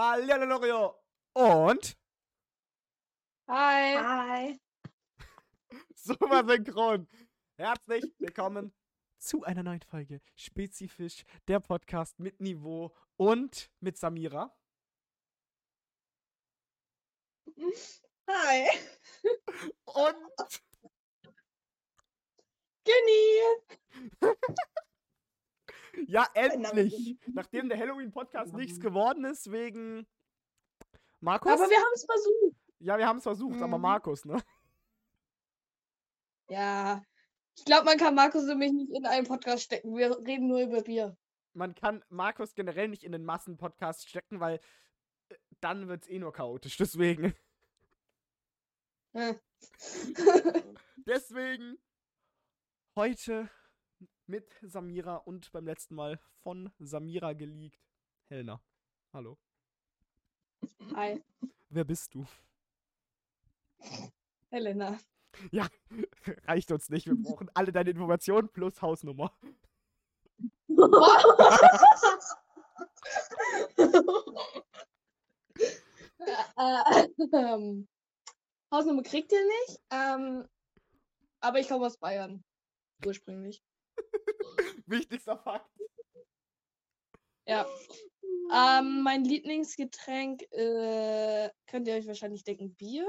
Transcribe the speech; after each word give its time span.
Hallo 0.00 0.44
Lorio 0.44 0.94
und 1.32 1.98
Hi. 3.48 3.96
Hi. 3.96 4.60
super 5.96 6.46
synchron. 6.46 7.08
Herzlich 7.56 8.04
willkommen 8.20 8.72
zu 9.18 9.42
einer 9.42 9.64
neuen 9.64 9.82
Folge 9.82 10.20
Spezifisch, 10.36 11.24
der 11.48 11.58
Podcast 11.58 12.20
mit 12.20 12.40
Niveau 12.40 12.94
und 13.16 13.72
mit 13.80 13.98
Samira. 13.98 14.56
Hi. 18.28 18.68
Und 19.86 20.62
Jenny. 22.86 24.20
ja, 26.06 26.26
endlich, 26.34 27.18
nachdem 27.32 27.68
der 27.68 27.78
Halloween-Podcast 27.78 28.54
nichts 28.54 28.80
geworden 28.80 29.24
ist, 29.24 29.50
wegen 29.50 30.06
Markus. 31.20 31.52
Aber 31.52 31.68
wir 31.68 31.76
haben 31.76 31.92
es 31.94 32.04
versucht. 32.04 32.56
ja, 32.78 32.98
wir 32.98 33.06
haben 33.06 33.16
es 33.18 33.22
versucht, 33.24 33.60
aber 33.60 33.78
Mhm. 33.78 33.82
Markus, 33.82 34.24
ne? 34.24 34.40
Ja. 36.48 37.02
Ich 37.56 37.64
glaube, 37.64 37.84
man 37.86 37.98
kann 37.98 38.14
Markus 38.14 38.44
und 38.48 38.58
mich 38.58 38.72
nicht 38.72 38.92
in 38.94 39.04
einen 39.04 39.26
Podcast 39.26 39.64
stecken. 39.64 39.96
Wir 39.96 40.16
reden 40.18 40.46
nur 40.46 40.60
über 40.60 40.82
Bier. 40.82 41.16
Man 41.54 41.74
kann 41.74 42.04
Markus 42.08 42.54
generell 42.54 42.86
nicht 42.88 43.02
in 43.02 43.10
den 43.12 43.24
Massenpodcast 43.24 44.08
stecken, 44.08 44.38
weil 44.38 44.60
äh, 45.28 45.34
dann 45.60 45.88
wird 45.88 46.04
es 46.04 46.08
eh 46.08 46.20
nur 46.20 46.32
chaotisch. 46.32 46.76
Deswegen. 46.76 47.34
Deswegen 51.06 51.78
heute 52.94 53.50
mit 54.28 54.54
Samira 54.62 55.16
und 55.16 55.50
beim 55.52 55.66
letzten 55.66 55.94
Mal 55.94 56.20
von 56.42 56.70
Samira 56.78 57.32
geleakt. 57.32 57.80
Helena. 58.26 58.60
Hallo. 59.12 59.38
Hi. 60.94 61.22
Wer 61.70 61.84
bist 61.84 62.14
du? 62.14 62.26
Helena. 64.50 64.98
Ja, 65.50 65.68
reicht 66.46 66.70
uns 66.72 66.90
nicht. 66.90 67.06
Wir 67.06 67.14
brauchen 67.14 67.50
alle 67.54 67.72
deine 67.72 67.90
Informationen 67.90 68.48
plus 68.48 68.82
Hausnummer. 68.82 69.32
Äh, 76.56 77.08
ähm, 77.32 77.88
Hausnummer 78.72 79.02
kriegt 79.02 79.32
ihr 79.32 79.44
nicht. 79.44 79.80
Ähm, 79.90 80.48
aber 81.40 81.60
ich 81.60 81.68
komme 81.68 81.86
aus 81.86 81.96
Bayern. 81.96 82.42
Ursprünglich. 83.06 83.62
Wichtigster 84.88 85.36
Fakt. 85.38 85.70
Ja. 87.46 87.66
Ähm, 88.52 89.02
mein 89.02 89.24
Lieblingsgetränk, 89.24 90.42
äh, 90.52 91.50
könnt 91.66 91.88
ihr 91.88 91.94
euch 91.94 92.06
wahrscheinlich 92.06 92.44
denken, 92.44 92.74
Bier. 92.74 93.06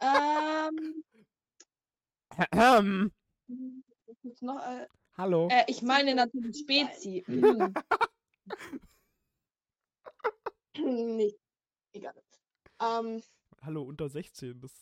ähm, 0.00 1.04
Ähm, 2.52 3.12
noch? 4.40 4.58
Äh, 4.64 4.86
Hallo. 5.16 5.48
äh, 5.50 5.64
ich 5.68 5.82
meine 5.82 6.14
natürlich 6.14 6.58
Spezi. 6.58 7.24
Nee, 10.78 11.38
egal. 11.92 12.14
Ähm, 12.80 13.22
Hallo, 13.60 13.82
unter 13.82 14.08
16. 14.08 14.58
Das 14.58 14.72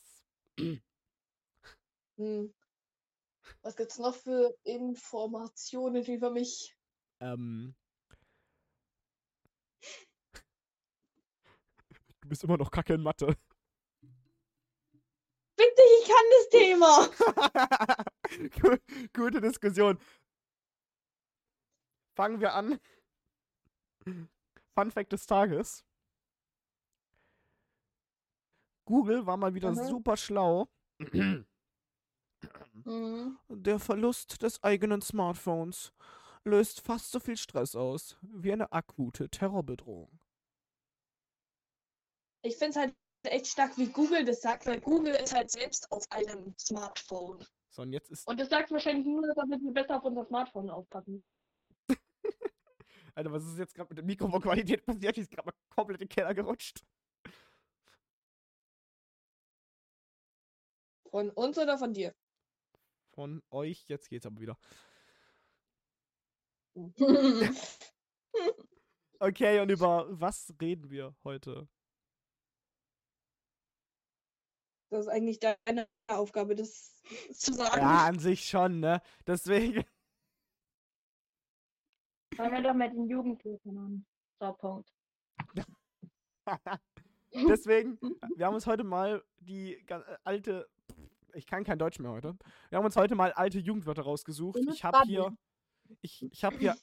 hm. 2.16 2.54
Was 3.62 3.76
gibt's 3.76 3.98
noch 3.98 4.14
für 4.14 4.56
Informationen 4.64 6.04
über 6.04 6.30
mich? 6.30 6.74
Ähm. 7.20 7.74
Du 12.22 12.28
bist 12.28 12.44
immer 12.44 12.56
noch 12.56 12.70
kacke 12.70 12.94
in 12.94 13.02
Mathe. 13.02 13.36
Bitte, 15.56 15.82
ich 16.00 16.08
kann 16.08 16.24
das 16.38 16.48
Thema. 16.50 17.08
Gu- 18.60 18.78
Gute 19.12 19.40
Diskussion. 19.40 19.98
Fangen 22.16 22.40
wir 22.40 22.54
an. 22.54 22.80
Fun 24.74 24.90
Fact 24.90 25.12
des 25.12 25.26
Tages. 25.26 25.84
Google 28.86 29.26
war 29.26 29.36
mal 29.36 29.54
wieder 29.54 29.70
Mhm. 29.72 29.86
super 29.86 30.16
schlau. 30.16 30.68
Mhm. 32.84 33.38
Der 33.48 33.78
Verlust 33.78 34.42
des 34.42 34.62
eigenen 34.62 35.02
Smartphones 35.02 35.92
löst 36.44 36.80
fast 36.80 37.10
so 37.10 37.20
viel 37.20 37.36
Stress 37.36 37.74
aus 37.74 38.16
wie 38.22 38.52
eine 38.52 38.72
akute 38.72 39.28
Terrorbedrohung. 39.28 40.18
Ich 42.42 42.56
finde 42.56 42.70
es 42.70 42.76
halt 42.76 42.94
echt 43.24 43.46
stark, 43.48 43.76
wie 43.76 43.88
Google 43.88 44.24
das 44.24 44.40
sagt, 44.40 44.66
weil 44.66 44.80
Google 44.80 45.14
ist 45.14 45.34
halt 45.34 45.50
selbst 45.50 45.90
auf 45.92 46.04
einem 46.10 46.54
Smartphone. 46.58 47.44
So, 47.68 47.82
und 47.82 47.92
jetzt 47.92 48.10
ist. 48.10 48.26
Und 48.26 48.40
das 48.40 48.48
sagt 48.48 48.70
wahrscheinlich 48.70 49.06
nur, 49.06 49.22
damit 49.34 49.62
wir 49.62 49.72
besser 49.72 49.96
auf 49.96 50.04
unser 50.04 50.24
Smartphone 50.24 50.70
aufpassen. 50.70 51.22
Alter, 53.14 53.32
was 53.32 53.44
ist 53.44 53.58
jetzt 53.58 53.74
gerade 53.74 53.90
mit 53.90 53.98
der 53.98 54.04
Mikrofonqualität 54.04 54.84
passiert? 54.84 55.16
Die 55.16 55.20
ist 55.20 55.30
gerade 55.30 55.46
mal 55.46 55.54
komplett 55.74 56.00
in 56.00 56.08
den 56.08 56.14
Keller 56.14 56.34
gerutscht. 56.34 56.82
Von 61.10 61.30
uns 61.30 61.58
oder 61.58 61.76
von 61.76 61.92
dir? 61.92 62.14
Von 63.20 63.42
euch, 63.50 63.86
jetzt 63.86 64.08
geht's 64.08 64.24
aber 64.24 64.40
wieder. 64.40 64.56
Okay, 69.22 69.60
und 69.60 69.70
über 69.70 70.06
was 70.18 70.54
reden 70.58 70.88
wir 70.88 71.14
heute? 71.24 71.68
Das 74.88 75.00
ist 75.00 75.08
eigentlich 75.08 75.38
deine 75.38 75.86
Aufgabe, 76.06 76.54
das 76.54 77.02
zu 77.34 77.52
sagen. 77.52 77.82
Ja, 77.82 78.06
an 78.06 78.18
sich 78.18 78.48
schon, 78.48 78.80
ne? 78.80 79.02
Deswegen. 79.26 79.84
Fangen 82.34 82.52
wir 82.54 82.62
doch 82.62 82.72
mit 82.72 82.94
den 82.94 83.06
Jugendlichen 83.10 83.76
an. 83.76 84.06
So, 84.40 84.54
Punkt. 84.54 84.90
Deswegen, 87.34 87.98
wir 88.36 88.46
haben 88.46 88.54
uns 88.54 88.66
heute 88.66 88.84
mal 88.84 89.22
die 89.36 89.74
äh, 89.74 90.16
alte. 90.24 90.70
Ich 91.34 91.46
kann 91.46 91.64
kein 91.64 91.78
Deutsch 91.78 91.98
mehr 91.98 92.10
heute. 92.10 92.36
Wir 92.68 92.78
haben 92.78 92.84
uns 92.84 92.96
heute 92.96 93.14
mal 93.14 93.32
alte 93.32 93.58
Jugendwörter 93.58 94.02
rausgesucht. 94.02 94.58
Ich 94.72 94.84
habe 94.84 95.02
hier. 95.06 95.36
Ich, 96.02 96.22
ich 96.30 96.44
habe 96.44 96.56
hier 96.58 96.76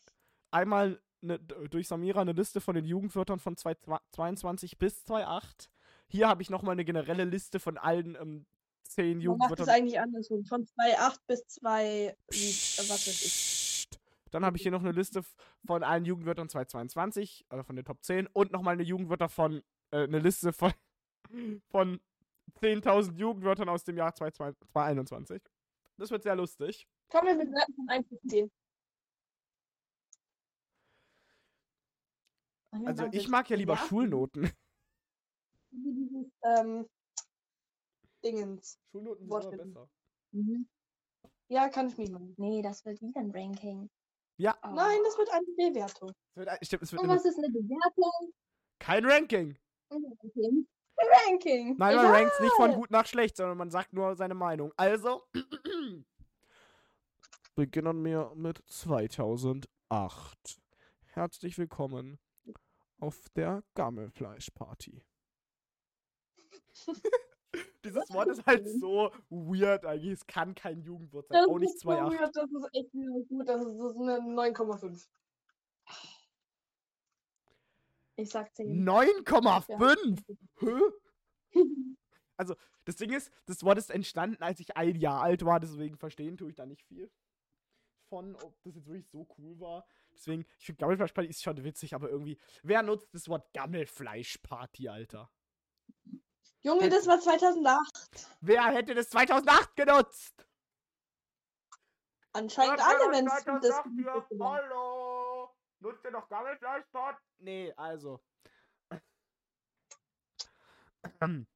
einmal 0.52 1.02
ne, 1.22 1.40
d- 1.40 1.68
durch 1.70 1.88
Samira 1.88 2.22
eine 2.22 2.34
Liste 2.34 2.60
von 2.62 2.76
den 2.76 2.86
Jugendwörtern 2.86 3.40
von 3.40 3.56
2022 3.56 4.78
bis 4.78 5.04
2008. 5.06 5.70
Hier 6.10 6.28
habe 6.28 6.42
ich 6.42 6.50
nochmal 6.50 6.74
eine 6.74 6.86
generelle 6.86 7.26
Liste 7.26 7.60
von 7.60 7.78
allen 7.78 8.16
ähm, 8.16 8.46
zehn 8.84 9.18
Man 9.20 9.38
macht 9.38 9.52
es 9.52 9.60
Jugendwörtern. 9.60 9.70
eigentlich 9.70 10.00
andersrum. 10.00 10.46
Von 10.46 10.66
2,8 10.66 11.18
bis 11.28 11.48
2, 11.48 12.16
was 12.30 12.90
weiß 12.90 13.08
ich. 13.26 13.88
Dann 14.32 14.46
habe 14.46 14.58
ich 14.58 14.64
hier 14.64 14.72
noch 14.72 14.82
eine 14.82 14.92
Liste 14.92 15.22
von 15.66 15.84
allen 15.84 16.04
Jugendwörtern 16.06 16.50
2022, 16.50 17.46
also 17.50 17.64
von 17.64 17.76
den 17.78 17.86
Top 17.86 18.04
10 18.04 18.28
und 18.28 18.52
nochmal 18.52 18.74
eine 18.74 18.84
Jugendwörter 18.84 19.30
von, 19.30 19.62
äh, 19.92 20.04
eine 20.04 20.20
Liste 20.20 20.52
von, 20.52 20.74
von 21.72 22.02
10.000 22.56 23.18
Jugendwörtern 23.18 23.70
aus 23.70 23.84
dem 23.84 23.98
Jahr 23.98 24.14
2022 24.14 24.72
2021. 24.72 25.42
Das 25.98 26.12
wird 26.12 26.24
sehr 26.24 26.36
lustig. 26.36 26.88
Kommen 27.10 27.28
wir 27.28 27.36
mit 27.36 27.52
Werten 27.52 27.74
von 27.76 27.90
1 27.90 28.08
bis 28.10 28.20
10. 28.30 28.52
Also 32.86 33.08
ich 33.12 33.28
mag 33.28 33.50
ja 33.50 33.56
lieber 33.58 33.74
Ja. 33.76 33.88
Schulnoten. 33.88 34.52
Wie 35.72 35.94
dieses, 35.94 36.32
ähm, 36.44 36.88
Dingens. 38.24 38.80
Schulnoten 38.92 39.28
sind 39.28 39.54
immer 39.54 39.66
besser. 39.66 39.90
Mhm. 40.32 40.68
Ja, 41.50 41.70
kann 41.70 41.88
ich 41.88 41.98
mir 41.98 42.10
machen. 42.12 42.34
Nee, 42.38 42.62
das 42.62 42.84
wird 42.86 43.02
wieder 43.02 43.20
ein 43.22 43.32
Ranking. 43.32 43.90
Ja, 44.38 44.56
Oh. 44.64 44.68
Nein, 44.74 45.00
das 45.06 45.18
wird 45.18 45.30
eine 45.32 45.46
Bewertung. 45.46 46.12
wird, 46.36 46.48
ein- 46.50 46.58
stimmt, 46.62 46.84
Und 46.94 47.00
eine, 47.00 47.08
was 47.10 47.26
ist 47.26 47.38
eine 47.38 47.50
Bewertung? 47.50 48.34
kein 48.80 49.06
Ranking. 49.06 49.58
Ranking. 49.90 50.68
Ranking. 50.98 51.76
Nein, 51.78 51.96
man 51.96 52.06
Egal. 52.06 52.12
rankt 52.24 52.40
nicht 52.42 52.54
von 52.56 52.74
gut 52.74 52.92
nach 52.92 53.06
schlecht, 53.06 53.38
sondern 53.38 53.58
man 53.58 53.70
sagt 53.70 53.94
nur 53.94 54.16
seine 54.16 54.34
Meinung. 54.34 54.74
Also, 54.78 55.24
beginnen 57.56 58.04
wir 58.04 58.32
mit 58.36 58.62
2008. 58.68 59.68
Herzlich 61.14 61.58
willkommen 61.58 62.20
auf 63.00 63.30
der 63.36 63.64
Gammelfleischparty. 63.76 65.04
Dieses 67.84 68.10
Wort 68.12 68.28
ist 68.28 68.46
halt 68.46 68.68
so 68.80 69.12
weird 69.30 69.86
eigentlich. 69.86 70.14
Es 70.14 70.28
kann 70.28 70.54
kein 70.54 70.82
Jugendwort 70.82 71.28
sein. 71.28 71.40
Das 71.40 71.48
Auch 71.48 71.60
nicht 71.60 71.76
ist 71.76 71.82
so 71.82 71.90
2,8. 71.90 72.12
weird, 72.12 72.36
Das 72.36 72.52
ist 72.52 72.70
echt 72.74 72.92
gut. 72.92 73.48
Das 73.48 73.62
ist, 73.62 73.80
das 73.80 73.92
ist 73.92 74.02
eine 74.02 74.18
9,5. 74.20 75.08
Ich 78.18 78.30
sag 78.30 78.54
10. 78.56 78.86
9,5! 78.86 80.24
Hä? 80.60 81.54
Also, 82.40 82.56
das 82.86 82.98
Ding 82.98 83.12
ist, 83.12 83.32
das 83.48 83.64
Wort 83.64 83.80
ist 83.80 83.90
entstanden, 83.90 84.44
als 84.44 84.60
ich 84.60 84.78
ein 84.78 84.96
Jahr 84.96 85.24
alt 85.24 85.44
war, 85.44 85.60
deswegen 85.60 85.98
verstehen 85.98 86.38
tue 86.38 86.52
ich 86.52 86.56
da 86.56 86.68
nicht 86.68 86.84
viel 86.84 87.10
von, 88.08 88.36
ob 88.36 88.62
das 88.64 88.76
jetzt 88.76 88.88
wirklich 88.88 89.08
so 89.10 89.28
cool 89.38 89.60
war. 89.60 89.86
Deswegen, 90.12 90.46
ich 90.58 90.66
finde 90.66 90.80
Gammelfleischparty 90.80 91.30
ist 91.30 91.44
schon 91.44 91.64
witzig, 91.64 91.94
aber 91.94 92.10
irgendwie, 92.10 92.40
wer 92.64 92.84
nutzt 92.84 93.14
das 93.14 93.28
Wort 93.28 93.52
Gammelfleischparty, 93.54 94.90
Alter? 94.90 95.30
Junge, 96.62 96.90
das 96.90 97.08
war 97.08 97.20
2008. 97.20 98.38
Wer 98.42 98.66
hätte 98.68 98.96
das 98.96 99.10
2008 99.10 99.76
genutzt? 99.76 100.48
Anscheinend 102.34 102.82
alle, 102.82 103.12
wenn 103.12 103.28
es 103.28 103.44
das. 103.62 103.84
Hallo! 104.40 105.07
Nutzt 105.80 106.04
ihr 106.04 106.12
noch 106.12 106.28
Gammelfleischparty? 106.30 107.22
Nee, 107.40 107.74
also. 107.76 108.20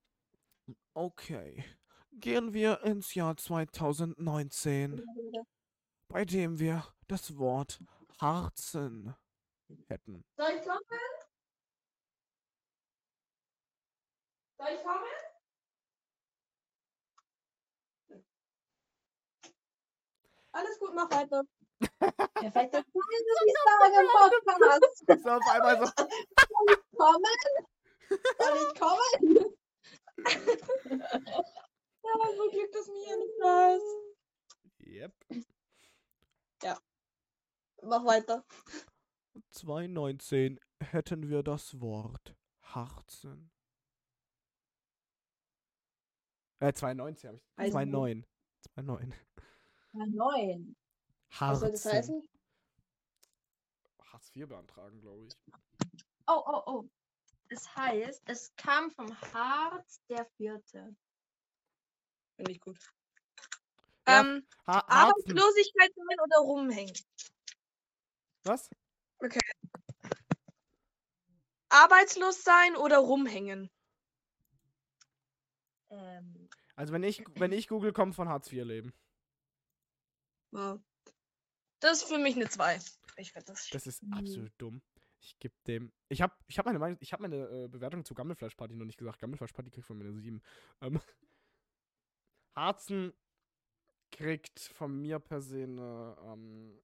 Okay. 0.93 1.63
Gehen 2.11 2.53
wir 2.53 2.81
ins 2.83 3.15
Jahr 3.15 3.37
2019, 3.37 5.01
bei 6.09 6.25
dem 6.25 6.59
wir 6.59 6.85
das 7.07 7.37
Wort 7.37 7.81
Harzen 8.19 9.15
hätten. 9.87 10.25
Soll 10.35 10.51
ich 10.51 10.63
kommen? 10.63 10.81
Soll 14.57 14.67
ich 14.75 14.83
kommen? 14.83 15.05
Alles 20.51 20.79
gut, 20.79 20.93
mach 20.93 21.09
weiter. 21.09 21.43
Perfekt. 22.33 22.73
Das 22.73 22.83
ist 25.17 25.23
so 25.23 25.29
auf 25.29 25.47
einmal 25.49 25.77
so. 25.79 25.85
Soll 25.85 26.07
ich 26.69 26.77
kommen? 26.97 27.23
Soll 28.37 28.57
ich 28.57 28.73
kommen? 28.79 29.55
ja, 32.03 32.11
aber 32.13 32.35
so 32.35 32.49
Glück, 32.49 32.71
dass 32.71 32.87
mir 32.87 33.17
nicht 33.17 33.33
da 33.41 33.75
ist. 33.75 33.97
Yep. 34.85 35.13
Ja. 36.63 36.77
Mach 37.83 38.05
weiter. 38.05 38.45
219 39.51 40.59
hätten 40.81 41.29
wir 41.29 41.43
das 41.43 41.79
Wort 41.79 42.35
Harzen. 42.61 43.51
Äh, 46.59 46.73
219 46.73 47.29
habe 47.29 47.39
ich. 47.67 47.73
29. 47.73 48.27
29. 48.75 49.19
29. 49.93 50.80
Harz. 51.31 51.53
Was 51.53 51.59
soll 51.59 51.71
das 51.71 51.85
heißen? 51.85 52.29
Hartz 54.11 54.31
IV 54.35 54.47
beantragen, 54.47 54.99
glaube 55.01 55.25
ich. 55.25 55.33
Oh, 56.27 56.43
oh, 56.45 56.61
oh. 56.65 56.89
Das 57.49 57.75
heißt, 57.75 58.23
es 58.25 58.53
kam 58.55 58.91
vom 58.91 59.19
Harz 59.33 60.01
der 60.07 60.25
Vierte. 60.37 60.95
Finde 62.35 62.51
ich 62.51 62.59
gut. 62.59 62.77
Ja, 64.07 64.21
ähm, 64.21 64.47
ha 64.67 64.83
Arbeitslosigkeit 64.87 65.91
sein 65.95 66.19
oder 66.23 66.37
rumhängen. 66.39 66.93
Was? 68.43 68.69
Okay. 69.19 69.39
Arbeitslos 71.69 72.43
sein 72.43 72.75
oder 72.75 72.97
rumhängen? 72.97 73.69
Ähm. 75.89 76.49
Also 76.75 76.93
wenn 76.93 77.03
ich, 77.03 77.23
wenn 77.35 77.51
ich 77.51 77.67
Google 77.67 77.93
kommt 77.93 78.15
von 78.15 78.27
Hartz 78.27 78.51
IV 78.51 78.63
leben. 78.65 78.93
Wow. 80.51 80.81
Das 81.81 82.01
ist 82.01 82.07
für 82.07 82.17
mich 82.17 82.35
eine 82.35 82.47
2. 82.47 82.79
Ich 83.17 83.33
finde 83.33 83.47
das. 83.47 83.67
Das 83.69 83.85
ist 83.87 84.01
absolut 84.11 84.53
dumm. 84.57 84.81
Ich 85.19 85.37
gebe 85.39 85.53
dem. 85.67 85.91
Ich 86.09 86.21
habe 86.21 86.33
ich 86.47 86.57
hab 86.57 86.65
meine, 86.65 86.79
Meinung- 86.79 86.97
ich 87.01 87.13
hab 87.13 87.19
meine 87.19 87.35
äh, 87.47 87.67
Bewertung 87.67 88.05
zu 88.05 88.13
Gammelfleischparty 88.15 88.75
noch 88.75 88.85
nicht 88.85 88.97
gesagt. 88.97 89.19
Gammelfleischparty 89.19 89.69
kriegt 89.69 89.85
von 89.85 89.97
mir 89.97 90.05
eine 90.05 90.19
7. 90.19 90.41
Ähm, 90.81 90.99
Harzen 92.55 93.13
kriegt 94.11 94.59
von 94.59 94.99
mir 95.01 95.19
per 95.19 95.41
se 95.41 95.63
eine 95.63 96.17
ähm, 96.23 96.81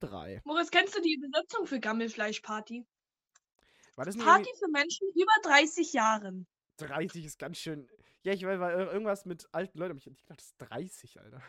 3. 0.00 0.42
Moritz, 0.44 0.70
kennst 0.70 0.96
du 0.96 1.00
die 1.00 1.14
Übersetzung 1.14 1.66
für 1.66 1.78
Gammelfleischparty? 1.80 2.84
War 3.94 4.04
das 4.06 4.16
Party 4.16 4.50
für 4.58 4.68
Menschen 4.68 5.08
über 5.14 5.32
30 5.42 5.92
Jahren. 5.92 6.46
30 6.78 7.24
ist 7.24 7.38
ganz 7.38 7.58
schön. 7.58 7.88
Ja, 8.22 8.32
ich 8.32 8.44
weiß, 8.44 8.58
weil 8.58 8.80
äh, 8.80 8.84
irgendwas 8.92 9.24
mit 9.26 9.48
alten 9.52 9.78
Leuten. 9.78 9.96
Ich 9.98 10.04
dachte, 10.04 10.36
das 10.36 10.46
ist 10.46 10.56
30, 10.58 11.20
Alter. 11.20 11.42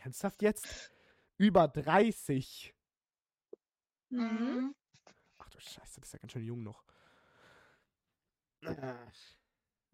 Ernsthaft 0.00 0.42
jetzt? 0.42 0.90
Über 1.36 1.68
30. 1.68 2.74
Mhm. 4.10 4.74
Ach 5.38 5.48
du 5.48 5.60
Scheiße, 5.60 6.00
das 6.00 6.08
ist 6.08 6.12
ja 6.12 6.18
ganz 6.18 6.32
schön 6.32 6.44
jung 6.44 6.62
noch. 6.62 6.84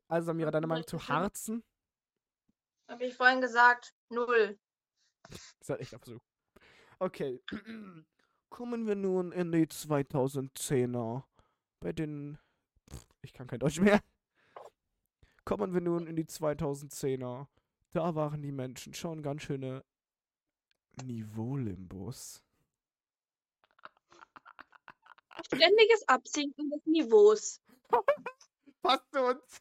Also, 0.08 0.26
Samira, 0.26 0.50
deine 0.50 0.66
Meinung 0.66 0.86
zu 0.86 1.08
Harzen? 1.08 1.62
habe 2.88 3.04
ich 3.04 3.14
vorhin 3.16 3.40
gesagt, 3.40 3.94
null. 4.10 4.58
Das 5.28 5.56
ist 5.60 5.70
halt 5.70 5.80
echt 5.80 5.94
absurd. 5.94 6.22
Okay. 6.98 7.42
Kommen 8.48 8.86
wir 8.86 8.94
nun 8.94 9.32
in 9.32 9.50
die 9.50 9.66
2010er. 9.66 11.24
Bei 11.80 11.92
den. 11.92 12.38
Pff, 12.90 13.06
Ich 13.22 13.32
kann 13.32 13.48
kein 13.48 13.58
Deutsch 13.58 13.80
mehr. 13.80 14.00
Kommen 15.44 15.74
wir 15.74 15.80
nun 15.80 16.06
in 16.06 16.16
die 16.16 16.24
2010er. 16.24 17.48
Da 17.92 18.14
waren 18.14 18.42
die 18.42 18.52
Menschen 18.52 18.94
schon 18.94 19.22
ganz 19.22 19.42
schöne 19.42 19.84
Niveau-Limbus. 21.02 22.42
Ständiges 25.44 26.08
Absinken 26.08 26.70
des 26.70 26.84
Niveaus. 26.86 27.60
Passt 28.82 29.04
zu 29.12 29.20
uns. 29.22 29.60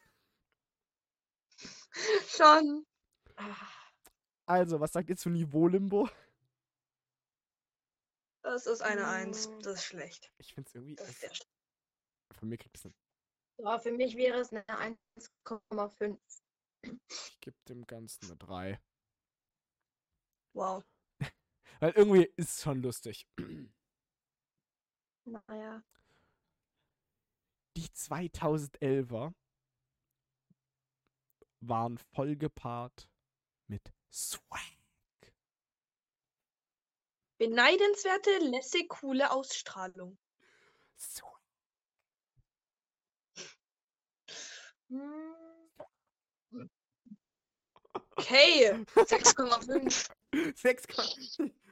Schon. 2.28 2.86
Also, 4.46 4.80
was 4.80 4.94
sagt 4.94 5.10
ihr 5.10 5.18
zu 5.18 5.30
Niveau-Limbo? 5.30 6.10
Das 8.42 8.68
ist 8.68 8.82
eine 8.82 9.08
1. 9.08 9.48
Mm. 9.48 9.60
Das 9.62 9.76
ist 9.76 9.86
schlecht. 9.86 10.32
Ich 10.38 10.54
finde 10.54 10.68
es 10.68 10.76
irgendwie. 10.76 10.96
Das 10.96 11.08
ist 11.08 11.14
Es, 11.16 11.20
sehr 11.22 11.34
schlecht. 11.36 11.52
von 12.32 12.50
mir 12.50 12.58
kriegt 12.58 12.78
es 12.78 12.86
eine. 12.86 12.94
Ja, 13.58 13.80
für 13.80 13.92
mich 13.92 14.16
wäre 14.18 14.40
es 14.40 14.52
eine 14.52 14.64
1,5. 14.68 16.18
Ich 17.10 17.40
gebe 17.42 17.58
dem 17.68 17.86
Ganzen 17.88 18.26
eine 18.26 18.38
3. 18.38 18.82
Wow. 20.54 20.84
Weil 21.80 21.92
irgendwie 21.92 22.31
ist 22.36 22.50
es 22.51 22.63
schon 22.63 22.81
lustig. 22.81 23.27
Naja. 25.25 25.83
Die 27.75 27.88
2011er 27.88 29.33
waren 31.60 31.98
vollgepaart 31.98 33.10
mit 33.68 33.92
Swag. 34.12 34.62
Beneidenswerte, 37.38 38.38
lässig, 38.39 38.88
coole 38.88 39.31
Ausstrahlung. 39.31 40.18
Swag. 40.98 41.42
Hm, 44.89 45.36
Okay. 48.17 48.72
6,5. 48.96 50.10
6 50.55 50.88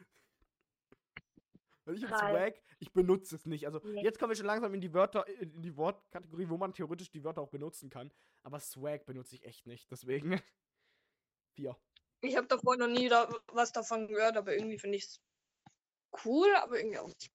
Weil 1.85 1.95
ich 1.95 2.01
jetzt 2.01 2.11
Drei. 2.11 2.31
Swag, 2.31 2.61
ich 2.79 2.93
benutze 2.93 3.35
es 3.35 3.45
nicht. 3.45 3.65
Also 3.65 3.79
Nee. 3.83 4.03
jetzt 4.03 4.17
kommen 4.19 4.31
wir 4.31 4.35
schon 4.37 4.45
langsam 4.45 4.73
in 4.73 4.81
die 4.81 4.93
Wörter, 4.93 5.27
in 5.27 5.61
die 5.61 5.75
Wortkategorie, 5.75 6.47
wo 6.49 6.57
man 6.57 6.73
theoretisch 6.73 7.09
die 7.11 7.23
Wörter 7.23 7.41
auch 7.41 7.49
benutzen 7.49 7.89
kann. 7.89 8.11
Aber 8.43 8.59
Swag 8.59 9.05
benutze 9.05 9.35
ich 9.35 9.43
echt 9.45 9.65
nicht. 9.67 9.91
Deswegen 9.91 10.31
4. 11.55 11.77
Ich 12.21 12.37
habe 12.37 12.47
davor 12.47 12.77
noch 12.77 12.87
nie 12.87 13.09
da 13.09 13.29
was 13.47 13.73
davon 13.73 14.07
gehört, 14.07 14.37
aber 14.37 14.53
irgendwie 14.55 14.79
finde 14.79 14.97
ich 14.97 15.03
es 15.03 15.21
cool, 16.23 16.47
aber 16.55 16.77
irgendwie 16.77 16.99
auch 16.99 17.07
nicht. 17.07 17.31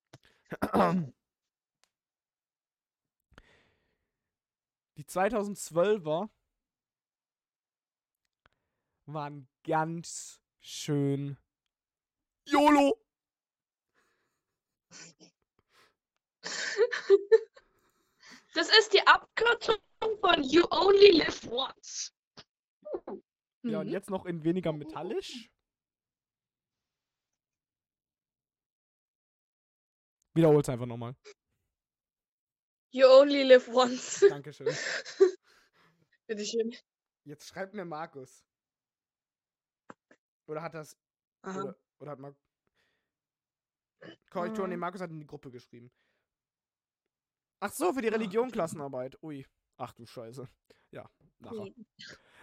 Die 4.96 5.04
2012er 5.04 6.28
waren 9.06 9.48
ganz 9.64 10.42
schön 10.60 11.38
YOLO. 12.46 12.98
Das 18.54 18.68
ist 18.78 18.92
die 18.92 19.06
Abkürzung 19.06 19.76
von 20.20 20.42
You 20.42 20.64
Only 20.70 21.18
Live 21.18 21.46
Once. 21.46 22.14
Ja, 23.62 23.80
und 23.80 23.86
Mhm. 23.86 23.92
jetzt 23.92 24.10
noch 24.10 24.26
in 24.26 24.42
weniger 24.44 24.72
metallisch. 24.72 25.50
Wiederhol's 30.34 30.68
einfach 30.68 30.86
nochmal. 30.86 31.14
You 32.90 33.06
Only 33.06 33.42
Live 33.42 33.68
Once. 33.68 34.20
Dankeschön. 34.28 34.66
Bitteschön. 36.26 36.74
Jetzt 37.24 37.48
schreibt 37.48 37.74
mir 37.74 37.84
Markus. 37.84 38.44
Oder 40.46 40.62
hat 40.62 40.74
das. 40.74 40.96
Oder, 41.42 41.76
oder 42.00 42.10
hat 42.12 42.18
Mar 42.18 42.34
Korrektur, 44.30 44.66
nee, 44.68 44.74
Mhm. 44.76 44.80
Markus 44.80 45.00
hat 45.00 45.10
in 45.10 45.18
die 45.20 45.26
Gruppe 45.26 45.50
geschrieben. 45.50 45.90
Ach 47.60 47.72
so, 47.72 47.92
für 47.92 48.02
die 48.02 48.08
Ah, 48.08 48.12
Religion. 48.12 48.50
Klassenarbeit. 48.50 49.20
Ui. 49.22 49.44
Ach 49.76 49.92
du 49.92 50.06
Scheiße. 50.06 50.48
Ja, 50.92 51.08
nachher. 51.40 51.72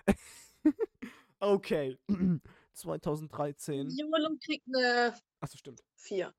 Okay. 1.40 1.98
2013. 2.74 3.90
YOLO 3.90 4.36
kriegt 4.44 4.66
eine 4.68 5.14
Achso, 5.42 5.58
stimmt. 5.58 5.84
4. 5.98 6.34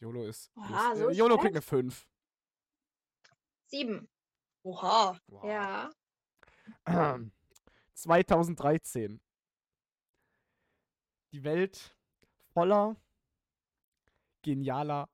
YOLO 0.00 0.24
ist. 0.24 0.50
Oha, 0.56 0.92
ist 0.92 0.98
so 0.98 1.08
äh, 1.10 1.12
YOLO 1.12 1.36
kriegt 1.36 1.54
eine 1.54 1.62
schlecht? 1.62 1.68
5. 1.68 2.06
Sieben. 3.66 4.08
Oha. 4.62 5.18
Wow. 5.26 5.44
Ja. 5.44 5.90
2013. 7.94 9.20
Die 11.32 11.44
Welt 11.44 11.96
voller 12.52 12.96
genialer 14.46 15.08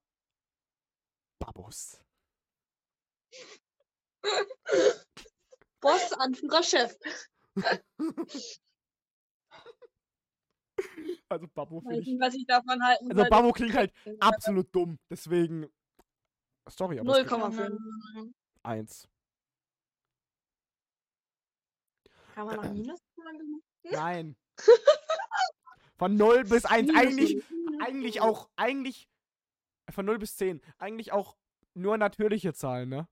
Babos. 1.40 1.98
Boss, 5.80 6.12
Anführer, 6.12 6.62
Chef. 6.62 6.94
Also 11.28 11.48
Babbo 11.54 11.78
Weiß 11.78 11.88
finde 11.88 12.00
ich. 12.00 12.06
nicht, 12.08 12.20
was 12.20 12.34
ich 12.34 12.46
davon 12.46 12.84
halten 12.84 13.10
Also. 13.10 13.30
Babbo 13.30 13.52
klingt 13.52 13.74
halt 13.74 13.92
absolut 14.20 14.72
dumm. 14.74 14.98
Deswegen. 15.10 15.66
Sorry, 16.68 17.00
aber 17.00 17.12
es 17.12 17.18
gibt 17.26 17.30
0,5. 17.32 18.32
eins. 18.62 19.08
Kann 22.34 22.46
man 22.46 22.56
noch 22.56 22.62
Minus 22.72 23.00
machen? 23.16 23.62
Nein. 23.82 24.36
Von 25.96 26.16
0 26.16 26.44
bis 26.44 26.64
1. 26.66 26.88
Minus 26.88 27.02
Eigentlich, 27.02 27.44
eigentlich 27.80 28.20
auch, 28.20 28.50
eigentlich. 28.56 29.08
Von 29.90 30.06
0 30.06 30.18
bis 30.18 30.36
10. 30.36 30.60
Eigentlich 30.78 31.12
auch 31.12 31.36
nur 31.74 31.96
natürliche 31.98 32.54
Zahlen, 32.54 32.88
ne? 32.88 33.08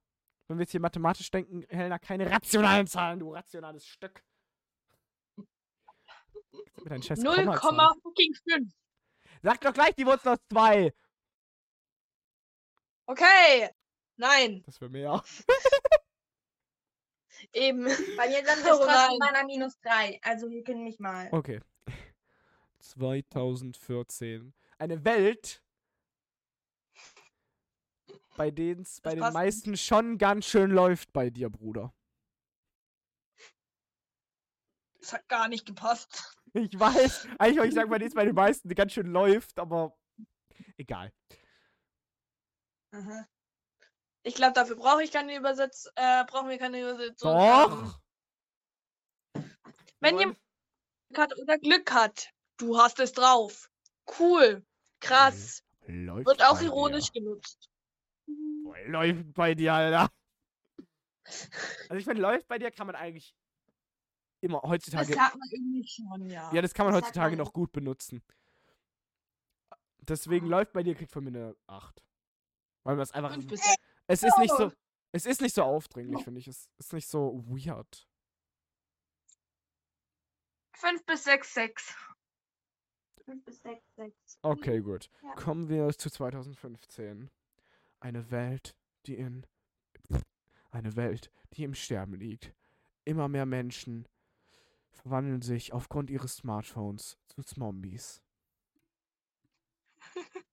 Wenn 0.47 0.57
wir 0.57 0.63
jetzt 0.63 0.71
hier 0.71 0.79
mathematisch 0.79 1.29
denken, 1.31 1.63
Helena, 1.69 1.99
keine 1.99 2.29
rationalen 2.29 2.87
Zahlen, 2.87 3.19
du 3.19 3.33
rationales 3.33 3.85
Stück. 3.85 4.23
Mit 5.35 6.91
deinen 6.91 7.03
scheiß 7.03 7.19
0, 7.19 7.35
Kommazahlen. 7.55 8.01
fucking 8.01 8.33
5. 8.49 8.73
Sag 9.43 9.61
doch 9.61 9.73
gleich 9.73 9.95
die 9.95 10.05
Wurzel 10.05 10.29
aus 10.33 10.39
2. 10.51 10.93
Okay. 13.05 13.69
Nein, 14.17 14.61
Das 14.65 14.79
wäre 14.79 14.91
mehr. 14.91 15.23
eben. 17.53 17.85
Bei 18.17 18.27
mir 18.27 18.43
dann 18.43 18.59
Oh 18.63 18.83
trotzdem 18.83 19.17
meiner 19.19 19.45
minus 19.45 19.79
drei. 19.79 20.19
Also 20.21 20.49
wir 20.49 20.63
können 20.63 20.83
mich 20.83 20.99
mal. 20.99 21.29
Okay. 21.31 21.59
2014. 22.79 24.53
Eine 24.77 25.03
Welt, 25.05 25.63
bei 28.37 28.51
denen 28.51 28.81
es 28.81 29.01
bei 29.01 29.15
den 29.15 29.33
meisten 29.33 29.77
schon 29.77 30.17
ganz 30.17 30.45
schön 30.45 30.71
läuft 30.71 31.11
bei 31.13 31.29
dir, 31.29 31.49
Bruder. 31.49 31.93
Das 34.99 35.13
hat 35.13 35.27
gar 35.27 35.47
nicht 35.47 35.65
gepasst. 35.65 36.37
Ich 36.53 36.77
weiß. 36.77 37.27
Eigentlich 37.39 37.57
wollte 37.57 37.69
ich 37.69 37.75
sagen, 37.75 37.89
bei 37.89 37.97
denen 37.97 38.09
es 38.09 38.15
bei 38.15 38.25
den 38.25 38.35
meisten 38.35 38.69
ganz 38.75 38.93
schön 38.93 39.07
läuft, 39.07 39.57
aber 39.57 39.97
egal. 40.77 41.11
Aha. 42.93 43.27
Ich 44.23 44.35
glaube, 44.35 44.53
dafür 44.53 44.75
brauche 44.75 45.03
ich 45.03 45.11
keine 45.11 45.35
Übersetzung. 45.35 45.91
Äh, 45.95 46.25
brauchen 46.25 46.49
wir 46.49 46.57
keine 46.57 46.79
Übersetzung. 46.81 47.31
Doch. 47.33 47.99
Ähm, 49.35 49.55
wenn 49.99 50.19
jemand 50.19 50.39
Glück 51.09 51.19
hat 51.19 51.37
oder 51.39 51.57
Glück 51.57 51.91
hat, 51.91 52.29
du 52.57 52.77
hast 52.77 52.99
es 52.99 53.13
drauf. 53.13 53.69
Cool. 54.19 54.63
Krass. 54.99 55.63
läuft 55.87 56.27
Wird 56.27 56.43
auch 56.43 56.61
ironisch 56.61 57.11
genutzt. 57.11 57.63
Dir. 57.63 57.70
Läuft 58.87 59.33
bei 59.33 59.55
dir, 59.55 59.73
Alter. 59.73 60.11
Also 61.87 61.95
ich 61.95 62.03
finde, 62.03 62.21
läuft 62.21 62.47
bei 62.47 62.57
dir 62.57 62.71
kann 62.71 62.87
man 62.87 62.95
eigentlich 62.95 63.35
immer 64.41 64.59
Das 64.61 64.69
heutzutage. 64.71 65.13
sagt 65.13 65.37
man 65.37 65.47
irgendwie 65.51 65.87
schon, 65.87 66.25
ja. 66.25 66.51
Ja, 66.51 66.61
das 66.61 66.73
kann 66.73 66.85
man 66.87 66.93
Das 66.95 67.03
heutzutage 67.03 67.37
man. 67.37 67.45
noch 67.45 67.53
gut 67.53 67.71
benutzen. 67.71 68.23
Deswegen 69.99 70.47
läuft 70.47 70.73
bei 70.73 70.81
dir, 70.83 70.95
kriegt 70.95 71.11
von 71.11 71.23
mir 71.23 71.29
eine 71.29 71.55
8. 71.67 72.03
Weil 72.83 72.95
man 72.95 73.03
es 73.03 73.11
einfach. 73.11 73.37
Es 74.07 74.23
ist 74.23 74.37
nicht 74.39 74.53
so. 74.57 74.71
Es 75.13 75.25
ist 75.25 75.41
nicht 75.41 75.53
so 75.53 75.63
aufdringlich, 75.63 76.23
finde 76.23 76.39
ich. 76.39 76.47
Es 76.47 76.67
ist 76.79 76.91
nicht 76.93 77.07
so 77.07 77.43
weird. 77.47 78.07
Fünf 80.73 81.05
bis 81.05 81.23
sechs, 81.23 81.53
sechs. 81.53 81.95
Fünf 83.25 83.45
bis 83.45 83.61
sechs, 83.61 83.85
sechs. 83.95 84.39
Okay, 84.41 84.79
gut. 84.81 85.09
Ja. 85.21 85.33
Kommen 85.35 85.69
wir 85.69 85.89
zu 85.95 86.09
2015. 86.09 87.29
Eine 88.01 88.31
Welt, 88.31 88.75
die 89.05 89.15
in. 89.15 89.45
Eine 90.71 90.95
Welt, 90.95 91.31
die 91.53 91.63
im 91.63 91.75
Sterben 91.75 92.15
liegt. 92.15 92.53
Immer 93.05 93.27
mehr 93.27 93.45
Menschen 93.45 94.07
verwandeln 94.89 95.41
sich 95.41 95.71
aufgrund 95.71 96.09
ihres 96.09 96.37
Smartphones 96.37 97.17
zu 97.27 97.43
Zombies. 97.43 98.23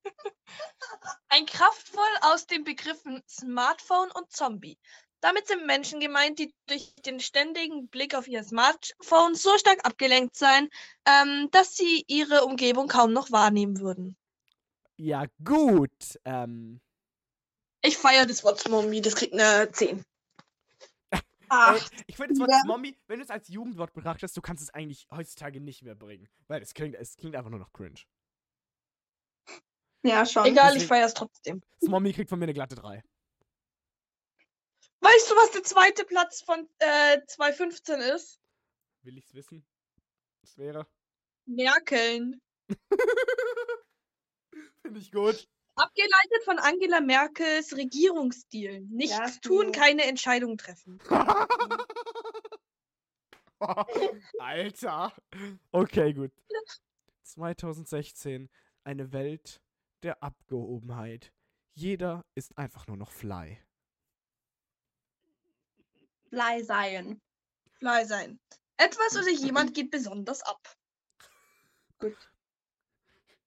Ein 1.28 1.46
kraftvoll 1.46 2.02
aus 2.20 2.46
den 2.46 2.64
Begriffen 2.64 3.22
Smartphone 3.26 4.10
und 4.12 4.30
Zombie. 4.30 4.78
Damit 5.20 5.46
sind 5.48 5.66
Menschen 5.66 6.00
gemeint, 6.00 6.38
die 6.38 6.54
durch 6.66 6.94
den 7.06 7.18
ständigen 7.18 7.88
Blick 7.88 8.14
auf 8.14 8.28
ihr 8.28 8.44
Smartphone 8.44 9.34
so 9.34 9.56
stark 9.56 9.84
abgelenkt 9.86 10.36
seien, 10.36 10.68
ähm, 11.06 11.48
dass 11.50 11.76
sie 11.76 12.04
ihre 12.08 12.44
Umgebung 12.44 12.88
kaum 12.88 13.12
noch 13.14 13.30
wahrnehmen 13.30 13.80
würden. 13.80 14.16
Ja, 14.96 15.24
gut. 15.42 16.18
Ähm. 16.24 16.80
Ich 17.82 17.96
feiere 17.96 18.26
das 18.26 18.42
Wort 18.44 18.60
Zombie, 18.60 19.00
das 19.00 19.14
kriegt 19.14 19.34
eine 19.34 19.70
10. 19.70 19.98
Ey, 21.10 21.20
Ach, 21.48 21.90
ich 22.06 22.16
finde 22.16 22.34
das 22.34 22.40
Wort 22.40 22.50
Ja. 22.50 22.62
Zombie, 22.66 22.98
wenn 23.06 23.20
du 23.20 23.24
es 23.24 23.30
als 23.30 23.48
Jugendwort 23.48 23.92
betrachtest, 23.94 24.36
du 24.36 24.42
kannst 24.42 24.62
es 24.62 24.70
eigentlich 24.70 25.06
heutzutage 25.10 25.60
nicht 25.60 25.82
mehr 25.82 25.94
bringen. 25.94 26.28
Weil 26.48 26.60
es 26.62 26.74
klingt, 26.74 26.94
es 26.96 27.16
klingt 27.16 27.36
einfach 27.36 27.50
nur 27.50 27.60
noch 27.60 27.72
cringe. 27.72 28.00
Ja, 30.02 30.24
schon. 30.26 30.44
egal, 30.46 30.68
ich 30.68 30.74
deswegen- 30.74 30.88
feiere 30.88 31.06
es 31.06 31.14
trotzdem. 31.14 31.62
Zombie 31.80 32.12
kriegt 32.12 32.28
von 32.30 32.38
mir 32.38 32.44
eine 32.44 32.54
glatte 32.54 32.74
3. 32.76 33.02
Weißt 35.00 35.30
du, 35.30 35.34
was 35.36 35.52
der 35.52 35.62
zweite 35.62 36.04
Platz 36.04 36.42
von 36.42 36.68
äh, 36.78 37.20
2015 37.26 38.00
ist? 38.00 38.40
Will 39.02 39.16
ich's 39.16 39.32
wissen? 39.34 39.64
Das 40.42 40.56
wäre. 40.58 40.86
Merkeln. 41.46 42.40
Finde 44.82 45.00
ich 45.00 45.10
gut. 45.12 45.48
Abgeleitet 45.78 46.44
von 46.44 46.58
Angela 46.58 47.00
Merkels 47.00 47.76
Regierungsstil. 47.76 48.80
Nichts 48.80 49.16
Ja, 49.16 49.30
tun, 49.42 49.72
keine 49.72 50.04
Entscheidung 50.04 50.58
treffen. 50.58 50.98
Alter. 54.38 55.12
Okay, 55.72 56.12
gut. 56.12 56.32
2016. 57.22 58.48
Eine 58.84 59.12
Welt 59.12 59.60
der 60.02 60.22
Abgehobenheit. 60.22 61.32
Jeder 61.74 62.24
ist 62.34 62.56
einfach 62.56 62.86
nur 62.86 62.96
noch 62.96 63.12
Fly. 63.12 63.58
Fly 66.28 66.64
sein. 66.64 67.20
Fly 67.78 68.04
sein. 68.04 68.40
Etwas 68.76 69.16
oder 69.16 69.30
jemand 69.30 69.74
geht 69.74 69.90
besonders 69.90 70.42
ab. 70.42 70.76
Gut. 71.98 72.16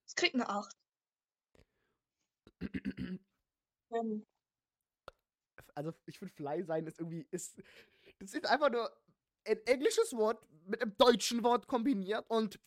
Es 0.06 0.16
kriegt 0.16 0.36
eine 0.36 0.50
8. 0.50 0.81
Ähm, 3.94 4.25
Also, 5.75 5.94
ich 6.06 6.18
finde, 6.18 6.34
Fly 6.34 6.63
sein 6.63 6.88
ist 6.88 7.00
irgendwie. 7.00 7.27
Ist, 7.32 7.62
das 8.20 8.34
ist 8.34 8.46
einfach 8.46 8.70
nur 8.70 8.89
ein 9.46 9.58
englisches 9.65 10.13
Wort 10.13 10.46
mit 10.65 10.82
einem 10.82 10.96
deutschen 10.98 11.44
Wort 11.44 11.68
kombiniert 11.68 12.25
und. 12.30 12.60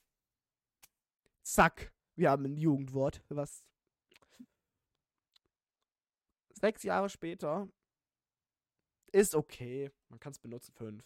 Zack. 1.42 1.92
Wir 2.16 2.30
haben 2.30 2.44
ein 2.44 2.56
Jugendwort, 2.56 3.22
was. 3.28 3.64
Sechs 6.52 6.82
Jahre 6.82 7.08
später. 7.08 7.68
Ist 9.12 9.34
okay. 9.34 9.90
Man 10.08 10.18
kann 10.18 10.32
es 10.32 10.38
benutzen. 10.38 10.72
Fünf. 10.74 11.04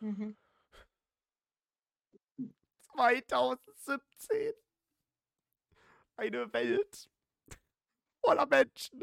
Mhm. 0.00 0.36
2017. 2.96 4.54
Eine 6.16 6.52
Welt 6.52 7.08
voller 8.22 8.46
Menschen, 8.46 9.02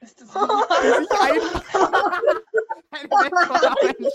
Ist 0.00 0.20
das 0.20 0.28
sich 0.32 0.40
einfach. 0.40 1.74
Eine 2.90 3.10
Welt 3.10 3.46
voller 3.46 3.74
Menschen. 3.82 4.06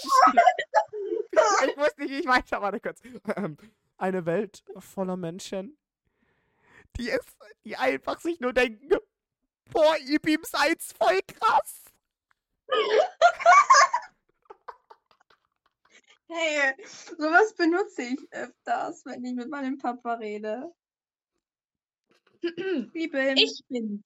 Ich 1.66 1.78
wusste 1.78 2.02
nicht, 2.02 2.12
wie 2.12 2.20
ich 2.20 2.28
weiter, 2.28 2.62
warte 2.62 2.80
kurz. 2.80 3.02
Ähm, 3.36 3.58
Eine 3.98 4.26
Welt 4.26 4.64
voller 4.80 5.18
Menschen, 5.18 5.78
die 6.98 7.10
es, 7.10 7.22
die 7.64 7.76
einfach 7.78 8.20
sich 8.20 8.40
nur 8.40 8.54
denken, 8.54 8.98
boah, 9.72 9.98
ihr 9.98 10.20
Beam 10.20 10.44
seid's 10.44 10.94
voll 10.94 11.20
krass. 11.28 11.84
Hey, 16.29 16.74
sowas 17.17 17.55
benutze 17.55 18.03
ich 18.03 18.19
öfters, 18.31 19.05
wenn 19.05 19.24
ich 19.24 19.34
mit 19.34 19.50
meinem 19.50 19.77
Papa 19.77 20.15
rede. 20.15 20.74
Liebe 22.93 23.34
Ich 23.38 23.63
bin's. 23.69 24.03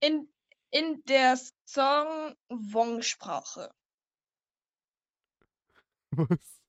In, 0.00 0.32
in 0.70 1.02
der 1.04 1.36
Song 1.64 2.36
Wong-Sprache. 2.48 3.74
Was? 6.12 6.60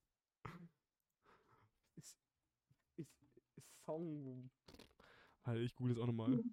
Ist, 1.95 2.17
ist, 2.97 3.07
ist 3.57 3.85
Song. 3.85 4.49
Alter, 5.43 5.61
ich 5.61 5.75
google 5.75 5.93
es 5.93 5.99
auch 5.99 6.07
nochmal. 6.07 6.43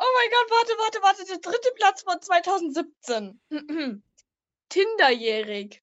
Oh 0.00 0.12
mein 0.14 0.30
Gott, 0.30 0.50
warte, 0.50 0.72
warte, 0.78 1.02
warte. 1.02 1.24
Der 1.26 1.38
dritte 1.38 1.70
Platz 1.76 2.02
von 2.02 2.20
2017. 2.20 3.40
Tinderjährig. 4.68 5.82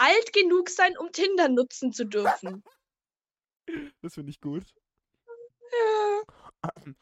Alt 0.00 0.32
genug 0.32 0.70
sein, 0.70 0.96
um 0.96 1.12
Tinder 1.12 1.48
nutzen 1.48 1.92
zu 1.92 2.04
dürfen. 2.04 2.64
Das 4.02 4.14
finde 4.14 4.30
ich 4.30 4.40
gut. 4.40 4.74
Ja, 5.70 6.22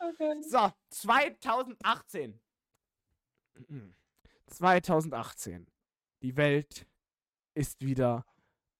okay. 0.01 0.43
So, 0.43 0.71
2018. 0.91 2.39
2018. 4.49 5.67
Die 6.23 6.37
Welt 6.37 6.87
ist 7.55 7.81
wieder 7.81 8.27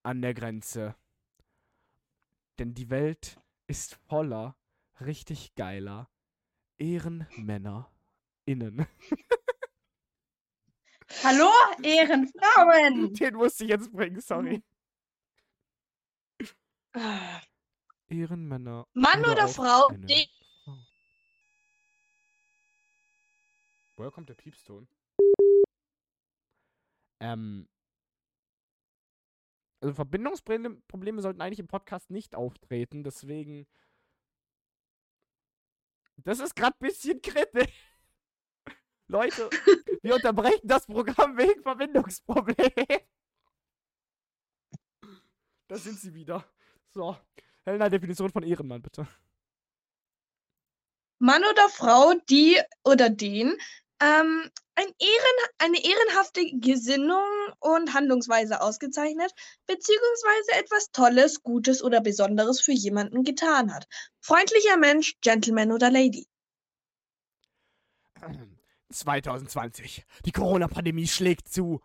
an 0.03 0.21
der 0.21 0.35
Grenze. 0.35 0.95
Denn 2.59 2.75
die 2.75 2.91
Welt 2.91 3.39
ist 3.65 3.95
voller 4.07 4.55
richtig 4.99 5.55
geiler 5.55 6.11
Ehrenmänner 6.77 7.91
innen. 8.45 8.85
Hallo, 11.23 11.49
Ehrenfrauen! 11.83 13.13
Den 13.13 13.35
musste 13.35 13.63
ich 13.63 13.69
jetzt 13.71 13.91
bringen, 13.91 14.21
sorry. 14.21 14.63
Ah. 16.93 17.41
Ehrenmänner. 18.07 18.87
Mann 18.93 19.25
oder 19.25 19.45
auch 19.45 19.49
Frau, 19.49 19.89
Frau. 19.89 20.79
Woher 23.97 24.11
kommt 24.11 24.29
der 24.29 24.35
Piepston? 24.35 24.87
Ähm. 27.19 27.67
Also 29.81 29.93
Verbindungsprobleme 29.93 30.81
Probleme 30.87 31.21
sollten 31.21 31.41
eigentlich 31.41 31.59
im 31.59 31.67
Podcast 31.67 32.09
nicht 32.09 32.35
auftreten, 32.35 33.03
deswegen. 33.03 33.67
Das 36.17 36.39
ist 36.39 36.55
gerade 36.55 36.75
ein 36.75 36.87
bisschen 36.87 37.21
kritisch. 37.21 37.73
Leute, 39.09 39.49
wir 40.03 40.15
unterbrechen 40.15 40.61
das 40.63 40.85
Programm 40.85 41.35
wegen 41.35 41.61
Verbindungsproblemen. 41.63 43.01
Da 45.67 45.77
sind 45.77 45.99
sie 45.99 46.13
wieder. 46.13 46.45
So. 46.93 47.17
Helena, 47.65 47.89
Definition 47.89 48.29
von 48.29 48.43
Ehrenmann, 48.43 48.81
bitte. 48.81 49.07
Mann 51.17 51.43
oder 51.43 51.69
Frau, 51.69 52.13
die 52.29 52.61
oder 52.83 53.09
den 53.09 53.57
ähm, 54.01 54.49
ein 54.75 54.87
Ehren, 54.99 55.37
eine 55.57 55.83
ehrenhafte 55.83 56.45
Gesinnung 56.53 57.27
und 57.59 57.93
Handlungsweise 57.93 58.61
ausgezeichnet, 58.61 59.33
beziehungsweise 59.65 60.51
etwas 60.53 60.91
Tolles, 60.91 61.43
Gutes 61.43 61.83
oder 61.83 61.99
Besonderes 61.99 62.61
für 62.61 62.71
jemanden 62.71 63.23
getan 63.23 63.73
hat. 63.73 63.87
Freundlicher 64.21 64.77
Mensch, 64.77 65.15
Gentleman 65.21 65.73
oder 65.73 65.91
Lady. 65.91 66.27
2020. 68.89 70.05
Die 70.25 70.31
Corona-Pandemie 70.31 71.07
schlägt 71.07 71.49
zu. 71.49 71.81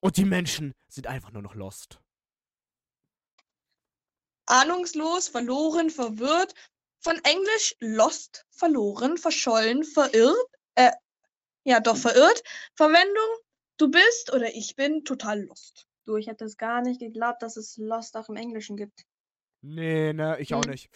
Und 0.00 0.16
die 0.16 0.24
Menschen 0.24 0.74
sind 0.88 1.06
einfach 1.06 1.32
nur 1.32 1.42
noch 1.42 1.54
lost. 1.54 2.00
Ahnungslos, 4.46 5.28
verloren, 5.28 5.90
verwirrt. 5.90 6.54
Von 7.00 7.16
Englisch 7.24 7.74
lost, 7.80 8.46
verloren, 8.50 9.18
verschollen, 9.18 9.84
verirrt. 9.84 10.36
Äh, 10.74 10.92
ja, 11.64 11.80
doch 11.80 11.96
verirrt. 11.96 12.42
Verwendung, 12.74 13.28
du 13.78 13.90
bist 13.90 14.32
oder 14.32 14.54
ich 14.54 14.74
bin 14.76 15.04
total 15.04 15.42
lost. 15.44 15.86
Du, 16.06 16.16
ich 16.16 16.26
hätte 16.26 16.44
es 16.46 16.56
gar 16.56 16.80
nicht 16.82 17.00
geglaubt, 17.00 17.42
dass 17.42 17.56
es 17.56 17.76
Lost 17.76 18.16
auch 18.16 18.28
im 18.28 18.36
Englischen 18.36 18.76
gibt. 18.76 19.04
Nee, 19.62 20.12
ne, 20.12 20.38
ich 20.40 20.54
auch 20.54 20.64
Hm. 20.64 20.70
nicht. 20.70 20.90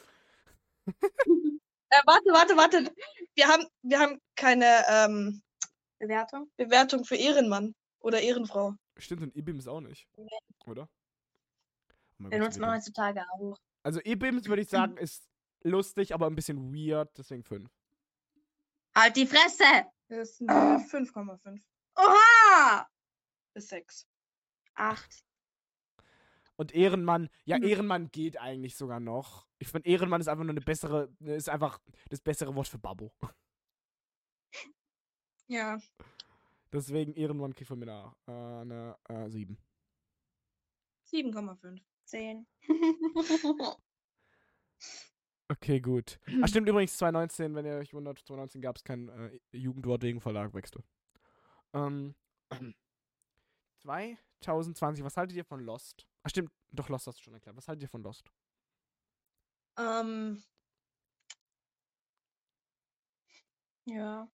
Äh, 1.92 2.00
warte, 2.06 2.30
warte, 2.32 2.56
warte. 2.56 2.94
Wir 3.34 3.48
haben, 3.48 3.66
wir 3.82 4.00
haben 4.00 4.18
keine 4.34 4.82
ähm, 4.88 5.42
Bewertung? 5.98 6.50
Bewertung 6.56 7.04
für 7.04 7.16
Ehrenmann 7.16 7.74
oder 8.00 8.20
Ehrenfrau. 8.20 8.74
Stimmt, 8.96 9.22
und 9.22 9.36
E-Bims 9.36 9.68
auch 9.68 9.82
nicht. 9.82 10.08
Oder? 10.16 10.88
Oh 12.18 12.22
man 12.22 12.32
wieder. 12.32 12.72
heutzutage 12.72 13.22
auch. 13.34 13.58
Also 13.82 14.00
E-Bims 14.00 14.48
würde 14.48 14.62
ich 14.62 14.68
sagen, 14.68 14.96
ist 14.98 15.28
lustig, 15.64 16.14
aber 16.14 16.28
ein 16.28 16.34
bisschen 16.34 16.72
weird, 16.72 17.10
deswegen 17.18 17.44
5. 17.44 17.70
Halt 18.94 19.16
die 19.16 19.26
Fresse! 19.26 19.86
Das 20.08 20.30
ist 20.30 20.48
eine 20.48 20.78
5,5 20.78 21.60
Oha! 21.96 22.88
bis 23.52 23.68
6. 23.68 24.06
Acht. 24.74 25.24
Und 26.62 26.72
Ehrenmann, 26.76 27.28
ja, 27.44 27.58
Mhm. 27.58 27.64
Ehrenmann 27.64 28.10
geht 28.12 28.38
eigentlich 28.38 28.76
sogar 28.76 29.00
noch. 29.00 29.48
Ich 29.58 29.66
finde, 29.66 29.88
Ehrenmann 29.88 30.20
ist 30.20 30.28
einfach 30.28 30.44
nur 30.44 30.52
eine 30.52 30.60
bessere, 30.60 31.12
ist 31.18 31.48
einfach 31.48 31.80
das 32.08 32.20
bessere 32.20 32.54
Wort 32.54 32.68
für 32.68 32.78
Babbo. 32.78 33.12
Ja. 35.48 35.80
Deswegen 36.72 37.14
Ehrenmann 37.14 37.52
kriegt 37.52 37.66
von 37.66 37.80
mir 37.80 37.90
eine, 37.90 38.14
äh, 38.28 38.60
eine 38.60 38.96
äh, 39.08 39.28
7. 39.28 39.58
7,5. 41.10 41.80
Zehn. 42.04 42.46
Okay, 45.48 45.80
gut. 45.80 46.20
Ach, 46.42 46.48
stimmt 46.48 46.68
übrigens, 46.68 46.96
2019, 46.96 47.56
wenn 47.56 47.66
ihr 47.66 47.74
euch 47.74 47.92
wundert, 47.92 48.20
2019 48.20 48.62
gab 48.62 48.76
es 48.76 48.84
keinen 48.84 49.08
äh, 49.08 49.40
Jugendwort 49.50 50.02
wegen 50.02 50.20
Verlagwechsel. 50.20 50.84
Ähm, 51.74 52.14
2020, 54.42 55.04
was 55.04 55.16
haltet 55.16 55.36
ihr 55.36 55.44
von 55.44 55.60
Lost? 55.60 56.06
Ach, 56.22 56.30
stimmt, 56.30 56.50
doch, 56.70 56.88
Lost 56.88 57.06
hast 57.06 57.18
du 57.18 57.22
schon 57.22 57.34
erklärt. 57.34 57.56
Was 57.56 57.68
haltet 57.68 57.82
ihr 57.84 57.88
von 57.88 58.02
Lost? 58.02 58.30
Ähm, 59.78 60.42
Ja. 63.84 64.28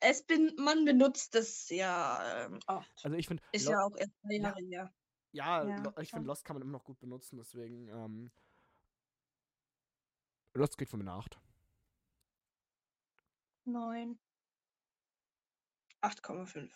es 0.00 0.22
bin, 0.22 0.54
man 0.56 0.84
benutzt 0.84 1.34
es 1.34 1.68
ja 1.70 2.44
ähm, 2.46 2.60
oft. 2.66 3.04
Also, 3.04 3.16
ich 3.16 3.26
finde, 3.26 3.42
Ist 3.52 3.68
ja 3.68 3.82
auch 3.82 3.96
erst 3.96 4.12
drei 4.22 4.36
Jahre 4.36 4.60
her. 4.62 4.92
ja, 5.32 5.64
Ja, 5.66 5.92
ich 5.98 6.10
finde, 6.10 6.26
Lost 6.26 6.44
kann 6.44 6.54
man 6.54 6.62
immer 6.62 6.72
noch 6.72 6.84
gut 6.84 6.98
benutzen, 6.98 7.36
deswegen, 7.36 7.88
ähm, 7.88 8.30
Lost 10.54 10.76
kriegt 10.76 10.90
von 10.90 11.00
mir 11.00 11.10
eine 11.10 11.18
8. 11.18 11.38
Neun. 13.64 14.18
8,5. 16.02 16.70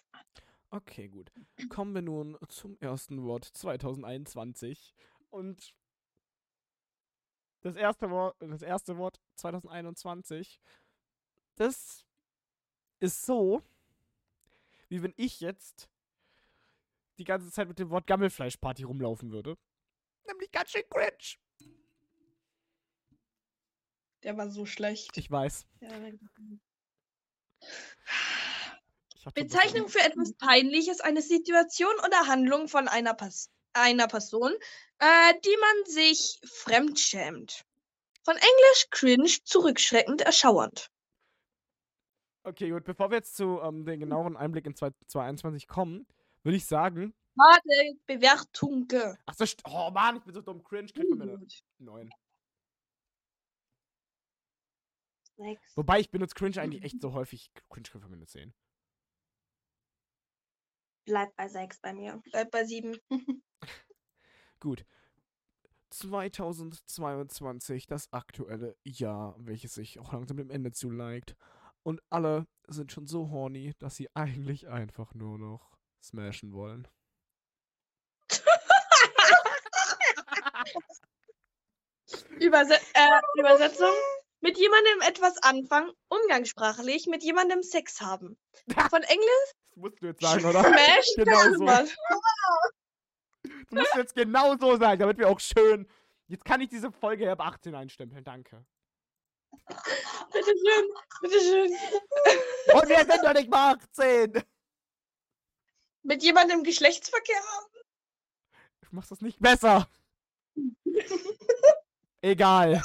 Okay, 0.70 1.08
gut. 1.08 1.32
Kommen 1.70 1.94
wir 1.94 2.02
nun 2.02 2.36
zum 2.48 2.76
ersten 2.80 3.22
Wort 3.24 3.44
2021. 3.44 4.94
Und 5.30 5.74
das 7.60 7.74
erste 7.74 8.10
Wort, 8.10 8.36
das 8.40 8.62
erste 8.62 8.98
Wort 8.98 9.20
2021, 9.36 10.60
das 11.56 12.06
ist 13.00 13.24
so, 13.24 13.62
wie 14.88 15.02
wenn 15.02 15.14
ich 15.16 15.40
jetzt 15.40 15.88
die 17.18 17.24
ganze 17.24 17.50
Zeit 17.50 17.68
mit 17.68 17.78
dem 17.78 17.90
Wort 17.90 18.06
Gammelfleischparty 18.06 18.84
rumlaufen 18.84 19.32
würde. 19.32 19.56
Nämlich 20.26 20.50
ganz 20.50 20.70
schön 20.70 20.84
cringe. 20.88 21.38
Der 24.22 24.36
war 24.36 24.50
so 24.50 24.66
schlecht. 24.66 25.16
Ich 25.16 25.30
weiß. 25.30 25.66
Ja, 25.80 25.90
Bezeichnung 29.34 29.88
für 29.88 30.00
etwas 30.00 30.32
Peinliches, 30.34 31.00
eine 31.00 31.22
Situation 31.22 31.94
oder 32.04 32.26
Handlung 32.26 32.68
von 32.68 32.88
einer, 32.88 33.14
Pas 33.14 33.50
einer 33.72 34.08
Person, 34.08 34.52
äh, 34.98 35.34
die 35.44 35.56
man 35.60 35.84
sich 35.92 36.40
fremdschämt. 36.44 37.64
Von 38.24 38.34
Englisch 38.36 38.86
cringe, 38.90 39.30
zurückschreckend, 39.44 40.20
erschauernd. 40.22 40.90
Okay, 42.44 42.70
gut. 42.70 42.84
Bevor 42.84 43.10
wir 43.10 43.16
jetzt 43.18 43.36
zu 43.36 43.60
ähm, 43.62 43.84
den 43.84 44.00
genaueren 44.00 44.36
Einblick 44.36 44.66
in 44.66 44.74
2021 44.74 45.66
kommen, 45.68 46.06
würde 46.42 46.56
ich 46.56 46.66
sagen, 46.66 47.14
Warte, 47.34 47.98
Bewertung. 48.06 48.88
ach 49.26 49.34
so, 49.34 49.44
st- 49.44 49.60
oh 49.64 49.90
Mann, 49.90 50.16
ich 50.16 50.24
bin 50.24 50.34
so 50.34 50.40
dumm, 50.40 50.62
cringe, 50.64 50.88
kriegt 50.88 51.08
mir 51.14 51.22
eine 51.22 51.38
9. 51.78 52.10
Sechs. 55.36 55.76
Wobei 55.76 56.00
ich 56.00 56.10
benutze 56.10 56.34
Cringe 56.34 56.60
eigentlich 56.60 56.82
echt 56.82 57.00
so 57.00 57.12
häufig. 57.12 57.52
Cringe 57.70 57.88
kriegt 57.88 58.08
mir 58.08 58.16
eine 58.16 58.26
10. 58.26 58.52
Bleibt 61.08 61.34
bei 61.36 61.48
sechs 61.48 61.80
bei 61.80 61.94
mir. 61.94 62.20
Bleibt 62.30 62.50
bei 62.50 62.66
7. 62.66 63.00
Gut. 64.60 64.84
2022, 65.88 67.86
das 67.86 68.12
aktuelle 68.12 68.76
Jahr, 68.84 69.34
welches 69.38 69.72
sich 69.72 69.98
auch 69.98 70.12
langsam 70.12 70.36
dem 70.36 70.50
Ende 70.50 70.70
zuneigt. 70.70 71.34
Und 71.82 72.02
alle 72.10 72.46
sind 72.66 72.92
schon 72.92 73.06
so 73.06 73.30
horny, 73.30 73.72
dass 73.78 73.96
sie 73.96 74.14
eigentlich 74.14 74.68
einfach 74.68 75.14
nur 75.14 75.38
noch 75.38 75.78
smashen 76.02 76.52
wollen. 76.52 76.86
Überse 82.38 82.74
äh, 82.74 83.20
Übersetzung. 83.38 83.94
Mit 84.40 84.56
jemandem 84.56 85.00
etwas 85.00 85.36
anfangen, 85.42 85.92
umgangssprachlich, 86.08 87.06
mit 87.06 87.22
jemandem 87.24 87.62
Sex 87.62 88.00
haben. 88.00 88.38
Von 88.90 89.02
Englisch 89.02 89.52
Das 89.70 89.76
musst 89.76 90.00
du 90.00 90.06
jetzt 90.06 90.22
sagen, 90.22 90.44
oder? 90.44 90.62
Smash 90.62 91.06
Genau 91.16 91.52
so. 91.54 91.64
Mann. 91.64 91.88
Du 93.70 93.76
musst 93.76 93.94
jetzt 93.96 94.14
genau 94.14 94.56
so 94.56 94.76
sagen, 94.76 95.00
damit 95.00 95.18
wir 95.18 95.28
auch 95.28 95.40
schön. 95.40 95.88
Jetzt 96.28 96.44
kann 96.44 96.60
ich 96.60 96.68
diese 96.68 96.92
Folge 96.92 97.30
ab 97.30 97.40
18 97.40 97.74
einstempeln, 97.74 98.22
danke. 98.24 98.64
Bitteschön, 100.32 100.88
bitteschön. 101.22 101.72
Und 102.74 102.88
wir 102.88 102.98
sind 102.98 103.24
doch 103.24 103.32
nicht 103.32 103.50
mal 103.50 103.76
18! 103.76 104.42
Mit 106.02 106.22
jemandem 106.22 106.62
Geschlechtsverkehr 106.62 107.36
haben? 107.36 107.66
Ich 108.82 108.92
mach 108.92 109.06
das 109.06 109.20
nicht 109.20 109.40
besser. 109.40 109.88
Egal. 112.22 112.82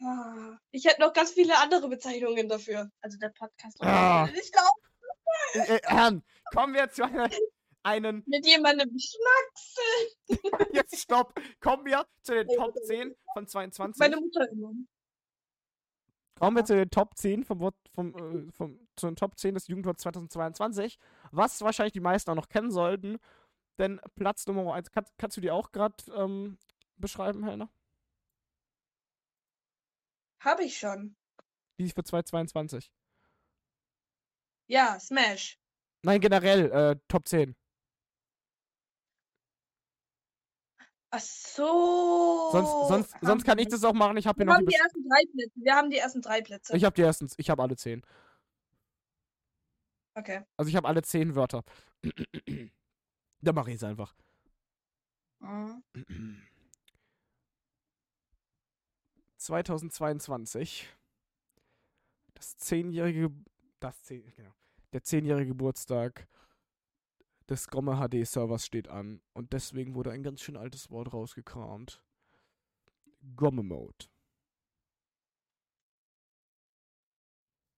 Ah, 0.00 0.56
Ich 0.70 0.84
hätte 0.84 1.00
noch 1.00 1.12
ganz 1.12 1.32
viele 1.32 1.56
andere 1.58 1.88
Bezeichnungen 1.88 2.48
dafür. 2.48 2.90
Also 3.00 3.18
der 3.18 3.30
Podcast. 3.30 3.76
Ah. 3.82 4.28
Ich 4.40 4.52
glaube, 4.52 4.68
Äh, 5.54 5.76
äh, 5.76 5.80
Herrn, 5.84 6.22
kommen 6.54 6.74
wir 6.74 6.88
zu 6.90 7.04
einer, 7.04 7.28
einen. 7.82 8.22
mit 8.26 8.46
jemandem 8.46 8.90
Schnacksel. 8.98 10.68
Jetzt 10.74 10.98
stopp! 11.00 11.34
Kommen 11.60 11.84
wir 11.86 12.06
zu 12.22 12.32
den 12.34 12.48
Top 12.48 12.74
10 12.84 13.14
von 13.32 13.46
22. 13.46 13.98
Meine 13.98 14.16
Mutter 14.20 14.48
immer. 14.50 14.72
Kommen 16.38 16.56
wir 16.56 16.64
zu 16.64 16.76
den 16.76 16.90
Top 16.90 17.16
10 17.16 17.44
vom, 17.44 17.58
Wort- 17.60 17.74
vom, 17.92 18.14
äh, 18.14 18.52
vom, 18.52 18.78
zu 18.94 19.06
den 19.08 19.16
Top 19.16 19.36
10 19.36 19.54
des 19.54 19.66
Jugendworts 19.66 20.02
2022. 20.02 20.98
Was 21.32 21.60
wahrscheinlich 21.62 21.92
die 21.94 22.00
meisten 22.00 22.30
auch 22.30 22.36
noch 22.36 22.48
kennen 22.48 22.70
sollten. 22.70 23.18
Denn 23.78 24.00
Platz 24.16 24.46
Nummer 24.46 24.72
1, 24.74 24.90
kann, 24.92 25.04
kannst 25.18 25.36
du 25.36 25.40
die 25.40 25.50
auch 25.50 25.72
gerade 25.72 25.94
ähm, 26.14 26.58
beschreiben, 26.96 27.42
Helena? 27.44 27.68
Habe 30.40 30.64
ich 30.64 30.78
schon. 30.78 31.16
Die 31.78 31.84
ist 31.84 31.94
für 31.94 32.04
2022. 32.04 32.92
Ja, 34.68 34.98
Smash. 35.00 35.58
Nein, 36.02 36.20
generell, 36.20 36.70
äh, 36.70 36.96
Top 37.08 37.26
10. 37.26 37.56
Ach 41.10 41.20
so. 41.20 42.50
Sonst, 42.52 42.88
sonst, 42.88 43.14
sonst 43.22 43.44
kann 43.44 43.58
ich 43.58 43.68
das 43.68 43.82
auch 43.82 43.94
machen. 43.94 44.16
Ich 44.18 44.26
habe 44.26 44.36
hier 44.36 44.46
Wir 44.46 44.52
noch 44.52 44.58
haben 44.58 44.66
die 44.66 44.74
ersten 44.74 45.08
drei 45.08 45.22
Plätze. 45.32 45.52
Wir 45.56 45.74
haben 45.74 45.90
die 45.90 45.96
ersten 45.96 46.20
drei 46.22 46.42
Plätze. 46.42 46.76
Ich 46.76 46.84
habe 46.84 46.94
die 46.94 47.02
ersten, 47.02 47.28
ich 47.36 47.48
habe 47.50 47.62
alle 47.62 47.76
10. 47.76 48.02
okay. 50.14 50.44
Also 50.56 50.68
ich 50.68 50.76
habe 50.76 50.86
alle 50.86 51.02
10 51.02 51.34
Wörter. 51.34 51.64
Dann 53.40 53.54
mache 53.54 53.70
ich 53.70 53.76
es 53.76 53.84
einfach. 53.84 54.14
Mhm. 55.40 55.82
2022. 59.48 60.94
Das 62.34 62.56
zehnjährige, 62.58 63.32
das 63.80 64.02
zehn, 64.02 64.30
genau, 64.36 64.54
der 64.92 65.02
zehnjährige 65.02 65.48
Geburtstag 65.48 66.28
des 67.48 67.68
Gomme 67.68 67.96
HD 67.96 68.26
Servers 68.26 68.66
steht 68.66 68.88
an 68.88 69.22
und 69.32 69.54
deswegen 69.54 69.94
wurde 69.94 70.12
ein 70.12 70.22
ganz 70.22 70.42
schön 70.42 70.58
altes 70.58 70.90
Wort 70.90 71.14
rausgekramt. 71.14 72.02
Gomme 73.36 73.62
Mode. 73.62 74.06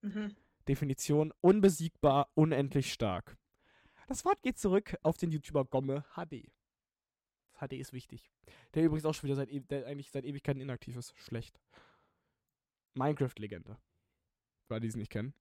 Mhm. 0.03 0.35
Definition 0.67 1.33
unbesiegbar, 1.41 2.31
unendlich 2.35 2.93
stark. 2.93 3.39
Das 4.09 4.25
Wort 4.25 4.43
geht 4.43 4.59
zurück 4.59 4.97
auf 5.05 5.19
den 5.19 5.31
YouTuber 5.31 5.65
Gomme 5.65 6.05
HD. 6.17 6.51
HD 7.61 7.75
ist 7.75 7.93
wichtig. 7.93 8.31
Der 8.75 8.85
übrigens 8.85 9.05
auch 9.05 9.15
schon 9.15 9.25
wieder 9.29 9.37
seit, 9.37 9.51
e- 9.51 9.61
der 9.61 9.87
eigentlich 9.87 10.11
seit 10.11 10.25
Ewigkeiten 10.25 10.61
inaktiv 10.61 10.97
ist. 10.97 11.17
Schlecht. 11.19 11.61
Minecraft-Legende. 12.95 13.79
Für 14.67 14.75
alle, 14.75 14.81
die 14.81 14.89
es 14.89 14.97
nicht 14.97 15.11
kennen. 15.11 15.35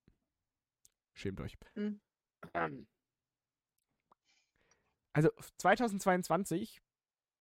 Schämt 1.14 1.40
euch. 1.42 1.58
Hm. 1.76 2.00
Also 5.14 5.30
2022, 5.58 6.82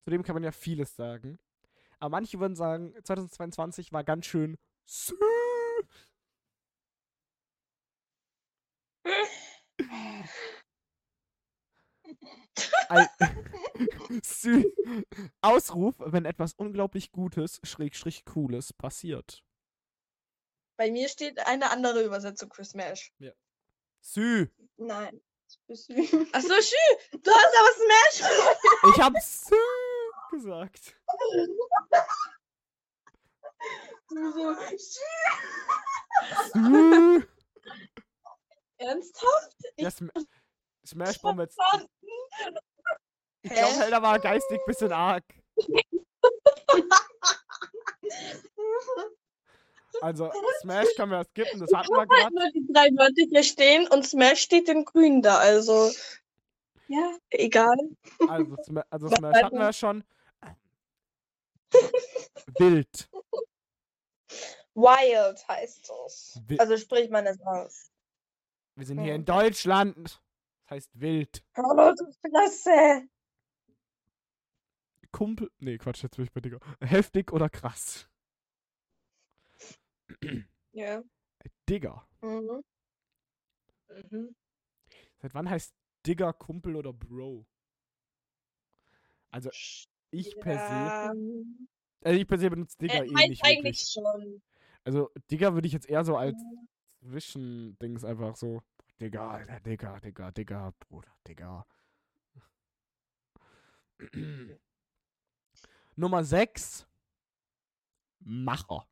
zu 0.04 0.10
dem 0.10 0.24
kann 0.24 0.36
man 0.36 0.44
ja 0.44 0.52
vieles 0.52 0.96
sagen. 0.96 1.40
Aber 2.00 2.10
manche 2.10 2.40
würden 2.40 2.56
sagen, 2.56 2.94
2022 3.04 3.92
war 3.92 4.04
ganz 4.04 4.26
schön 4.26 4.58
Sü 4.86 5.16
Ausruf, 15.42 15.96
wenn 16.00 16.26
etwas 16.26 16.54
unglaublich 16.54 17.12
Gutes, 17.12 17.60
Schrägstrich 17.64 18.26
Cooles 18.26 18.74
passiert. 18.74 19.44
Bei 20.78 20.92
mir 20.92 21.10
steht 21.10 21.40
eine 21.40 21.72
andere 21.72 22.04
Übersetzung 22.04 22.54
für 22.54 22.64
Smash. 22.64 23.12
Sü. 24.02 24.48
Nein. 24.78 25.22
das 25.46 25.58
bist 25.68 25.90
du. 25.90 25.96
Ach 26.32 26.42
so, 26.42 26.54
schön. 26.62 26.98
Du 27.22 27.32
hast 27.32 27.56
aber 27.60 27.74
Smash. 27.74 28.22
Ich 28.96 29.02
hab 29.02 29.18
Sü 29.20 29.56
gesagt. 30.32 30.96
Du 34.10 34.32
so, 34.32 34.56
Sü. 34.78 35.02
ernsthaft? 38.78 39.58
Ja, 39.78 39.92
Sm 39.92 40.10
Smash 40.86 41.20
Bomb 41.22 41.40
jetzt. 41.40 41.58
Ich 43.48 43.54
glaube? 43.54 43.80
Helder 43.80 44.02
war 44.02 44.20
geistig 44.20 44.60
bisschen 44.66 44.92
arg. 44.92 45.24
Also, 50.02 50.32
Smash 50.62 50.88
können 50.96 51.12
wir 51.12 51.24
skippen, 51.26 51.60
das 51.60 51.72
hatten 51.74 51.90
wir 51.90 52.00
Halt 52.02 52.10
gerade. 52.10 52.36
nur 52.36 52.52
die 52.52 52.68
drei 52.72 52.90
Wörter 52.92 53.24
hier 53.32 53.44
stehen 53.44 53.88
und 53.88 54.06
Smash 54.06 54.42
steht 54.42 54.70
in 54.70 54.86
grün 54.86 55.22
da, 55.24 55.38
also. 55.40 55.92
Ja, 56.88 57.18
egal. 57.32 57.76
Also, 58.28 58.56
Sma 58.64 58.84
also 58.92 59.08
Smash 59.16 59.42
hatten 59.44 59.58
wir 59.58 59.74
schon. 59.74 60.04
Wild. 62.60 63.10
Wild 64.76 65.48
heißt 65.48 65.92
es. 66.06 66.40
Wi- 66.46 66.60
Also 66.60 66.78
spricht 66.78 67.10
man 67.10 67.26
es 67.26 67.42
aus. 67.42 67.90
Wir 68.76 68.86
sind 68.86 69.00
hier 69.00 69.10
Ja. 69.10 69.16
in 69.16 69.26
Deutschland. 69.26 70.22
Das 70.68 70.76
heißt 70.76 70.92
wild. 70.94 71.44
Hallo, 71.56 71.94
du 71.96 72.06
Fresse. 72.22 73.08
Kumpel. 75.18 75.50
Nee, 75.58 75.80
Quatsch, 75.80 76.04
jetzt 76.04 76.16
bin 76.16 76.26
ich 76.26 76.32
bei 76.32 76.42
Digga. 76.42 76.60
Heftig 76.80 77.32
oder 77.32 77.50
krass? 77.50 78.08
Ja. 80.74 81.02
Digger. 81.68 82.08
Mhm. 82.22 82.64
Mhm. 84.12 84.36
Seit 85.18 85.34
wann 85.34 85.50
heißt 85.50 85.74
Digger 86.06 86.34
Kumpel 86.34 86.76
oder 86.76 86.94
Bro? 86.94 87.48
Also, 89.32 89.50
ich 90.12 90.40
per 90.40 90.60
se. 90.60 90.86
Ja. 90.86 91.14
Also, 92.04 92.20
ich 92.20 92.28
per 92.28 92.38
se 92.38 92.50
benutze 92.52 92.78
Digger 92.78 93.04
Äh, 93.04 93.08
eh 93.08 93.28
nicht 93.28 93.44
eigentlich 93.44 93.64
wirklich. 93.64 93.90
schon. 93.92 94.44
Also, 94.84 95.10
Digger 95.32 95.56
würde 95.56 95.66
ich 95.66 95.74
jetzt 95.74 95.90
eher 95.90 96.06
so 96.06 96.16
als 96.16 96.38
Zwischendings 97.00 98.04
einfach 98.04 98.36
so. 98.36 98.62
Digga, 99.02 99.32
Alter, 99.32 99.60
Digga, 99.62 100.00
Digga, 100.00 100.32
Digga, 100.32 100.74
Bruder, 100.80 101.12
Digga. 101.28 101.66
Nummer 106.00 106.24
6. 106.24 106.88
Macher. 108.20 108.88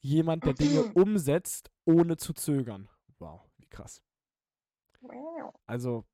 Jemand, 0.00 0.44
der 0.44 0.54
Dinge 0.54 0.82
umsetzt, 0.94 1.70
ohne 1.84 2.16
zu 2.16 2.32
zögern. 2.32 2.88
Wow, 3.18 3.48
wie 3.58 3.66
krass. 3.66 4.02
Also. 5.66 6.04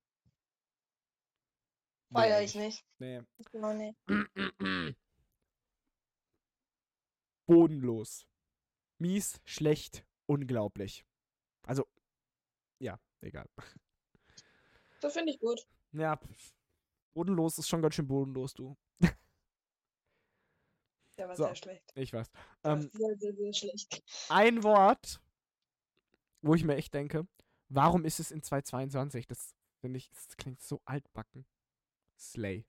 Feier 2.13 2.41
nee, 2.41 2.45
ich 2.45 2.55
nicht. 2.57 2.85
Nee. 2.99 3.23
Genau 3.53 3.73
nicht. 3.73 3.97
Bodenlos. 7.47 8.27
Mies, 8.99 9.41
schlecht, 9.45 10.05
unglaublich. 10.27 11.07
Also, 11.63 11.87
ja, 12.81 13.01
egal. 13.23 13.49
Das 15.01 15.15
finde 15.15 15.33
ich 15.33 15.41
gut. 15.41 15.67
Ja, 15.93 16.21
bodenlos 17.15 17.59
ist 17.59 17.69
schon 17.69 17.83
ganz 17.83 17.95
schön 17.95 18.07
bodenlos, 18.09 18.55
du. 18.55 18.77
Der 21.19 21.29
war 21.29 21.37
So. 21.37 21.45
sehr 21.45 21.55
schlecht. 21.55 21.93
Ich 21.95 22.13
weiß. 22.13 22.31
Ähm, 22.65 22.91
sehr, 22.93 23.17
sehr, 23.19 23.35
sehr 23.35 23.53
schlecht. 23.53 24.03
ein 24.31 24.63
Wort, 24.63 25.21
wo 26.41 26.55
ich 26.55 26.65
mir 26.65 26.77
echt 26.77 26.95
denke, 26.95 27.27
warum 27.69 28.05
ist 28.05 28.21
es 28.21 28.31
in 28.31 28.43
2022? 28.43 29.27
Das 29.27 29.55
finde 29.81 29.99
ich, 29.99 30.09
das 30.11 30.37
klingt 30.37 30.63
so 30.63 30.81
altbacken. 30.87 31.45
Slay. 32.19 32.65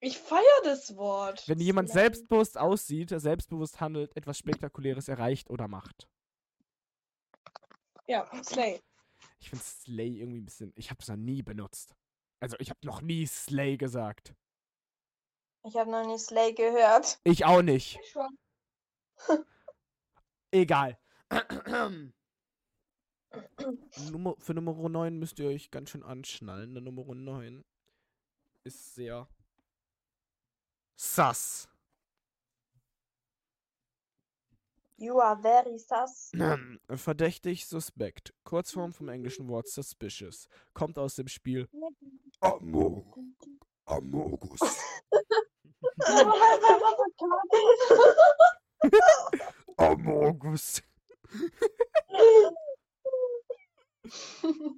Ich 0.00 0.18
feiere 0.18 0.62
das 0.64 0.94
Wort. 0.96 1.46
Wenn 1.48 1.60
jemand 1.60 1.88
Slay. 1.90 2.02
selbstbewusst 2.02 2.58
aussieht, 2.58 3.08
selbstbewusst 3.10 3.80
handelt, 3.80 4.14
etwas 4.16 4.38
Spektakuläres 4.38 5.08
erreicht 5.08 5.48
oder 5.50 5.68
macht. 5.68 6.08
Ja, 8.06 8.30
Slay. 8.42 8.80
Ich 9.40 9.48
finde 9.50 9.64
Slay 9.64 10.20
irgendwie 10.20 10.40
ein 10.40 10.44
bisschen. 10.44 10.72
Ich 10.76 10.90
habe 10.90 11.00
es 11.00 11.08
noch 11.08 11.16
nie 11.16 11.42
benutzt. 11.42 11.94
Also, 12.44 12.58
ich 12.58 12.68
habe 12.68 12.84
noch 12.84 13.00
nie 13.00 13.26
Slay 13.26 13.78
gesagt. 13.78 14.34
Ich 15.66 15.76
habe 15.78 15.90
noch 15.90 16.06
nie 16.06 16.18
Slay 16.18 16.52
gehört. 16.52 17.18
Ich 17.24 17.46
auch 17.46 17.62
nicht. 17.62 17.98
Schon. 18.12 18.38
Egal. 20.50 20.98
Nummer, 24.10 24.34
für 24.36 24.52
Nummer 24.52 24.74
9 24.90 25.18
müsst 25.18 25.38
ihr 25.38 25.48
euch 25.48 25.70
ganz 25.70 25.88
schön 25.88 26.02
anschnallen. 26.02 26.74
Der 26.74 26.82
Nummer 26.82 27.14
9 27.14 27.64
ist 28.64 28.94
sehr 28.94 29.26
sass. 30.96 31.66
You 34.96 35.20
are 35.20 35.36
very 35.36 35.78
sus. 35.78 36.30
Verdächtig, 36.88 37.66
suspekt. 37.66 38.32
Kurzform 38.44 38.92
vom 38.92 39.08
englischen 39.08 39.48
Wort 39.48 39.68
suspicious. 39.68 40.48
Kommt 40.72 40.98
aus 40.98 41.16
dem 41.16 41.28
Spiel 41.28 41.68
Amog 42.40 43.18
Amogus. 43.86 44.60
Amogus. 49.76 50.82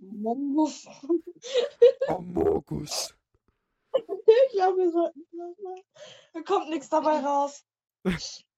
Mongus. 0.00 0.87
Amogus. 2.09 3.14
Ich 3.94 4.52
glaube, 4.52 4.79
wir 4.79 4.90
sollten 4.90 5.26
das 5.33 5.59
mal. 5.62 5.83
Da 6.33 6.42
kommt 6.42 6.70
nichts 6.70 6.88
dabei 6.88 7.20
raus. 7.20 7.64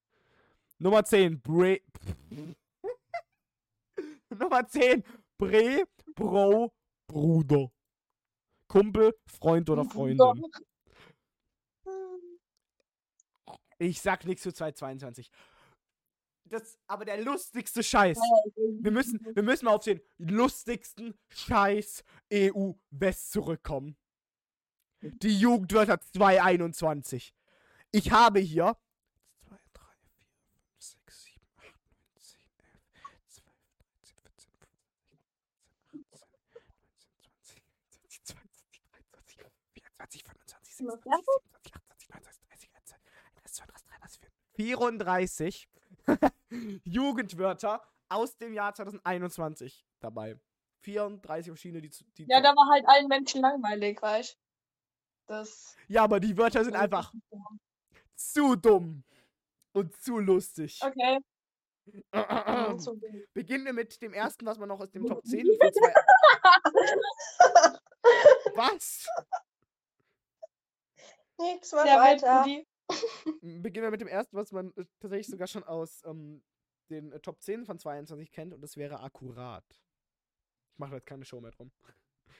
Nummer 0.79 1.03
10. 1.03 1.41
Bre. 1.41 1.81
Nummer 4.29 4.67
10. 4.67 5.03
Bre, 5.37 5.85
Bro, 6.15 6.71
Bruder. 7.07 7.71
Kumpel, 8.67 9.13
Freund 9.27 9.69
oder 9.69 9.85
Freundin. 9.85 10.43
Ich 13.81 14.01
sag 14.01 14.25
nichts 14.25 14.43
zu 14.43 14.51
222. 14.51 15.31
Das, 16.43 16.77
aber 16.87 17.05
der 17.05 17.21
lustigste 17.23 17.81
Scheiß. 17.81 18.19
Wir 18.81 18.91
müssen, 18.91 19.19
wir 19.33 19.41
müssen 19.41 19.63
mal 19.65 19.75
auf 19.75 19.85
den 19.85 20.01
lustigsten 20.17 21.17
Scheiß 21.29 22.03
EU-West 22.33 23.31
zurückkommen. 23.31 23.95
Die 25.01 25.39
Jugendwörter 25.39 26.01
221. 26.01 27.33
Ich 27.91 28.11
habe 28.11 28.39
hier 28.39 28.75
2, 29.47 29.55
3, 29.55 29.83
4, 30.03 30.25
5, 30.27 31.01
6, 31.05 31.23
7, 31.23 31.39
8, 31.55 31.65
9, 31.95 32.05
10, 32.19 32.41
11, 32.95 33.29
12, 33.29 33.47
13, 34.23 34.51
14, 34.59 34.77
15, 35.87 36.03
16, 36.03 36.03
17, 36.03 36.13
18, 36.13 36.43
19, 36.49 37.13
20, 37.39 37.63
21, 37.63 37.93
22, 37.93 38.81
23, 38.81 38.81
24, 38.81 38.81
25, 38.81 38.81
26, 38.81 38.81
27, 38.81 38.81
28, 38.81 38.81
29, 38.81 39.13
30, 39.13 39.39
31, 39.39 39.63
32, 39.79 40.23
33, 40.23 40.68
34 44.55 45.69
Jugendwörter 46.83 47.81
aus 48.09 48.37
dem 48.37 48.53
Jahr 48.53 48.73
2021 48.73 49.85
dabei. 49.99 50.39
34 50.81 51.51
verschiedene, 51.51 51.81
die, 51.81 51.89
die 52.17 52.25
Ja, 52.29 52.41
da 52.41 52.49
war 52.49 52.69
halt 52.73 52.85
allen 52.87 53.07
Menschen 53.07 53.41
langweilig, 53.41 54.01
weißt 54.01 54.37
Das. 55.27 55.75
ja, 55.87 56.03
aber 56.03 56.19
die 56.19 56.37
Wörter 56.37 56.63
sind 56.63 56.75
einfach 56.75 57.13
zu 58.15 58.55
dumm 58.55 59.03
und 59.73 59.95
zu 60.01 60.19
lustig. 60.19 60.79
Okay. 60.81 61.19
Beginnen 63.33 63.65
wir 63.65 63.73
mit 63.73 64.01
dem 64.01 64.13
ersten, 64.13 64.45
was 64.45 64.57
man 64.59 64.69
noch 64.69 64.79
aus 64.79 64.91
dem 64.91 65.07
Top 65.07 65.25
10 65.25 65.45
von 65.59 65.73
zwei. 65.73 65.93
Was? 68.55 69.07
Nix, 71.39 71.71
mach 71.71 71.83
Der 71.85 71.99
weiter. 71.99 72.45
Weltbrudi. 72.45 72.67
Beginnen 73.61 73.85
wir 73.85 73.91
mit 73.91 74.01
dem 74.01 74.07
ersten, 74.07 74.35
was 74.35 74.51
man 74.51 74.71
äh, 74.75 74.85
tatsächlich 74.99 75.27
sogar 75.27 75.47
schon 75.47 75.63
aus 75.63 76.01
ähm, 76.05 76.43
den 76.89 77.11
äh, 77.11 77.19
Top 77.19 77.41
10 77.41 77.65
von 77.65 77.77
22 77.79 78.31
kennt 78.31 78.53
und 78.53 78.61
das 78.61 78.77
wäre 78.77 78.99
akkurat. 79.01 79.65
Ich 79.69 80.79
mache 80.79 80.95
jetzt 80.95 81.05
keine 81.05 81.25
Show 81.25 81.39
mehr 81.41 81.51
drum. 81.51 81.71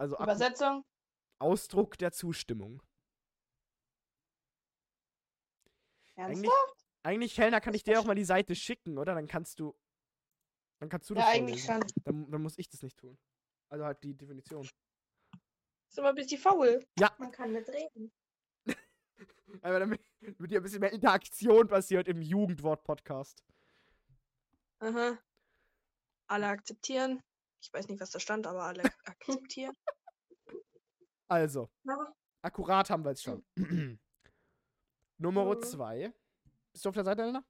Also 0.00 0.14
akku 0.14 0.22
Übersetzung. 0.24 0.84
Ausdruck 1.40 1.98
der 1.98 2.12
Zustimmung. 2.12 2.80
Ernsthaft? 6.14 6.46
Eigentlich, 6.46 6.52
eigentlich, 7.02 7.38
Helena, 7.38 7.58
kann 7.60 7.74
ich 7.74 7.82
dir 7.82 7.98
auch 7.98 8.04
mal 8.04 8.14
die 8.14 8.22
Seite 8.24 8.54
schicken, 8.54 8.96
oder? 8.96 9.14
Dann 9.16 9.26
kannst 9.26 9.58
du. 9.58 9.74
Dann 10.80 10.88
kannst 10.88 11.10
du 11.10 11.14
das 11.14 11.24
Ja, 11.24 11.30
eigentlich 11.30 11.64
vorlesen. 11.64 11.88
schon. 11.96 12.02
Dann, 12.04 12.30
dann 12.30 12.42
muss 12.42 12.58
ich 12.58 12.68
das 12.68 12.82
nicht 12.82 12.96
tun. 12.96 13.18
Also 13.70 13.84
halt 13.84 14.00
die 14.04 14.14
Definition. 14.16 14.68
Ist 15.88 15.98
aber 15.98 16.10
ein 16.10 16.14
bisschen 16.14 16.40
faul. 16.40 16.84
Man 17.18 17.32
kann 17.32 17.52
nicht 17.52 17.68
reden. 17.68 18.12
Aber 19.62 19.78
damit, 19.80 20.00
damit 20.20 20.50
hier 20.50 20.60
ein 20.60 20.62
bisschen 20.62 20.80
mehr 20.80 20.92
Interaktion 20.92 21.66
passiert 21.66 22.06
im 22.08 22.20
Jugendwort-Podcast. 22.20 23.42
Aha. 24.80 25.18
Alle 26.28 26.46
akzeptieren. 26.48 27.22
Ich 27.60 27.72
weiß 27.72 27.88
nicht, 27.88 28.00
was 28.00 28.10
da 28.10 28.20
stand, 28.20 28.46
aber 28.46 28.62
alle 28.64 28.82
akzeptieren. 29.06 29.74
Also, 31.28 31.68
Aber 31.86 32.14
akkurat 32.42 32.88
haben 32.90 33.04
wir 33.04 33.10
jetzt 33.10 33.22
schon. 33.22 33.44
Nummer 35.18 35.44
Mhm. 35.56 35.62
2. 35.62 36.12
Bist 36.72 36.84
du 36.84 36.88
auf 36.90 36.94
der 36.94 37.04
Seite, 37.04 37.22
Helena? 37.22 37.44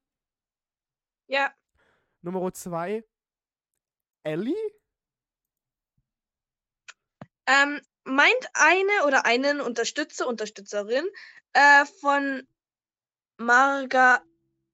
Ja, 1.26 1.52
Nummer 2.22 2.50
2. 2.52 3.04
Ellie? 4.22 4.54
ähm, 7.46 7.80
meint 8.08 8.46
eine 8.54 9.06
oder 9.06 9.24
einen 9.26 9.60
Unterstützer, 9.60 10.26
Unterstützerin 10.26 11.04
äh, 11.52 11.84
von 12.00 12.46
marga 13.36 14.22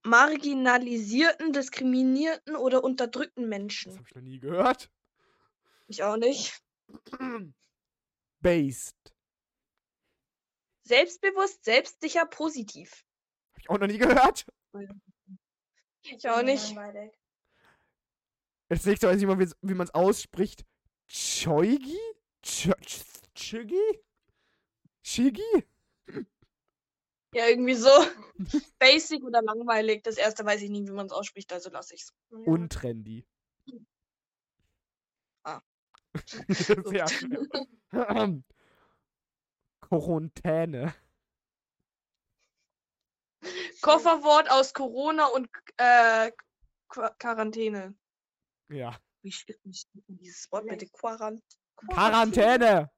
marginalisierten, 0.07 1.53
diskriminierten 1.55 2.57
oder 2.57 2.85
unterdrückten 2.85 3.45
Das 3.45 3.49
Menschen. 3.49 3.93
habe 3.97 4.05
ich 4.07 4.15
noch 4.15 4.23
nie 4.23 4.39
gehört. 4.39 4.91
Ich 5.87 6.03
auch 6.03 6.17
nicht. 6.17 6.63
Based. 8.41 8.97
Selbstbewusst, 10.83 11.65
selbstsicher, 11.65 12.27
positiv. 12.27 13.05
Habe 13.53 13.61
ich 13.61 13.71
auch 13.71 13.79
noch 13.79 13.87
nie 13.87 13.97
gehört. 13.97 14.47
Ich 16.03 16.29
auch 16.29 16.43
nicht. 16.43 16.77
Jetzt 18.69 19.03
weiß 19.03 19.19
ich 19.21 19.27
mal, 19.27 19.39
wie, 19.39 19.51
wie 19.63 19.75
man 19.75 19.87
es 19.87 19.95
ausspricht. 19.95 20.67
Choigi? 21.09 21.99
Ch- 22.45 22.75
Ch- 23.35 23.41
Chigi? 23.41 24.01
Chigi? 25.03 25.67
Ja, 27.35 27.49
irgendwie 27.49 27.75
so. 27.75 27.91
Basic 28.79 29.23
oder 29.25 29.43
langweilig. 29.43 30.03
Das 30.05 30.17
erste 30.17 30.45
weiß 30.45 30.63
ich 30.63 30.71
nie, 30.71 30.87
wie 30.87 30.93
man 30.93 31.07
es 31.07 31.13
ausspricht, 31.13 31.53
also 31.53 31.71
lasse 31.71 31.95
ich's. 31.95 32.13
Ja. 32.31 32.39
Untrendy. 32.39 33.27
Ah. 35.45 35.61
Sehr 36.49 37.09
schön. 37.09 37.49
Quarantäne. 39.81 40.95
Kofferwort 43.83 44.51
aus 44.51 44.73
Corona 44.73 45.27
und 45.27 45.49
äh, 45.77 46.33
Qua- 46.89 47.15
Quarantäne. 47.19 47.95
Ja. 48.71 48.99
Wie 49.23 49.33
steht 49.33 49.59
dieses 50.09 50.51
Wort 50.51 50.67
bitte? 50.67 50.87
Quarant 50.89 51.43
Quarantäne. 51.77 52.91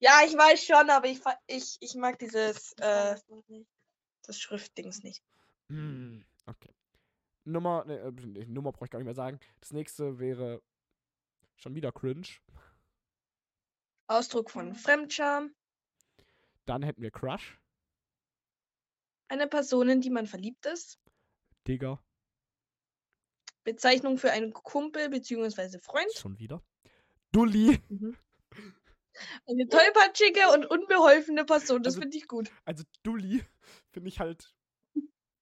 Ja, 0.00 0.20
ich 0.26 0.36
weiß 0.36 0.64
schon, 0.64 0.90
aber 0.90 1.06
ich, 1.06 1.20
ich, 1.46 1.76
ich 1.80 1.94
mag 1.94 2.18
dieses 2.18 2.72
äh, 2.74 3.16
das 4.22 4.38
Schriftdings 4.38 5.02
nicht. 5.02 5.22
Hm, 5.68 6.24
okay. 6.46 6.74
Nummer, 7.44 7.84
ne, 7.84 7.98
äh, 7.98 8.46
Nummer 8.46 8.72
brauche 8.72 8.86
ich 8.86 8.90
gar 8.90 8.98
nicht 8.98 9.06
mehr 9.06 9.14
sagen. 9.14 9.40
Das 9.60 9.72
nächste 9.72 10.18
wäre 10.18 10.62
schon 11.56 11.74
wieder 11.74 11.92
cringe. 11.92 12.26
Ausdruck 14.08 14.50
von 14.50 14.74
Fremdscham. 14.74 15.54
Dann 16.64 16.82
hätten 16.82 17.02
wir 17.02 17.10
Crush. 17.10 17.58
Eine 19.28 19.48
Person, 19.48 19.88
in 19.88 20.00
die 20.00 20.10
man 20.10 20.26
verliebt 20.26 20.66
ist. 20.66 20.98
Digger. 21.66 22.02
Bezeichnung 23.64 24.18
für 24.18 24.30
einen 24.30 24.52
Kumpel 24.52 25.08
bzw. 25.08 25.80
Freund. 25.80 26.12
Schon 26.14 26.38
wieder. 26.38 26.62
Dulli. 27.32 27.80
Eine 29.46 29.68
tollpatschige 29.68 30.50
und 30.54 30.66
unbeholfene 30.66 31.44
Person. 31.44 31.82
Das 31.82 31.94
Also- 31.94 32.02
finde 32.02 32.16
ich 32.16 32.26
gut. 32.28 32.50
Also 32.64 32.84
Dulli 33.02 33.44
finde 33.92 34.08
ich 34.08 34.20
halt. 34.20 34.52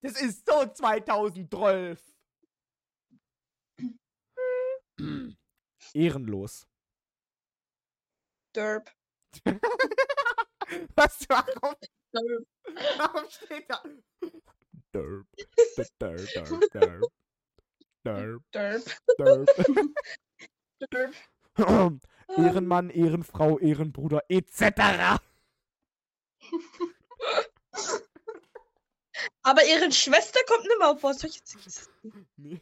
Das 0.02 0.20
ist 0.20 0.46
so 0.48 0.66
2012. 0.66 2.02
Ehrenlos. 5.94 6.66
Derp. 8.54 8.90
Was? 10.94 11.26
Warum? 11.28 11.74
Derp. 12.12 12.46
Warum 12.98 13.30
steht 13.30 13.68
da? 13.68 13.82
Derp. 14.92 15.26
Derp. 15.98 16.20
Derp. 16.40 16.62
Derp. 18.04 18.42
Derp. 18.52 18.87
Derp. 19.18 19.48
Derp. 20.92 21.14
Derp. 21.56 22.00
Ehrenmann, 22.37 22.90
Ehrenfrau, 22.90 23.58
Ehrenbruder, 23.58 24.22
etc. 24.28 25.20
Aber 29.42 29.64
ihre 29.66 29.92
Schwester 29.92 30.40
kommt 30.46 30.64
nicht 30.64 30.78
mehr 30.78 30.90
auf. 30.90 31.02
Was 31.02 31.20
soll 31.20 31.30
ich 31.30 31.37
jetzt? 31.37 31.90
Nee. 32.37 32.60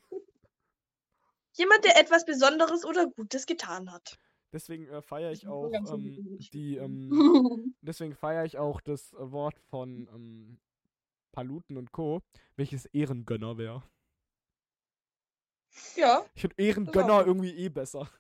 Jemand, 1.55 1.85
der 1.85 2.01
etwas 2.01 2.25
Besonderes 2.25 2.85
oder 2.85 3.07
Gutes 3.07 3.47
getan 3.47 3.93
hat. 3.93 4.19
Deswegen 4.53 4.87
äh, 4.89 5.01
feiere 5.01 5.33
ich 5.33 5.47
auch 5.47 5.71
ähm, 5.73 6.39
die, 6.53 6.77
ähm, 6.77 7.75
deswegen 7.81 8.15
feiere 8.15 8.45
ich 8.45 8.59
auch 8.59 8.81
das 8.81 9.13
äh, 9.15 9.31
Wort 9.33 9.59
von 9.71 10.09
ähm, 10.15 10.59
Paluten 11.33 11.79
und 11.79 11.93
Co., 11.93 12.21
welches 12.57 12.85
Ehrengönner 12.87 13.57
wäre. 13.57 13.83
Ja. 15.97 16.25
Ich 16.35 16.43
finde 16.43 16.57
Ehrengönner 16.59 17.27
irgendwie 17.27 17.55
eh 17.57 17.71
besser. 17.71 18.11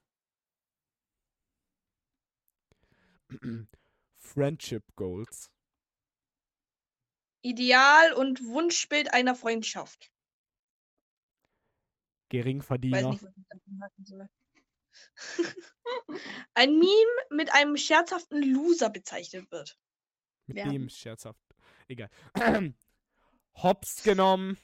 Friendship 4.18 4.84
Goals. 4.96 5.50
Ideal 7.42 8.12
und 8.12 8.44
Wunschbild 8.46 9.12
einer 9.12 9.34
Freundschaft. 9.34 10.10
Weiß 12.32 12.38
Geringverdiener. 12.40 13.10
nicht. 13.10 13.24
Ein 16.54 16.78
Meme 16.78 17.10
mit 17.30 17.52
einem 17.52 17.76
scherzhaften 17.76 18.42
Loser 18.42 18.90
bezeichnet 18.90 19.50
wird. 19.50 19.78
Mit 20.46 20.58
Ja. 20.58 20.68
dem 20.68 20.88
scherzhaft. 20.88 21.40
Egal. 21.88 22.10
Hops 23.54 24.02
genommen. 24.02 24.56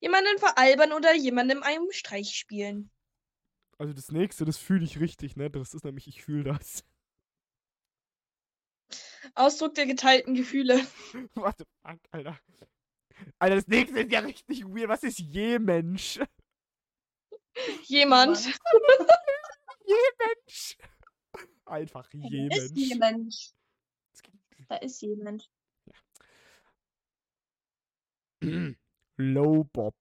Jemanden 0.00 0.38
veralbern 0.38 0.92
oder 0.92 1.14
jemandem 1.14 1.62
einen 1.62 1.92
Streich 1.92 2.36
spielen. 2.36 2.90
Also 3.78 3.92
das 3.92 4.10
nächste, 4.10 4.44
das 4.44 4.56
fühle 4.58 4.84
ich 4.84 5.00
richtig, 5.00 5.36
ne? 5.36 5.50
Das 5.50 5.74
ist 5.74 5.84
nämlich, 5.84 6.06
ich 6.06 6.22
fühle 6.22 6.44
das. 6.44 6.84
Ausdruck 9.34 9.74
der 9.74 9.86
geteilten 9.86 10.34
Gefühle. 10.34 10.80
Warte, 11.34 11.64
fuck, 11.82 11.98
Alter. 12.10 12.38
Alter, 13.38 13.56
das 13.56 13.66
nächste 13.68 14.00
ist 14.00 14.12
ja 14.12 14.20
richtig 14.20 14.64
weird. 14.64 14.88
Was 14.88 15.02
ist 15.02 15.18
je 15.18 15.58
Mensch? 15.58 16.20
Jemand. 17.84 18.38
Je 19.86 19.94
Mensch. 20.18 20.76
Einfach 21.66 22.08
je 22.12 22.48
Da 22.48 22.56
ist 22.56 22.74
Mensch. 22.74 22.88
jemand. 22.88 23.54
Da 24.68 24.76
ist 24.76 25.02
jemand. 25.02 25.50
Low 29.16 29.64
Bob. 29.64 29.94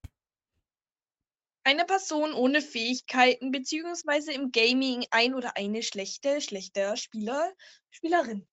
Eine 1.65 1.85
Person 1.85 2.33
ohne 2.33 2.61
Fähigkeiten 2.61 3.51
beziehungsweise 3.51 4.33
im 4.33 4.51
Gaming 4.51 5.05
ein 5.11 5.33
oder 5.33 5.55
eine 5.55 5.81
schlechte, 5.81 6.41
schlechter 6.41 6.97
Spieler, 6.97 7.53
Spielerin. 7.89 8.45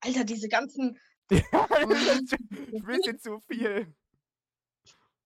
Alter, 0.00 0.24
diese 0.24 0.48
ganzen. 0.48 0.98
Ja, 1.28 1.66
das 1.68 2.20
ist 2.20 2.34
ein 2.34 2.84
bisschen 2.86 3.18
zu 3.18 3.40
viel. 3.40 3.92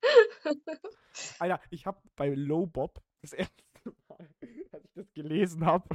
Alter, 1.39 1.61
ich 1.69 1.85
habe 1.85 2.01
bei 2.17 2.31
Low 2.31 2.67
Bob 2.67 3.03
das 3.21 3.35
erste 3.35 3.63
Mal, 4.09 4.31
als 4.73 4.85
ich 4.85 4.93
das 4.95 5.13
gelesen 5.13 5.67
habe, 5.67 5.87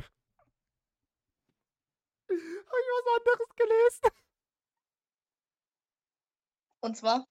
habe 2.30 2.38
ich 2.38 2.90
was 2.92 3.18
anderes 3.18 3.56
gelesen. 3.56 4.12
Und 6.82 6.98
zwar. 6.98 7.26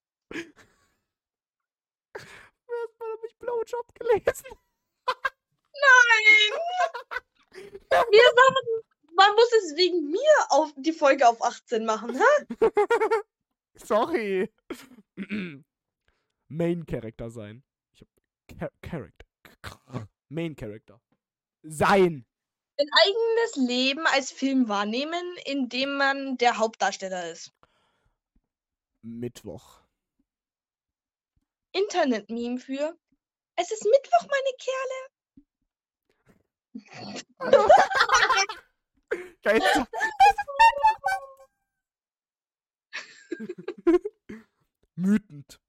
Habe 3.25 3.31
ich 3.31 3.37
Blowjob 3.39 3.95
gelesen. 3.95 4.45
Nein! 5.73 6.59
Wir 7.89 8.29
sagen, 8.35 8.83
man 9.15 9.33
muss 9.35 9.51
es 9.53 9.75
wegen 9.75 10.11
mir 10.11 10.45
auf 10.49 10.71
die 10.77 10.91
Folge 10.91 11.27
auf 11.27 11.41
18 11.41 11.85
machen, 11.85 12.15
hä? 12.15 12.45
Sorry. 13.75 14.53
Main 16.49 16.85
Character 16.85 17.31
sein. 17.31 17.63
Ich 17.93 18.01
hab 18.01 18.09
Char 18.59 18.71
Character. 18.81 20.07
Main 20.29 20.55
Character. 20.55 21.01
Sein. 21.63 22.25
Ein 22.77 22.89
eigenes 23.05 23.55
Leben 23.55 24.05
als 24.07 24.31
Film 24.31 24.67
wahrnehmen, 24.67 25.37
in 25.45 25.69
dem 25.69 25.97
man 25.97 26.37
der 26.37 26.57
Hauptdarsteller 26.57 27.31
ist. 27.31 27.51
Mittwoch. 29.01 29.81
Internet-Meme 31.71 32.59
für 32.59 32.95
Es 33.57 33.71
ist 33.71 33.85
Mittwoch, 33.85 34.27
meine 34.27 34.53
Kerle. 34.57 35.09
Geil. 39.43 39.61
Mütend. 44.95 45.59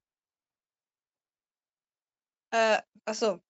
Äh, 2.51 2.81
achso. 3.05 3.41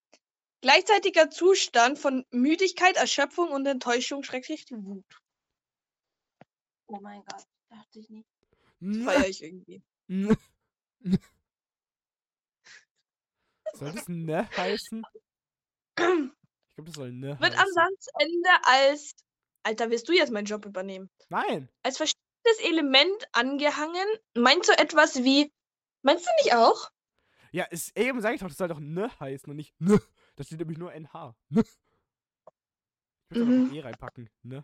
Gleichzeitiger 0.61 1.29
Zustand 1.29 1.99
von 1.99 2.25
Müdigkeit, 2.31 2.95
Erschöpfung 2.95 3.51
und 3.51 3.65
Enttäuschung, 3.65 4.23
schrecklich 4.23 4.65
Wut. 4.71 5.21
Oh 6.87 6.99
mein 6.99 7.23
Gott. 7.25 7.43
Dachte 7.69 7.99
ich 7.99 8.09
nicht. 8.09 8.29
Feier 8.79 9.27
ich 9.27 9.43
irgendwie. 9.43 9.83
Soll 13.77 13.91
das 13.93 14.07
ne 14.07 14.49
heißen? 14.57 15.03
Ich 15.99 16.75
glaube, 16.75 16.85
das 16.85 16.93
soll 16.95 17.11
ne 17.11 17.39
Wird 17.39 17.57
am. 17.57 17.67
Satzende 17.67 18.49
als. 18.63 19.15
Alter, 19.63 19.89
willst 19.89 20.07
du 20.07 20.13
jetzt 20.13 20.31
meinen 20.31 20.45
Job 20.45 20.65
übernehmen? 20.65 21.09
Nein. 21.29 21.69
Als 21.83 21.97
verstecktes 21.97 22.59
Element 22.63 23.27
angehangen. 23.33 24.07
Meinst 24.35 24.69
du 24.69 24.73
etwas 24.77 25.23
wie. 25.23 25.51
Meinst 26.03 26.25
du 26.25 26.29
nicht 26.43 26.55
auch? 26.55 26.89
Ja, 27.51 27.65
ist, 27.65 27.97
eben 27.97 28.21
sage 28.21 28.35
ich 28.35 28.41
doch, 28.41 28.47
das 28.47 28.57
soll 28.57 28.67
doch 28.67 28.79
ne 28.79 29.09
heißen 29.19 29.49
und 29.49 29.55
nicht 29.57 29.73
ne. 29.79 29.99
Da 30.35 30.43
steht 30.43 30.59
nämlich 30.59 30.77
nur 30.77 30.93
NH. 30.93 31.35
Ne. 31.49 31.63
Ich 33.29 33.35
würde 33.35 33.51
Mhm. 33.51 33.65
ein 33.65 33.73
E 33.73 33.81
reinpacken. 33.81 34.29
Ne. 34.43 34.63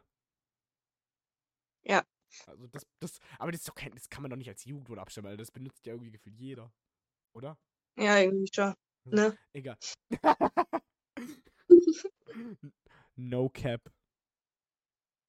Ja. 1.83 2.03
Also 2.47 2.67
das, 2.67 2.87
das, 2.99 3.19
aber 3.39 3.51
das, 3.51 3.61
ist 3.61 3.67
doch 3.69 3.75
kein, 3.75 3.91
das 3.93 4.09
kann 4.09 4.21
man 4.21 4.31
doch 4.31 4.37
nicht 4.37 4.49
als 4.49 4.63
Jugendwort 4.65 4.99
abstellen, 4.99 5.25
weil 5.25 5.37
das 5.37 5.51
benutzt 5.51 5.85
ja 5.85 5.93
irgendwie 5.93 6.11
gefühlt 6.11 6.39
jeder. 6.39 6.71
Oder? 7.33 7.57
Ja, 7.97 8.19
irgendwie 8.19 8.49
schon. 8.53 8.73
Ne? 9.05 9.37
Egal. 9.53 9.77
no 13.15 13.49
cap. 13.49 13.81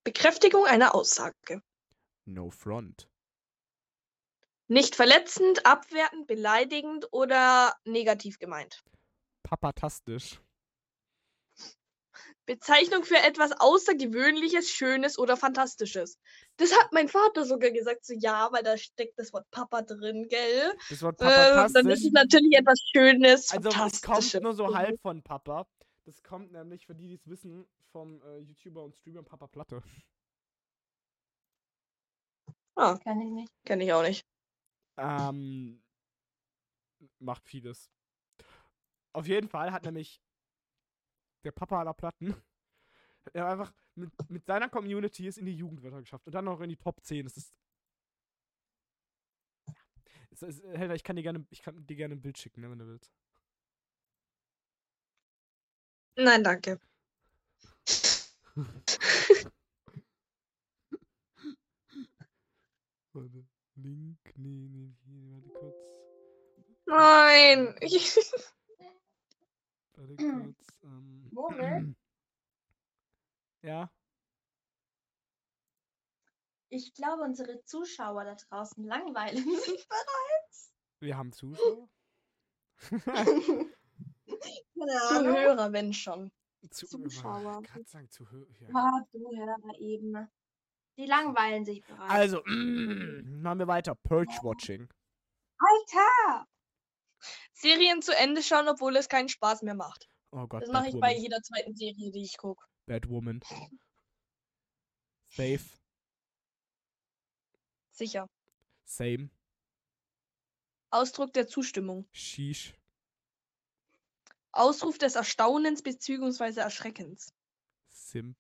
Bekräftigung 0.05 0.67
einer 0.67 0.95
Aussage. 0.95 1.63
No 2.25 2.51
front. 2.51 3.09
Nicht 4.69 4.97
verletzend, 4.97 5.67
abwertend, 5.67 6.27
beleidigend 6.27 7.09
oder 7.13 7.75
negativ 7.85 8.39
gemeint. 8.39 8.83
Papatastisch. 9.43 10.41
Bezeichnung 12.47 13.05
für 13.05 13.17
etwas 13.17 13.53
Außergewöhnliches, 13.59 14.71
Schönes 14.71 15.19
oder 15.19 15.37
Fantastisches. 15.37 16.19
Das 16.57 16.77
hat 16.79 16.93
mein 16.93 17.09
Vater 17.09 17.45
sogar 17.45 17.71
gesagt, 17.71 18.05
so 18.05 18.15
ja, 18.15 18.49
weil 18.53 18.63
da 18.63 18.77
steckt 18.77 19.19
das 19.19 19.33
Wort 19.33 19.51
Papa 19.51 19.83
drin, 19.83 20.27
gell? 20.29 20.73
Das 20.91 21.03
Wort 21.03 21.21
Äh, 21.21 21.69
dann 21.73 21.89
ist 21.89 22.05
es 22.05 22.13
natürlich 22.13 22.57
etwas 22.57 22.79
Schönes, 22.95 23.51
Also 23.51 23.71
es 23.71 24.03
kommt 24.03 24.43
nur 24.43 24.55
so 24.55 24.75
halb 24.75 25.01
von 25.01 25.23
Papa. 25.23 25.67
Das 26.05 26.23
kommt 26.23 26.53
nämlich, 26.53 26.87
für 26.87 26.95
die, 26.95 27.09
die 27.09 27.15
es 27.15 27.27
wissen, 27.27 27.67
vom 27.91 28.21
äh, 28.23 28.39
YouTuber 28.41 28.85
und 28.85 28.95
Streamer 28.95 29.23
Papa 29.23 29.47
Platte. 29.47 29.83
Ah, 32.77 32.99
Kann 32.99 33.21
ich 33.21 33.31
nicht. 33.31 33.53
kenne 33.65 33.85
ich 33.85 33.93
auch 33.93 34.03
nicht. 34.03 34.27
Ähm, 34.99 35.83
macht 37.21 37.47
vieles. 37.49 37.91
Auf 39.13 39.27
jeden 39.27 39.49
Fall 39.49 39.73
hat 39.73 39.85
nämlich 39.85 40.21
der 41.45 41.53
Papa 41.53 41.81
aller 41.81 41.95
Platten 41.95 42.35
er 43.33 43.49
einfach 43.49 43.73
mit, 43.95 44.11
mit 44.29 44.45
seiner 44.45 44.69
Community 44.69 45.27
es 45.27 45.39
in 45.39 45.47
die 45.47 45.57
Jugendwörter 45.57 46.01
geschafft 46.01 46.27
und 46.27 46.35
dann 46.35 46.45
noch 46.45 46.61
in 46.61 46.69
die 46.71 46.77
Top 46.77 47.03
10. 47.03 47.25
Das 47.25 47.37
ist. 47.37 47.57
Ja. 49.67 49.75
Es 50.31 50.43
ist 50.43 50.65
Helga, 50.65 50.95
ich 50.95 51.05
kann 51.05 51.17
dir 51.17 51.23
gerne, 51.23 51.47
ich 51.51 51.63
kann 51.63 51.87
dir 51.87 51.97
gerne 51.97 52.15
ein 52.15 52.23
Bild 52.23 52.39
schicken, 52.39 52.61
ne, 52.61 52.71
wenn 52.71 52.79
du 52.79 52.87
willst. 52.87 53.13
Nein, 56.17 56.45
danke. 56.45 56.81
Warte. 63.13 63.45
Link, 63.77 64.19
nee, 64.37 64.69
nee, 64.69 64.93
hier, 65.05 65.33
warte 65.33 65.49
kurz. 65.49 65.75
Nein. 66.87 67.75
Warte 69.97 70.17
kurz. 70.17 70.79
Ähm, 70.85 71.24
Ja. 73.63 73.91
Ich 76.69 76.93
glaube, 76.93 77.23
unsere 77.23 77.65
Zuschauer 77.65 78.25
da 78.25 78.35
draußen 78.35 78.85
langweilen 78.85 79.37
sich 79.59 79.89
bereits. 79.89 80.75
Wir 81.01 81.17
haben 81.17 81.33
Zuschauer. 81.33 81.89
Zuhörer, 85.09 85.73
wenn 85.73 85.95
schon. 85.95 86.31
Zu, 86.71 86.87
Zuschauer. 86.87 87.61
Ich 87.63 87.69
kann 87.69 87.87
sagen, 87.87 88.11
Zuhörer. 88.11 88.47
Ja. 88.61 88.69
Ah, 88.75 89.03
Zuhörer 89.11 89.79
eben. 89.79 90.29
Die 90.99 91.07
langweilen 91.07 91.65
sich 91.65 91.83
bereits. 91.85 92.11
Also, 92.11 92.43
machen 92.47 93.59
wir 93.59 93.67
weiter. 93.67 93.95
Purge 93.95 94.39
Watching. 94.43 94.89
Alter! 95.59 96.47
Serien 97.53 98.03
zu 98.03 98.15
Ende 98.15 98.43
schauen, 98.43 98.69
obwohl 98.69 98.97
es 98.97 99.09
keinen 99.09 99.29
Spaß 99.29 99.63
mehr 99.63 99.75
macht. 99.75 100.09
Oh 100.37 100.49
Gott. 100.49 100.63
Das 100.63 100.71
mache 100.71 100.89
ich 100.89 100.99
bei 100.99 101.17
jeder 101.17 101.41
zweiten 101.43 101.77
Serie, 101.77 102.11
die 102.11 102.25
ich 102.25 102.37
gucke. 102.37 102.67
Batwoman. 102.87 103.41
Safe. 105.29 105.61
Sicher. 107.93 108.29
Same. 108.85 109.31
Ausdruck 110.91 111.33
der 111.35 111.47
Zustimmung. 111.47 112.09
Sheesh. 112.11 112.75
Ausruf 114.51 114.99
des 114.99 115.15
Erstaunens 115.15 115.83
bzw. 115.83 116.61
Erschreckens. 116.61 117.33
Simp. 117.89 118.37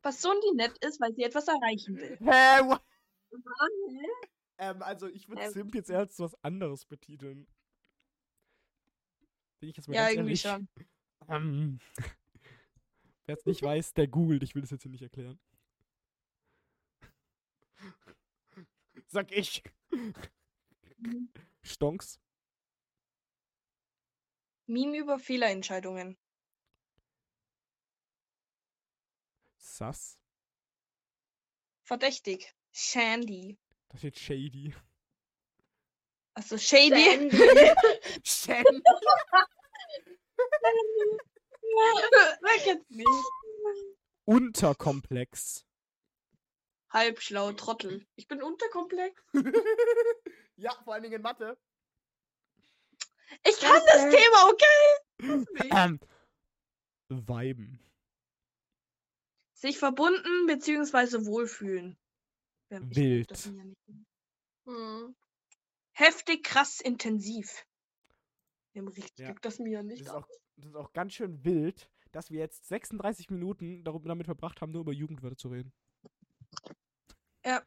Person, 0.00 0.36
die 0.42 0.56
nett 0.56 0.76
ist, 0.78 1.00
weil 1.00 1.14
sie 1.14 1.22
etwas 1.22 1.48
erreichen 1.48 1.96
will. 1.96 2.18
Hä? 2.20 2.62
Hä? 3.30 4.08
Ähm, 4.56 4.82
also 4.82 5.06
ich 5.06 5.28
würde 5.28 5.42
Ähm. 5.42 5.52
Simp 5.52 5.74
jetzt 5.74 5.90
eher 5.90 5.98
als 5.98 6.18
was 6.18 6.34
anderes 6.42 6.86
betiteln. 6.86 7.46
Bin 9.64 9.70
ich 9.70 9.76
jetzt 9.78 9.88
mal 9.88 9.94
Ja, 9.94 10.02
ganz 10.02 10.14
irgendwie 10.16 10.30
ehrlich. 10.32 10.42
schon. 10.42 10.68
Ähm, 11.26 11.80
Wer 13.24 13.34
es 13.38 13.46
nicht 13.46 13.62
weiß, 13.62 13.94
der 13.94 14.08
googelt. 14.08 14.42
Ich 14.42 14.54
will 14.54 14.60
das 14.60 14.70
jetzt 14.72 14.82
hier 14.82 14.90
nicht 14.90 15.00
erklären. 15.00 15.40
Sag 19.06 19.32
ich. 19.32 19.62
Stonks. 21.62 22.20
Meme 24.66 24.98
über 24.98 25.18
Fehlerentscheidungen. 25.18 26.18
Sass. 29.56 30.18
Verdächtig. 31.84 32.54
Shandy. 32.70 33.58
Das 33.88 34.00
steht 34.00 34.18
Shady. 34.18 34.74
Also 36.34 36.58
Shady. 36.58 37.30
Shandy. 38.24 38.82
Unterkomplex. 44.24 45.64
Halbschlau, 46.90 47.52
Trottel. 47.52 48.04
Ich 48.16 48.26
bin 48.28 48.42
unterkomplex. 48.42 49.20
ja, 50.56 50.72
vor 50.84 50.94
allen 50.94 51.02
Dingen 51.02 51.16
in 51.16 51.22
Mathe. 51.22 51.58
Ich 53.44 53.58
kann 53.58 53.82
das. 53.86 54.10
Thema, 54.10 54.50
okay? 54.50 55.44
Ähm, 55.70 55.98
Weiben. 57.08 57.80
Sich 59.54 59.78
verbunden 59.78 60.46
bzw. 60.46 61.24
wohlfühlen. 61.26 61.96
Ja, 62.70 62.78
ich 62.90 62.96
Wild. 62.96 63.46
an. 63.46 63.76
Hm. 64.66 65.16
Heftig, 65.94 66.44
krass, 66.44 66.80
intensiv. 66.80 67.66
Im 68.72 68.88
richtig 68.88 69.26
Ja. 69.28 69.34
das 69.42 69.58
mir 69.58 69.78
Das 69.78 69.86
nicht. 69.86 70.02
ist, 70.02 70.08
an. 70.10 70.22
auch, 70.24 70.28
das 70.56 70.66
ist 70.66 70.74
auch 70.76 70.92
ganz 70.92 71.14
schön 71.14 71.44
wild, 71.44 71.88
dass 72.12 72.30
wir 72.30 72.40
jetzt 72.40 72.66
36 72.66 73.30
Minuten 73.30 73.84
darüber, 73.84 74.08
damit 74.08 74.26
verbracht 74.26 74.60
haben, 74.60 74.72
nur 74.72 74.80
über 74.82 74.92
Jugendwörter 74.92 75.36
zu 75.36 75.48
reden. 75.48 75.72
Ja. 77.44 77.62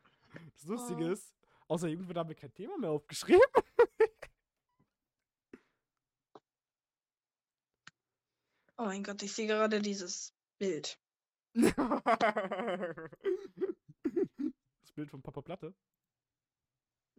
Das 0.53 0.63
Lustige 0.63 1.05
Oh. 1.05 1.11
ist, 1.11 1.33
außer 1.67 1.87
Jugendwörter 1.87 2.19
haben 2.21 2.29
wir 2.29 2.35
kein 2.35 2.53
Thema 2.53 2.77
mehr 2.77 2.89
aufgeschrieben. 2.91 3.41
Oh 8.77 8.85
mein 8.85 9.03
Gott, 9.03 9.21
ich 9.23 9.33
sehe 9.33 9.47
gerade 9.47 9.81
dieses 9.81 10.33
Bild. 10.59 10.99
das 11.55 11.73
Bild 14.93 15.09
von 15.09 15.21
Papa 15.23 15.41
Platte. 15.41 15.73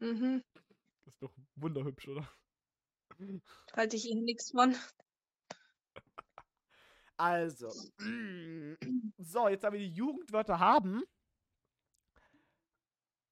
Mhm. 0.00 0.44
Das 1.08 1.14
ist 1.14 1.22
doch 1.22 1.32
wunderhübsch, 1.56 2.06
oder? 2.08 2.30
Halte 3.72 3.96
ich 3.96 4.04
Ihnen 4.10 4.24
nichts 4.24 4.50
von. 4.50 4.76
Also. 7.16 7.70
So, 9.16 9.48
jetzt 9.48 9.64
da 9.64 9.72
wir 9.72 9.78
die 9.78 9.88
Jugendwörter 9.88 10.58
haben. 10.58 11.02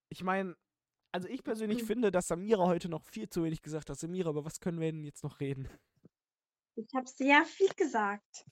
Ich 0.09 0.25
meine, 0.25 0.57
also 1.13 1.29
ich 1.29 1.45
persönlich 1.45 1.83
Mhm. 1.83 1.87
finde, 1.87 2.11
dass 2.11 2.29
Samira 2.29 2.65
heute 2.65 2.89
noch 2.89 3.05
viel 3.05 3.29
zu 3.29 3.45
wenig 3.45 3.61
gesagt 3.61 3.91
hat. 3.91 3.99
Samira, 3.99 4.31
über 4.31 4.47
was 4.47 4.59
können 4.59 4.81
wir 4.81 4.91
denn 4.91 5.05
jetzt 5.05 5.23
noch 5.23 5.39
reden? 5.39 5.69
Ich 6.77 6.89
habe 6.95 7.07
sehr 7.07 7.45
viel 7.45 7.69
gesagt. 7.75 8.47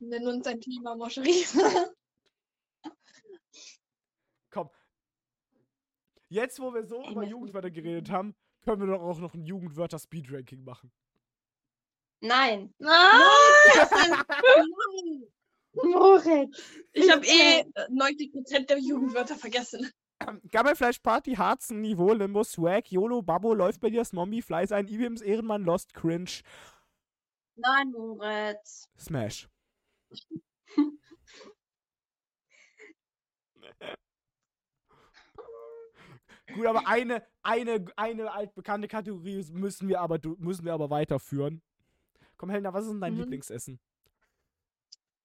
Nenn 0.00 0.28
uns 0.28 0.46
ein 0.46 0.60
Thema, 0.60 0.94
Moscherie. 0.96 1.46
Komm. 4.50 4.68
Jetzt, 6.28 6.60
wo 6.60 6.72
wir 6.74 6.84
so 6.86 7.02
Ey, 7.02 7.12
über 7.12 7.22
das- 7.22 7.30
Jugendwörter 7.30 7.70
geredet 7.70 8.10
haben, 8.10 8.34
können 8.62 8.80
wir 8.82 8.88
doch 8.96 9.02
auch 9.02 9.18
noch 9.18 9.34
ein 9.34 9.44
Jugendwörter-Speed-Ranking 9.44 10.62
machen. 10.64 10.92
Nein. 12.20 12.74
Nein! 12.78 12.90
Nein. 13.90 15.22
Moritz. 15.72 16.62
Ich 16.92 17.10
habe 17.10 17.24
eh 17.24 17.60
äh, 17.60 17.64
90% 17.90 18.66
der 18.66 18.78
Jugendwörter 18.78 19.36
vergessen. 19.36 19.90
Gammelfleisch, 20.50 20.98
Party, 20.98 21.34
Harzen, 21.34 21.80
Niveau, 21.80 22.12
Limbo, 22.12 22.42
Swag, 22.42 22.90
YOLO, 22.90 23.22
Babbo, 23.22 23.54
läuft 23.54 23.80
bei 23.80 23.90
dir, 23.90 24.04
Mommy, 24.12 24.42
Fleiß 24.42 24.72
ein, 24.72 24.88
Ibims, 24.88 25.22
Ehrenmann, 25.22 25.62
Lost, 25.64 25.94
Cringe, 25.94 26.42
Nein, 27.54 27.90
Moritz. 27.92 28.88
Smash. 28.98 29.48
Gut, 36.58 36.66
aber 36.66 36.86
eine, 36.88 37.24
eine, 37.42 37.84
eine 37.96 38.32
altbekannte 38.32 38.88
Kategorie 38.88 39.44
müssen 39.52 39.88
wir 39.88 40.00
aber, 40.00 40.18
müssen 40.38 40.64
wir 40.64 40.74
aber 40.74 40.90
weiterführen. 40.90 41.62
Komm, 42.36 42.50
Helena, 42.50 42.72
was 42.74 42.84
ist 42.84 42.90
denn 42.90 43.00
dein 43.00 43.14
Mhm. 43.14 43.20
Lieblingsessen? 43.20 43.80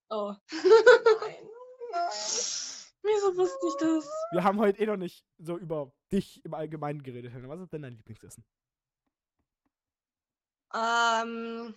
Oh. 0.09 0.33
Nein. 0.51 0.61
Nein. 1.91 2.09
Wieso 3.05 3.35
wusste 3.35 3.67
ich 3.67 3.75
das? 3.79 4.09
Wir 4.31 4.43
haben 4.43 4.59
heute 4.59 4.79
eh 4.81 4.85
noch 4.85 4.95
nicht 4.97 5.25
so 5.37 5.57
über 5.57 5.91
dich 6.11 6.43
im 6.45 6.53
Allgemeinen 6.53 7.03
geredet, 7.03 7.33
Helena. 7.33 7.49
Was 7.49 7.61
ist 7.61 7.73
denn 7.73 7.81
dein 7.81 7.93
Lieblingsessen? 7.95 8.45
Ähm. 10.73 11.75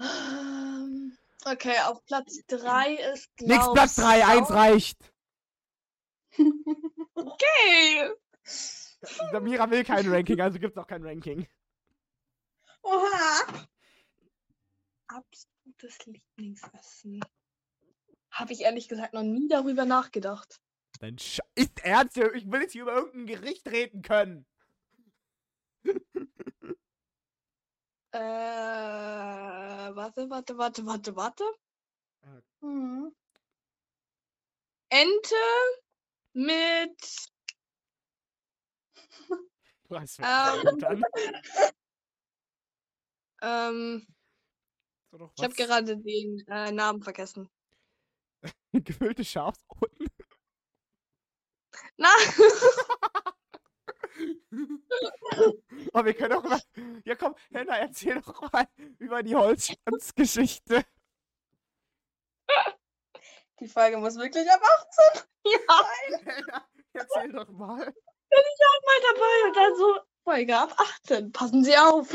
ähm, 0.00 1.16
Okay, 1.46 1.74
auf 1.86 2.04
Platz 2.04 2.38
3 2.48 2.94
ist. 3.14 3.30
Nix 3.40 3.72
Platz 3.72 3.96
3, 3.96 4.26
1 4.26 4.48
Sau- 4.48 4.54
reicht. 4.54 4.98
Okay. 7.14 8.10
Samira 9.32 9.70
will 9.70 9.84
kein 9.84 10.08
Ranking, 10.08 10.40
also 10.40 10.58
gibt's 10.58 10.78
auch 10.78 10.86
kein 10.86 11.02
Ranking. 11.02 11.46
Oha. 12.82 13.68
Absolutes 15.08 16.06
Lieblingsessen. 16.06 17.20
Habe 18.30 18.52
ich 18.52 18.62
ehrlich 18.62 18.88
gesagt 18.88 19.12
noch 19.12 19.22
nie 19.22 19.48
darüber 19.48 19.84
nachgedacht. 19.84 20.60
Dein 21.00 21.18
Sch 21.18 21.40
ist 21.54 21.80
ernst? 21.82 22.16
Ich 22.16 22.50
will 22.50 22.62
jetzt 22.62 22.72
hier 22.72 22.82
über 22.82 22.94
irgendein 22.94 23.26
Gericht 23.26 23.68
reden 23.68 24.02
können. 24.02 24.46
Äh, 28.12 28.18
warte, 29.94 30.28
warte, 30.28 30.58
warte, 30.58 30.84
warte, 30.84 31.14
warte. 31.14 31.44
Hm. 32.60 33.14
Ente 34.88 35.36
mit. 36.32 37.30
Was 39.88 40.16
für 40.16 40.22
Ähm. 40.22 41.02
Ähm, 43.42 44.06
So 45.10 45.30
ich 45.36 45.44
habe 45.44 45.54
gerade 45.54 45.96
den 45.96 46.46
äh, 46.46 46.70
Namen 46.70 47.02
vergessen. 47.02 47.48
Gefüllte 48.72 49.24
Schafspfoten. 49.24 50.06
Na, 51.98 52.08
Aber 55.92 56.04
wir 56.06 56.14
können 56.14 56.32
auch 56.34 56.44
mal. 56.44 56.60
Ja, 57.04 57.14
komm, 57.14 57.34
Henna, 57.50 57.76
erzähl 57.78 58.20
doch 58.20 58.52
mal 58.52 58.66
über 58.98 59.22
die 59.22 59.34
Holzschwanzgeschichte. 59.34 60.84
die 63.60 63.68
Folge 63.68 63.98
muss 63.98 64.16
wirklich 64.16 64.50
ab 64.50 64.60
18. 65.12 65.22
Ja, 65.42 65.88
Henna, 66.22 66.68
erzähl 66.92 67.32
doch 67.32 67.48
mal. 67.48 67.78
mal 67.78 69.00
dabei 69.14 69.48
und 69.48 69.56
dann 69.56 69.76
so 69.76 70.00
Folge 70.22 70.56
ab 70.56 70.74
18. 70.78 71.32
Passen 71.32 71.64
Sie 71.64 71.76
auf. 71.76 72.14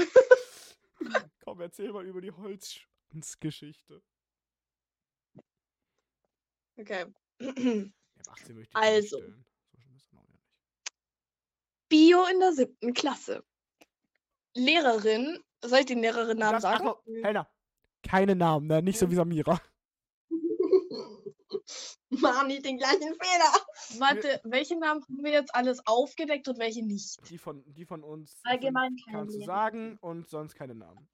Komm, 1.43 1.59
erzähl 1.59 1.91
mal 1.91 2.05
über 2.05 2.21
die 2.21 2.31
Holzschwanzgeschichte. 2.31 4.01
Okay. 6.77 7.05
Ja, 8.17 8.31
ab 8.31 8.37
18 8.39 8.55
möchte 8.55 8.71
ich 8.71 8.75
Also. 8.75 9.21
Bio 11.89 12.25
in 12.31 12.39
der 12.39 12.53
siebten 12.53 12.93
Klasse. 12.93 13.43
Lehrerin, 14.53 15.43
soll 15.63 15.79
ich 15.79 15.85
den 15.87 15.99
ach 16.57 16.61
sagen? 16.61 16.91
Helena, 17.05 17.49
keine 18.03 18.35
Namen, 18.35 18.67
ne? 18.67 18.81
Nicht 18.81 18.99
so 18.99 19.09
wie 19.09 19.15
Samira. 19.15 19.59
Machen 22.22 22.47
nicht 22.47 22.66
den 22.66 22.78
gleichen 22.78 23.16
Fehler. 23.16 23.99
Warte, 23.99 24.41
welche 24.43 24.78
Namen 24.78 25.03
haben 25.03 25.24
wir 25.24 25.32
jetzt 25.32 25.53
alles 25.55 25.86
aufgedeckt 25.86 26.47
und 26.47 26.59
welche 26.59 26.86
nicht? 26.86 27.18
Die 27.30 27.38
von, 27.38 27.63
die 27.74 27.86
von 27.86 28.03
uns 28.03 28.39
Allgemein 28.43 28.95
keine 29.05 29.18
kannst 29.20 29.36
du 29.36 29.43
sagen 29.45 29.97
und 30.01 30.28
sonst 30.30 30.55
keine 30.55 30.76
Namen. 30.76 31.07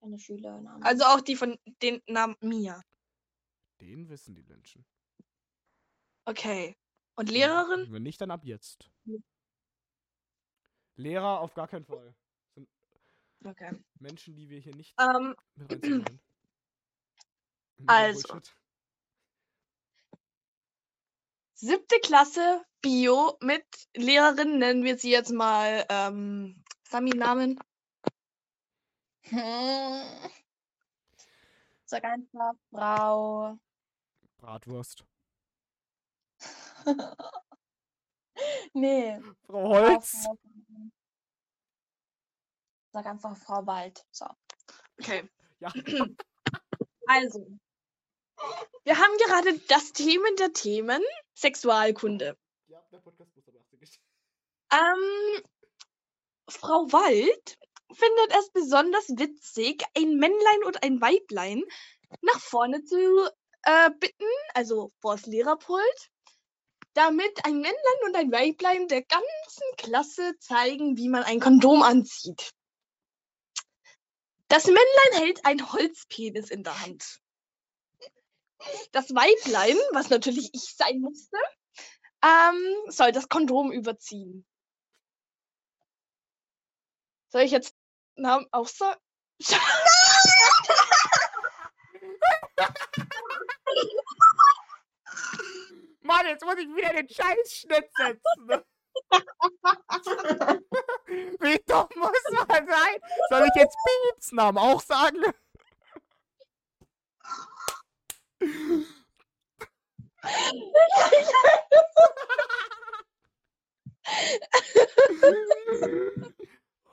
Eine 0.00 0.18
Schülernamen. 0.18 0.82
Also 0.82 1.04
auch 1.04 1.20
die 1.20 1.36
von 1.36 1.58
den 1.82 2.02
Namen 2.06 2.36
Mia. 2.40 2.82
Den 3.80 4.08
wissen 4.08 4.34
die 4.34 4.42
Menschen. 4.42 4.84
Okay. 6.24 6.76
Und 7.14 7.30
Lehrerin? 7.30 7.92
Wenn 7.92 8.02
nicht, 8.02 8.20
dann 8.20 8.30
ab 8.30 8.44
jetzt. 8.44 8.90
Ja. 9.04 9.18
Lehrer 10.96 11.40
auf 11.40 11.54
gar 11.54 11.68
keinen 11.68 11.84
Fall. 11.84 12.14
Sind 12.54 12.68
Okay. 13.44 13.72
Menschen, 13.98 14.36
die 14.36 14.48
wir 14.48 14.60
hier 14.60 14.74
nicht 14.76 14.94
Ähm, 15.00 15.34
mit 15.54 15.72
reinziehen 15.72 16.04
Also. 17.86 18.28
Bullshit. 18.28 18.56
Siebte 21.62 22.00
Klasse 22.00 22.64
Bio 22.80 23.38
mit 23.40 23.64
Lehrerin 23.94 24.58
nennen 24.58 24.82
wir 24.82 24.98
sie 24.98 25.12
jetzt 25.12 25.30
mal 25.30 25.86
ähm, 25.88 26.60
Sami-Namen. 26.82 27.60
Hm. 29.22 30.02
Sag 31.84 32.04
einfach 32.04 32.54
Frau. 32.70 33.56
Bratwurst. 34.38 35.04
nee. 38.74 39.20
Frau 39.46 39.68
Holz. 39.68 40.26
Sag 42.92 43.06
einfach 43.06 43.36
Frau 43.36 43.64
Wald. 43.64 44.04
So. 44.10 44.26
Okay. 44.98 45.28
Ja. 45.60 45.72
Also. 47.06 47.58
Wir 48.84 48.98
haben 48.98 49.16
gerade 49.18 49.58
das 49.68 49.92
Themen 49.92 50.36
der 50.36 50.52
Themen 50.52 51.02
Sexualkunde. 51.34 52.36
ja, 52.66 52.82
der 52.90 52.98
Podcast 52.98 53.34
muss 53.36 53.48
aber 53.48 53.60
80 53.60 54.00
Ähm, 54.72 55.42
Frau 56.48 56.92
Wald 56.92 57.58
findet 57.92 58.38
es 58.38 58.50
besonders 58.50 59.08
witzig, 59.10 59.84
ein 59.96 60.16
Männlein 60.16 60.64
und 60.64 60.82
ein 60.82 61.00
Weiblein 61.00 61.62
nach 62.20 62.40
vorne 62.40 62.82
zu 62.84 62.96
äh, 63.62 63.90
bitten, 63.98 64.24
also 64.54 64.90
vors 65.00 65.26
Lehrerpult, 65.26 66.10
damit 66.94 67.44
ein 67.44 67.54
Männlein 67.54 68.04
und 68.04 68.16
ein 68.16 68.32
Weiblein 68.32 68.88
der 68.88 69.02
ganzen 69.02 69.76
Klasse 69.76 70.34
zeigen, 70.38 70.96
wie 70.96 71.08
man 71.08 71.22
ein 71.22 71.40
Kondom 71.40 71.82
anzieht. 71.82 72.52
Das 74.48 74.66
Männlein 74.66 75.22
hält 75.22 75.46
ein 75.46 75.72
Holzpenis 75.72 76.50
in 76.50 76.62
der 76.62 76.78
Hand. 76.80 77.21
Das 78.92 79.14
Weiblein, 79.14 79.76
was 79.92 80.10
natürlich 80.10 80.50
ich 80.54 80.74
sein 80.76 81.00
musste, 81.00 81.36
ähm, 82.24 82.74
soll 82.88 83.12
das 83.12 83.28
Kondom 83.28 83.72
überziehen. 83.72 84.46
Soll 87.28 87.42
ich 87.42 87.50
jetzt 87.50 87.74
Namen 88.16 88.46
auch 88.52 88.68
sagen? 88.68 89.00
Mann, 96.02 96.26
jetzt 96.26 96.44
muss 96.44 96.56
ich 96.58 96.68
wieder 96.68 96.92
den 96.92 97.08
Scheißschnitt 97.08 97.88
setzen. 97.96 98.64
Wie 101.40 101.58
dumm 101.66 101.88
muss 101.96 102.22
man 102.48 102.68
sein? 102.68 103.00
Soll 103.30 103.48
ich 103.48 103.54
jetzt 103.54 103.76
Beats 103.84 104.32
Namen 104.32 104.58
auch 104.58 104.80
sagen? 104.82 105.22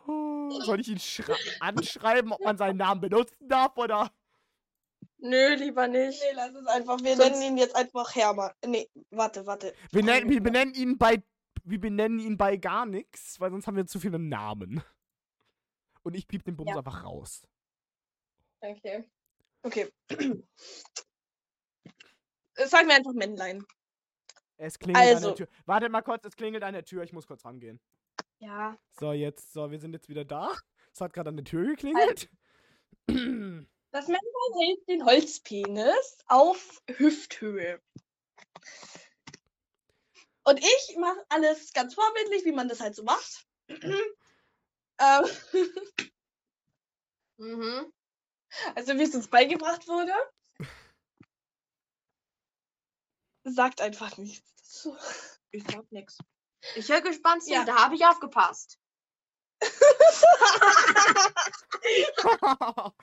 Oh, 0.07 0.49
Soll 0.61 0.79
ich 0.79 0.87
ihn 0.87 0.99
anschreiben, 1.59 2.31
ob 2.31 2.41
man 2.41 2.57
seinen 2.57 2.77
Namen 2.77 3.01
benutzen 3.01 3.47
darf 3.47 3.77
oder? 3.77 4.11
Nö, 5.17 5.53
lieber 5.55 5.87
nicht. 5.87 6.19
Nee, 6.21 6.33
lass 6.33 6.53
es 6.55 6.65
einfach. 6.67 6.99
Wir 7.01 7.15
Sonst- 7.15 7.31
nennen 7.31 7.41
ihn 7.43 7.57
jetzt 7.57 7.75
einfach 7.75 8.15
Hermann. 8.15 8.51
Nee, 8.65 8.89
warte, 9.11 9.45
warte. 9.45 9.73
Wir, 9.91 10.03
nennen, 10.03 10.29
wir 10.29 10.41
benennen 10.41 10.73
ihn 10.73 10.97
bei 10.97 11.21
wir 11.65 11.79
benennen 11.79 12.19
ihn 12.19 12.37
bei 12.37 12.55
gar 12.57 12.85
nichts, 12.85 13.39
weil 13.39 13.51
sonst 13.51 13.67
haben 13.67 13.75
wir 13.75 13.85
zu 13.85 13.99
viele 13.99 14.17
Namen. 14.17 14.81
Und 16.03 16.15
ich 16.15 16.25
piep 16.27 16.43
den 16.45 16.55
Bums 16.55 16.71
Ja. 16.71 16.77
einfach 16.77 17.03
raus. 17.03 17.45
Okay. 18.61 19.03
Okay. 19.61 19.91
Äh, 22.59 22.67
Sagen 22.67 22.87
wir 22.87 22.95
einfach 22.95 23.13
Männlein. 23.13 23.65
Es 24.57 24.77
klingelt 24.77 25.03
an 25.05 25.15
Also. 25.15 25.27
der 25.29 25.35
Tür. 25.35 25.47
Warte 25.65 25.89
mal 25.89 26.01
kurz, 26.01 26.25
es 26.25 26.35
klingelt 26.35 26.63
an 26.63 26.73
der 26.73 26.83
Tür, 26.83 27.03
ich 27.03 27.13
muss 27.13 27.27
kurz 27.27 27.45
rangehen. 27.45 27.79
Ja. 28.39 28.77
So, 28.99 29.13
jetzt, 29.13 29.53
so, 29.53 29.71
wir 29.71 29.79
sind 29.79 29.93
jetzt 29.93 30.09
wieder 30.09 30.25
da. 30.25 30.53
Es 30.93 31.01
hat 31.01 31.13
gerade 31.13 31.29
an 31.29 31.37
der 31.37 31.45
Tür 31.45 31.65
geklingelt. 31.67 32.29
Das 33.07 34.07
Männlein 34.07 34.53
hält 34.59 34.87
den 34.87 35.05
Holzpenis 35.05 36.17
auf 36.27 36.81
Hüfthöhe. 36.89 37.81
Und 40.43 40.59
ich 40.59 40.97
mache 40.97 41.25
alles 41.29 41.73
ganz 41.73 41.93
vorbildlich, 41.95 42.45
wie 42.45 42.51
man 42.51 42.67
das 42.67 42.81
halt 42.81 42.95
so 42.95 43.03
macht. 43.03 43.47
ähm, 43.69 45.25
Mhm. 47.37 47.93
also 48.75 48.97
wie 48.97 49.03
es 49.03 49.15
uns 49.15 49.29
beigebracht 49.29 49.87
wurde. 49.87 50.11
Sagt 53.43 53.81
einfach 53.81 54.17
nichts 54.17 54.53
dazu. 54.55 54.95
Ich 55.51 55.63
sag 55.63 55.91
nix. 55.91 56.17
Ich 56.75 56.89
höre 56.89 57.01
gespannt 57.01 57.43
zu, 57.43 57.51
Ja. 57.51 57.63
da 57.65 57.75
habe 57.85 57.95
ich 57.95 58.05
aufgepasst. 58.05 58.77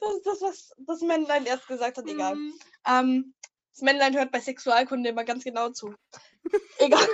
Das 0.00 0.14
ist 0.14 0.26
das, 0.26 0.40
was 0.40 0.72
das 0.78 1.00
Männlein 1.00 1.44
erst 1.44 1.66
gesagt 1.66 1.98
hat, 1.98 2.06
egal. 2.06 2.36
Mhm. 2.36 2.54
Ähm, 2.86 3.34
das 3.72 3.82
Männlein 3.82 4.14
hört 4.16 4.30
bei 4.30 4.38
Sexualkunde 4.40 5.10
immer 5.10 5.24
ganz 5.24 5.42
genau 5.44 5.70
zu. 5.70 5.94
Egal. 6.78 7.06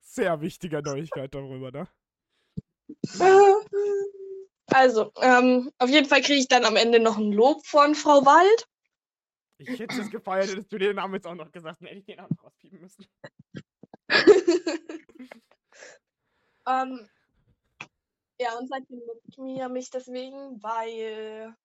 Sehr 0.00 0.40
wichtiger 0.40 0.82
Neuigkeit 0.82 1.34
darüber, 1.34 1.70
ne? 1.72 1.88
Also, 4.68 5.12
ähm, 5.20 5.70
auf 5.78 5.88
jeden 5.90 6.08
Fall 6.08 6.22
kriege 6.22 6.40
ich 6.40 6.48
dann 6.48 6.64
am 6.64 6.76
Ende 6.76 6.98
noch 6.98 7.18
ein 7.18 7.32
Lob 7.32 7.64
von 7.66 7.94
Frau 7.94 8.24
Wald. 8.26 8.68
Ich 9.58 9.78
hätte 9.78 10.00
es 10.00 10.10
gefeiert, 10.10 10.50
hättest 10.50 10.72
du 10.72 10.78
den 10.78 10.96
Namen 10.96 11.14
jetzt 11.14 11.26
auch 11.26 11.34
noch 11.34 11.50
gesagt, 11.50 11.80
dann 11.80 11.88
hätte 11.88 12.00
ich 12.00 12.04
den 12.04 12.16
Namen 12.16 12.36
rauspiepen 12.42 12.80
müssen. 12.80 13.06
ähm, 16.66 17.08
ja, 18.38 18.58
und 18.58 18.68
seitdem 18.68 19.00
lobt 19.06 19.38
Mia 19.38 19.68
mich 19.68 19.90
deswegen, 19.90 20.62
weil 20.62 21.56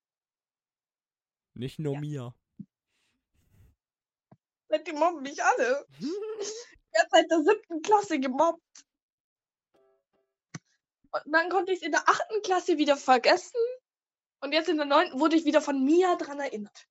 Nicht 1.53 1.79
nur 1.79 1.95
Ja. 1.95 1.99
mir. 1.99 2.33
seitdem 4.69 4.99
mobben 4.99 5.21
mich 5.21 5.43
alle. 5.43 5.85
Ich 5.99 6.07
werde 6.93 7.09
seit 7.11 7.29
der 7.29 7.41
siebten 7.41 7.81
Klasse 7.81 8.19
gemobbt. 8.19 8.61
Und 11.11 11.31
dann 11.31 11.49
konnte 11.49 11.71
ich 11.71 11.79
es 11.79 11.85
in 11.85 11.91
der 11.91 12.07
achten 12.07 12.41
Klasse 12.43 12.77
wieder 12.77 12.95
vergessen. 12.97 13.59
Und 14.39 14.53
jetzt 14.53 14.69
in 14.69 14.77
der 14.77 14.85
neunten 14.85 15.19
wurde 15.19 15.35
ich 15.35 15.45
wieder 15.45 15.61
von 15.61 15.83
Mia 15.83 16.15
dran 16.15 16.39
erinnert. 16.39 16.87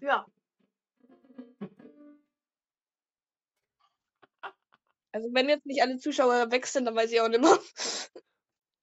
Ja. 0.00 0.26
Also 5.12 5.28
wenn 5.32 5.48
jetzt 5.48 5.66
nicht 5.66 5.82
alle 5.82 5.98
Zuschauer 5.98 6.50
weg 6.50 6.66
sind, 6.66 6.84
dann 6.84 6.94
weiß 6.94 7.10
ich 7.12 7.20
auch 7.20 7.28
nicht 7.28 7.40
mehr. 7.40 7.58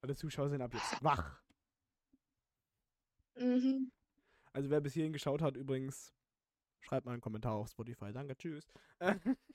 Alle 0.01 0.15
Zuschauer 0.15 0.49
sind 0.49 0.61
ab 0.61 0.73
jetzt 0.73 1.03
wach. 1.03 1.41
Mhm. 3.36 3.91
Also 4.53 4.69
wer 4.69 4.82
bis 4.82 4.93
hierhin 4.93 5.13
geschaut 5.13 5.41
hat, 5.41 5.55
übrigens, 5.55 6.13
schreibt 6.80 7.05
mal 7.05 7.13
einen 7.13 7.21
Kommentar 7.21 7.53
auf 7.53 7.69
Spotify. 7.69 8.11
Danke, 8.11 8.36
tschüss. 8.38 8.67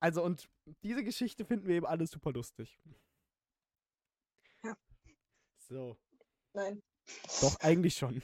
Also 0.00 0.22
und 0.22 0.48
diese 0.84 1.02
Geschichte 1.02 1.44
finden 1.44 1.66
wir 1.66 1.76
eben 1.76 1.86
alle 1.86 2.06
super 2.06 2.32
lustig. 2.32 2.78
So, 5.68 5.96
Nein. 6.54 6.82
doch 7.40 7.58
eigentlich 7.60 7.94
schon. 7.94 8.22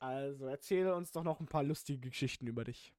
Also 0.00 0.46
erzähle 0.46 0.94
uns 0.94 1.12
doch 1.12 1.22
noch 1.22 1.40
ein 1.40 1.46
paar 1.46 1.62
lustige 1.62 2.08
Geschichten 2.10 2.46
über 2.46 2.64
dich. 2.64 2.92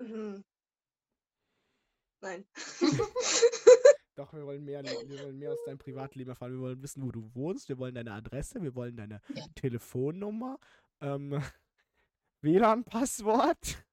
Mhm. 0.00 0.44
Nein. 2.20 2.44
Doch, 4.18 4.32
wir 4.32 4.44
wollen 4.44 4.64
mehr, 4.64 4.82
wir 4.82 5.20
wollen 5.22 5.38
mehr 5.38 5.52
aus 5.52 5.62
deinem 5.64 5.78
Privatleben 5.78 6.30
erfahren. 6.30 6.54
Wir 6.54 6.60
wollen 6.60 6.82
wissen, 6.82 7.04
wo 7.04 7.12
du 7.12 7.30
wohnst. 7.34 7.68
Wir 7.68 7.78
wollen 7.78 7.94
deine 7.94 8.10
Adresse. 8.10 8.60
Wir 8.60 8.74
wollen 8.74 8.96
deine 8.96 9.20
Telefonnummer. 9.54 10.58
Ähm, 11.00 11.40
WLAN-Passwort. 12.42 13.84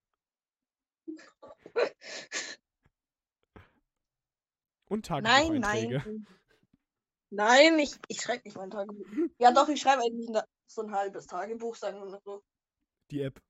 Und 4.87 5.09
Nein, 5.09 5.61
Tagebucheinträge. 5.61 6.03
nein. 6.05 6.27
Nein, 7.31 7.79
ich, 7.79 7.95
ich 8.07 8.21
schreibe 8.21 8.43
nicht 8.45 8.55
mein 8.55 8.69
Tagebuch. 8.69 9.05
Ja, 9.39 9.51
doch, 9.51 9.67
ich 9.67 9.81
schreibe 9.81 10.03
eigentlich 10.03 10.29
so 10.67 10.83
ein 10.83 10.91
halbes 10.91 11.25
Tagebuch, 11.27 11.75
sagen 11.75 11.99
wir 11.99 12.05
mal 12.05 12.21
so. 12.23 12.43
Die 13.11 13.21
App. 13.21 13.41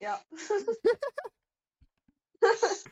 Ja. 0.00 0.20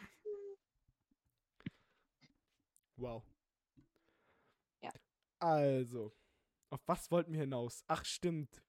Wow. 2.96 3.24
Ja. 4.80 4.92
Also, 5.40 6.12
auf 6.70 6.80
was 6.86 7.10
wollten 7.10 7.32
wir 7.32 7.40
hinaus? 7.40 7.82
Ach, 7.88 8.04
stimmt. 8.04 8.62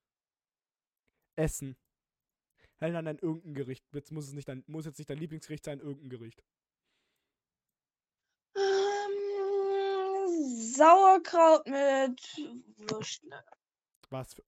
Essen. 1.36 1.78
Helena 2.84 3.02
nennt 3.02 3.24
irgendein 3.24 3.54
Gericht. 3.54 3.86
Jetzt 3.94 4.12
muss 4.12 4.28
es 4.28 4.34
nicht 4.34 4.50
dein, 4.50 4.62
muss 4.68 4.84
jetzt 4.86 4.98
nicht 4.98 5.10
dein 5.10 5.18
Lieblingsgericht 5.18 5.64
sein, 5.64 5.80
irgendein 5.80 6.10
Gericht. 6.10 6.44
Ähm, 8.58 9.14
Sauerkraut 10.60 11.66
mit 11.66 12.22
Würstle. 12.76 13.42
Was 14.10 14.34
für. 14.34 14.44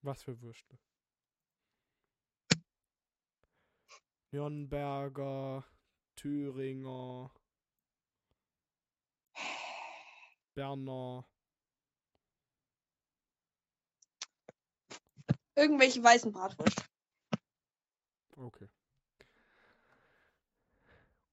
Was 0.00 0.22
für 0.22 0.40
Würstle? 0.40 0.78
Nürnberger, 4.30 5.66
Thüringer, 6.16 7.30
Berner. 10.54 11.28
Irgendwelche 15.60 16.02
weißen 16.02 16.32
Bratwurst. 16.32 16.88
Okay. 18.34 18.66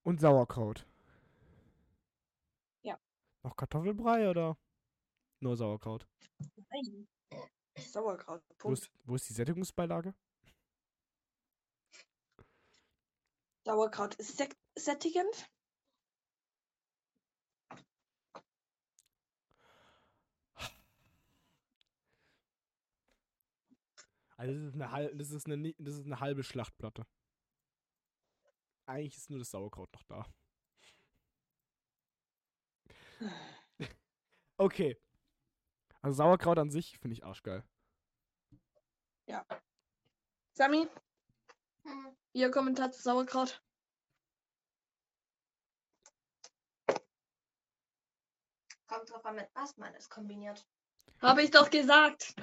Und 0.03 0.19
Sauerkraut. 0.19 0.85
Ja. 2.81 2.99
Noch 3.43 3.55
Kartoffelbrei 3.55 4.29
oder 4.29 4.57
nur 5.39 5.55
Sauerkraut? 5.55 6.05
Nein. 6.69 7.07
Sauerkraut. 7.77 8.43
Wo 8.59 8.73
ist, 8.73 8.91
wo 9.05 9.15
ist 9.15 9.29
die 9.29 9.33
Sättigungsbeilage? 9.33 10.13
Sauerkraut 13.63 14.15
ist 14.15 14.43
sättigend. 14.75 15.49
Also 24.37 24.53
das 24.53 24.63
ist 24.67 24.75
eine, 24.75 24.91
hal- 24.91 25.15
das 25.15 25.31
ist 25.31 25.45
eine, 25.47 25.73
das 25.79 25.95
ist 25.95 26.05
eine 26.05 26.19
halbe 26.19 26.43
Schlachtplatte. 26.43 27.05
Eigentlich 28.85 29.17
ist 29.17 29.29
nur 29.29 29.39
das 29.39 29.51
Sauerkraut 29.51 29.91
noch 29.93 30.03
da. 30.03 30.25
Okay. 34.59 34.97
Also 36.01 36.17
Sauerkraut 36.17 36.57
an 36.57 36.71
sich 36.71 36.97
finde 36.97 37.13
ich 37.13 37.23
arschgeil. 37.23 37.63
Sami, 40.53 40.87
Hm, 41.83 42.17
Ihr 42.33 42.49
Kommentar 42.49 42.91
zu 42.91 42.99
Sauerkraut? 43.03 43.61
Kommt 48.87 49.09
drauf 49.11 49.23
an, 49.25 49.35
mit 49.35 49.47
was 49.53 49.77
man 49.77 49.93
es 49.93 50.09
kombiniert. 50.09 50.65
Habe 51.21 51.43
ich 51.43 51.51
doch 51.51 51.69
gesagt. 51.69 52.33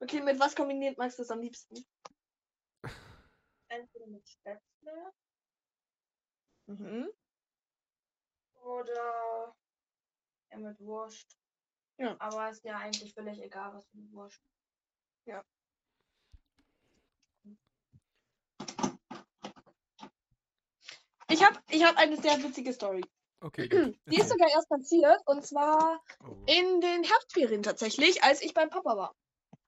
Okay, 0.00 0.20
mit 0.20 0.38
was 0.38 0.54
kombiniert 0.54 0.96
magst 0.98 1.18
du 1.18 1.22
es 1.22 1.30
am 1.30 1.40
liebsten? 1.40 1.84
Entweder 3.68 4.06
mit 4.06 4.28
Spätzle 4.28 5.12
Mhm. 6.66 7.10
oder 8.62 9.56
ja, 10.50 10.58
mit 10.58 10.78
Wurst. 10.80 11.38
Ja. 11.96 12.14
Aber 12.20 12.50
ist 12.50 12.62
ja 12.64 12.76
eigentlich 12.76 13.14
völlig 13.14 13.40
egal, 13.40 13.74
was 13.74 13.86
mit 13.94 14.12
Wurst. 14.12 14.42
Ich 21.30 21.44
habe 21.44 21.60
ich 21.68 21.84
hab 21.84 21.96
eine 21.96 22.16
sehr 22.16 22.42
witzige 22.42 22.72
Story. 22.72 23.02
Okay, 23.40 23.68
gut. 23.68 23.94
Die 24.10 24.16
ist 24.16 24.28
sogar 24.28 24.48
erst 24.50 24.68
passiert 24.68 25.20
und 25.26 25.44
zwar 25.46 26.02
Oh. 26.24 26.36
in 26.46 26.80
den 26.80 27.04
Herbstferien 27.04 27.62
tatsächlich, 27.62 28.22
als 28.24 28.42
ich 28.42 28.54
beim 28.54 28.70
Papa 28.70 28.96
war. 28.96 29.14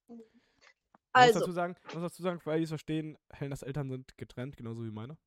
Man 0.08 0.18
muss 0.18 0.26
Also, 1.12 1.40
dazu 1.40 1.52
sagen, 1.52 1.76
muss 1.92 2.02
dazu 2.02 2.22
sagen, 2.22 2.40
für 2.40 2.50
alle, 2.50 2.58
die 2.60 2.64
es 2.64 2.70
verstehen, 2.70 3.16
Helenas 3.32 3.62
Eltern 3.62 3.90
sind 3.90 4.16
getrennt, 4.16 4.56
genauso 4.56 4.84
wie 4.84 4.90
meine. 4.90 5.18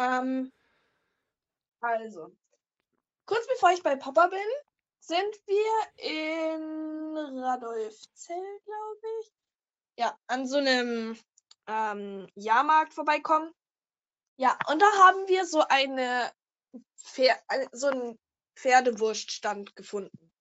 ähm, 0.00 0.50
also, 1.82 2.34
kurz 3.26 3.46
bevor 3.48 3.72
ich 3.72 3.82
bei 3.82 3.96
Papa 3.96 4.28
bin, 4.28 4.40
sind 5.00 5.34
wir 5.46 5.72
in 5.96 7.38
Radolfzell, 7.38 8.60
glaube 8.64 9.00
ich. 9.22 9.32
Ja, 9.98 10.18
an 10.26 10.46
so 10.46 10.58
einem 10.58 11.18
ähm, 11.66 12.28
Jahrmarkt 12.34 12.94
vorbeikommen. 12.94 13.52
Ja, 14.40 14.58
und 14.68 14.80
da 14.80 14.86
haben 14.86 15.28
wir 15.28 15.44
so 15.44 15.62
eine 15.68 16.32
Pfer 16.96 17.38
äh, 17.48 17.66
so 17.72 17.88
einen 17.88 18.18
Pferdewurststand 18.56 19.76
gefunden. 19.76 20.32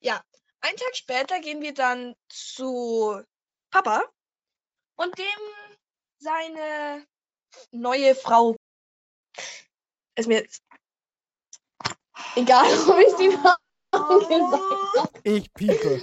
Ja, 0.00 0.22
einen 0.60 0.76
Tag 0.76 0.94
später 0.94 1.40
gehen 1.40 1.62
wir 1.62 1.72
dann 1.72 2.14
zu 2.28 3.22
Papa 3.70 4.02
und 4.96 5.16
dem 5.16 5.24
seine 6.18 7.06
neue 7.70 8.14
Frau. 8.14 8.54
Ist 10.16 10.28
mir 10.28 10.40
jetzt 10.42 10.62
egal, 12.34 12.66
ob 12.90 12.98
ich 12.98 13.14
die 13.14 13.28
Namen 13.28 14.18
gesagt 14.18 14.42
habe. 14.42 15.20
Ich 15.24 15.54
piepe. 15.54 16.02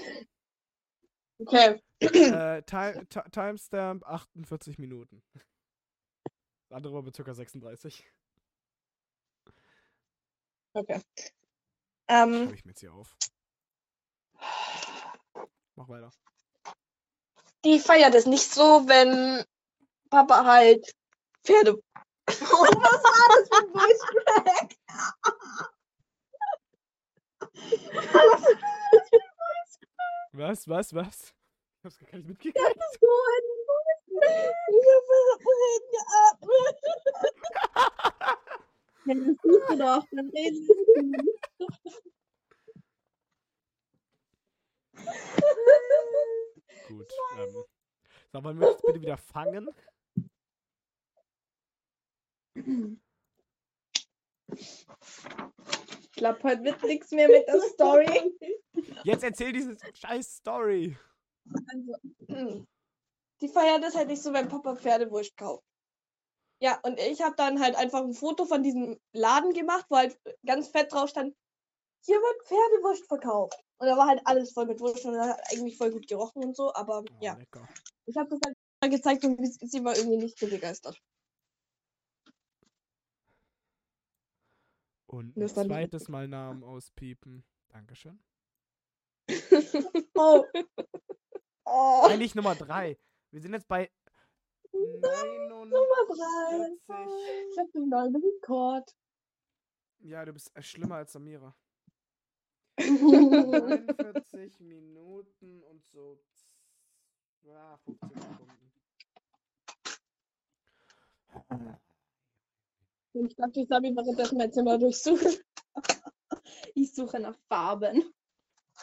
Okay. 1.37 1.79
äh, 1.99 2.63
Time, 2.63 3.05
Ti- 3.07 3.29
Timestamp 3.31 4.03
48 4.07 4.79
Minuten. 4.79 5.21
Andere 6.73 6.93
war 6.93 7.03
bei 7.03 7.11
ca. 7.11 7.33
36. 7.33 8.03
Okay. 10.75 10.99
Schreibe 11.19 11.33
Ähm, 12.07 12.53
ich 12.53 12.65
mir 12.65 12.71
jetzt 12.71 12.79
hier 12.79 12.93
auf. 12.93 13.15
Mach 15.75 15.87
weiter. 15.87 16.11
die 17.63 17.79
feiert 17.79 18.15
es 18.15 18.25
nicht 18.25 18.43
so, 18.51 18.87
wenn 18.87 19.45
Papa 20.09 20.45
halt 20.45 20.95
Pferde. 21.43 21.73
Und 22.27 22.29
was 22.29 23.03
war 23.03 23.27
das 23.29 23.47
für 23.49 23.57
ein 23.63 23.71
Voice 23.71 24.03
Crack? 24.25 24.69
Was, 30.31 30.67
was, 30.67 30.93
was? 30.93 31.33
Ich 31.83 31.85
hab's 31.85 31.99
gar 31.99 32.17
nicht 32.17 32.29
mitgekriegt. 32.29 32.57
Ein 32.57 32.73
Voice 32.77 33.59
Crack. 34.07 34.55
Ich 34.69 34.87
hab 35.27 36.39
geatmet. 36.39 36.79
Ja, 39.05 39.15
das 39.15 39.35
siehst 39.43 39.69
du 39.69 39.75
doch. 39.75 40.07
Dann 40.11 40.29
reden 40.29 40.65
Gut. 46.87 47.13
Ähm, 47.37 47.65
so, 48.31 48.43
wollen 48.45 48.61
wir 48.61 48.69
jetzt 48.69 48.85
bitte 48.85 49.01
wieder 49.01 49.17
fangen? 49.17 49.69
Ich 54.53 54.87
glaube, 56.13 56.43
heute 56.43 56.63
wird 56.63 56.81
nichts 56.83 57.11
mehr 57.11 57.27
mit 57.27 57.45
der 57.45 57.59
Story. 57.59 58.37
Jetzt 59.03 59.25
erzähl 59.25 59.51
diese 59.51 59.75
scheiß 59.93 60.37
Story. 60.37 60.97
Also, 61.67 61.95
die 63.41 63.47
feiert 63.47 63.83
das 63.83 63.95
halt 63.95 64.07
nicht 64.07 64.21
so, 64.21 64.33
wenn 64.33 64.49
Papa 64.49 64.75
Pferdewurst 64.75 65.35
kauft. 65.37 65.63
Ja, 66.61 66.79
und 66.83 66.97
ich 66.99 67.21
habe 67.21 67.35
dann 67.35 67.59
halt 67.59 67.75
einfach 67.75 68.01
ein 68.01 68.13
Foto 68.13 68.45
von 68.45 68.63
diesem 68.63 68.97
Laden 69.11 69.53
gemacht, 69.53 69.85
wo 69.89 69.97
halt 69.97 70.17
ganz 70.45 70.69
fett 70.69 70.93
drauf 70.93 71.09
stand, 71.09 71.35
hier 72.05 72.15
wird 72.15 72.47
Pferdewurst 72.47 73.07
verkauft. 73.07 73.57
Und 73.77 73.87
da 73.87 73.97
war 73.97 74.07
halt 74.07 74.21
alles 74.25 74.53
voll 74.53 74.65
mit 74.65 74.79
Wurst 74.79 75.05
und 75.05 75.13
das 75.13 75.27
hat 75.27 75.41
eigentlich 75.51 75.77
voll 75.77 75.91
gut 75.91 76.07
gerochen 76.07 76.43
und 76.43 76.55
so, 76.55 76.73
aber 76.73 77.01
Oh, 77.01 77.17
ja, 77.19 77.33
lecker. 77.33 77.67
ich 78.05 78.15
habe 78.15 78.29
das 78.29 78.39
halt 78.45 78.55
mal 78.81 78.89
gezeigt 78.89 79.25
und 79.25 79.45
sie 79.45 79.83
war 79.83 79.97
irgendwie 79.97 80.17
nicht 80.17 80.39
so 80.39 80.47
begeistert. 80.47 80.97
Und 85.07 85.35
Das 85.35 85.57
ein 85.57 85.67
zweites 85.67 86.07
Mal 86.07 86.27
Namen 86.27 86.63
auspiepen. 86.63 87.43
Dankeschön. 87.69 88.19
Oh. 90.15 90.45
Oh. 91.65 92.07
Eigentlich 92.09 92.35
Nummer 92.35 92.55
drei. 92.55 92.97
Wir 93.31 93.41
sind 93.41 93.53
jetzt 93.53 93.67
bei 93.67 93.89
Nummer 94.71 95.65
49. 95.65 96.81
drei. 96.87 97.05
Ich 97.51 97.57
habe 97.59 97.71
den 97.73 97.89
neuen 97.89 98.15
Rekord. 98.15 98.95
Ja, 99.99 100.25
du 100.25 100.33
bist 100.33 100.55
äh, 100.55 100.61
schlimmer 100.61 100.95
als 100.95 101.13
Samira. 101.13 101.55
49 102.77 104.59
Minuten 104.61 105.63
und 105.63 105.85
so 105.85 106.19
ja, 107.43 107.77
15 107.85 108.09
Sekunden. 108.09 108.63
Und 113.13 113.27
ich 113.27 113.35
dachte, 113.35 113.61
ich 113.61 113.69
habe 113.69 113.95
währenddessen 113.95 114.37
mein 114.37 114.51
Zimmer 114.51 114.77
durchsuchen. 114.77 115.37
Ich 116.75 116.93
suche 116.93 117.19
nach 117.19 117.37
Farben. 117.47 118.03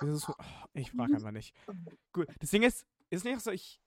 Das 0.01 0.09
ist 0.09 0.23
so, 0.23 0.33
oh, 0.39 0.45
ich 0.75 0.91
frage 0.91 1.15
einfach 1.15 1.31
nicht. 1.31 1.55
Gut, 2.13 2.29
das 2.41 2.51
Ding 2.51 2.63
ist, 2.63 2.87
ist 3.11 3.25
nicht 3.25 3.41
so, 3.41 3.51
ich. 3.51 3.81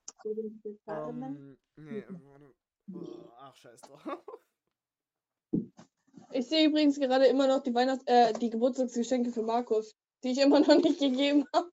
Ähm, 0.87 1.57
nee, 1.75 2.05
warte. 2.07 2.53
Oh, 2.93 3.29
ach, 3.37 3.55
scheiß 3.55 3.81
drauf. 3.81 4.07
Ich 6.35 6.47
sehe 6.49 6.67
übrigens 6.67 6.99
gerade 6.99 7.27
immer 7.27 7.45
noch 7.45 7.61
die 7.61 7.75
Weihnachts-, 7.75 8.05
äh, 8.07 8.33
die 8.33 8.49
Geburtstagsgeschenke 8.49 9.31
für 9.31 9.43
Markus, 9.43 9.95
die 10.23 10.31
ich 10.31 10.39
immer 10.39 10.61
noch 10.61 10.77
nicht 10.77 10.99
gegeben 10.99 11.45
habe. 11.53 11.69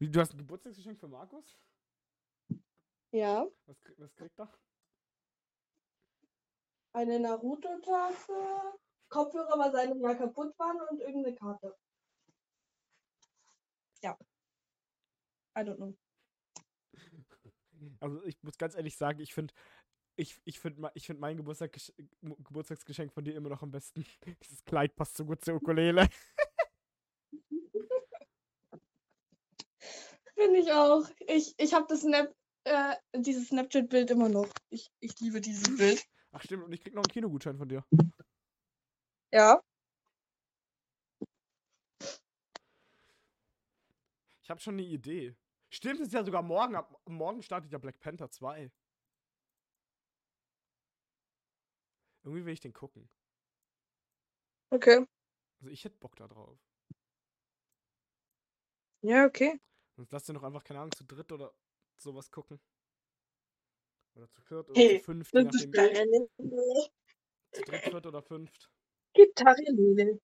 Du 0.00 0.18
hast 0.18 0.32
ein 0.32 0.38
Geburtstagsgeschenk 0.38 0.98
für 0.98 1.08
Markus? 1.08 1.58
ja, 3.12 3.46
Was, 3.66 3.76
was 3.98 4.14
kriegt 4.14 4.38
er? 4.38 4.50
eine 6.94 7.20
Naruto-Tafel, 7.20 8.72
Kopfhörer, 9.10 9.58
weil 9.58 9.72
seine 9.72 10.00
ja 10.00 10.14
kaputt 10.14 10.58
waren 10.58 10.80
und 10.90 11.00
irgendeine 11.00 11.36
Karte. 11.36 11.76
Ja. 14.02 14.18
I 15.56 15.60
don't 15.60 15.76
know. 15.76 15.94
Also 18.00 18.22
ich 18.24 18.42
muss 18.42 18.58
ganz 18.58 18.74
ehrlich 18.74 18.96
sagen, 18.96 19.20
ich 19.20 19.34
finde 19.34 19.52
ich, 20.16 20.40
ich 20.44 20.58
finde 20.60 20.90
ich 20.94 21.06
find 21.06 21.20
mein 21.20 21.36
Geburtstag, 21.36 21.76
Geburtstagsgeschenk 22.20 23.12
von 23.12 23.24
dir 23.24 23.34
immer 23.34 23.48
noch 23.48 23.62
am 23.62 23.70
besten. 23.70 24.04
Dieses 24.44 24.64
Kleid 24.64 24.94
passt 24.94 25.16
so 25.16 25.24
gut 25.24 25.44
zur 25.44 25.56
Ukulele. 25.56 26.08
Finde 30.34 30.60
ich 30.60 30.72
auch. 30.72 31.08
Ich, 31.28 31.54
ich 31.58 31.72
habe 31.72 31.86
das 31.88 32.00
Snap, 32.00 32.34
äh, 32.64 32.96
dieses 33.14 33.48
Snapchat-Bild 33.48 34.10
immer 34.10 34.28
noch. 34.28 34.48
Ich, 34.70 34.90
ich 34.98 35.20
liebe 35.20 35.40
dieses 35.40 35.76
Bild. 35.76 36.04
Ach 36.32 36.42
stimmt, 36.42 36.64
und 36.64 36.72
ich 36.72 36.80
krieg 36.80 36.94
noch 36.94 37.04
einen 37.04 37.12
Kinogutschein 37.12 37.56
von 37.56 37.68
dir. 37.68 37.84
Ja. 39.30 39.62
Ich 44.42 44.50
habe 44.50 44.60
schon 44.60 44.74
eine 44.74 44.82
Idee. 44.82 45.36
Stimmt, 45.70 46.00
es 46.00 46.08
ist 46.08 46.12
ja 46.14 46.24
sogar 46.24 46.42
morgen. 46.42 46.74
Ab 46.74 47.00
morgen 47.06 47.42
startet 47.42 47.72
ja 47.72 47.78
Black 47.78 47.98
Panther 48.00 48.30
2. 48.30 48.70
Irgendwie 52.24 52.44
will 52.44 52.52
ich 52.52 52.60
den 52.60 52.72
gucken. 52.72 53.08
Okay. 54.70 55.06
Also 55.60 55.70
ich 55.70 55.84
hätte 55.84 55.98
Bock 55.98 56.16
da 56.16 56.26
drauf. 56.28 56.58
Ja, 59.02 59.26
okay. 59.26 59.58
Sonst 59.96 60.12
lass 60.12 60.24
dir 60.24 60.32
noch 60.32 60.42
einfach, 60.42 60.64
keine 60.64 60.80
Ahnung, 60.80 60.92
zu 60.92 61.04
dritt 61.04 61.30
oder 61.32 61.52
sowas 61.96 62.30
gucken. 62.30 62.60
Oder 64.14 64.28
zu 64.30 64.42
viert 64.42 64.70
oder 64.70 64.80
Hey, 64.80 64.98
zu 64.98 65.04
fünft, 65.04 65.32
je 65.34 65.42
nachdem. 65.42 65.72
geil. 65.72 66.28
Zu 67.52 67.62
dritt, 67.62 67.82
viert 67.82 68.06
oder 68.06 68.22
fünft. 68.22 68.70
Gitarre 69.14 69.62
Lele. 69.72 70.20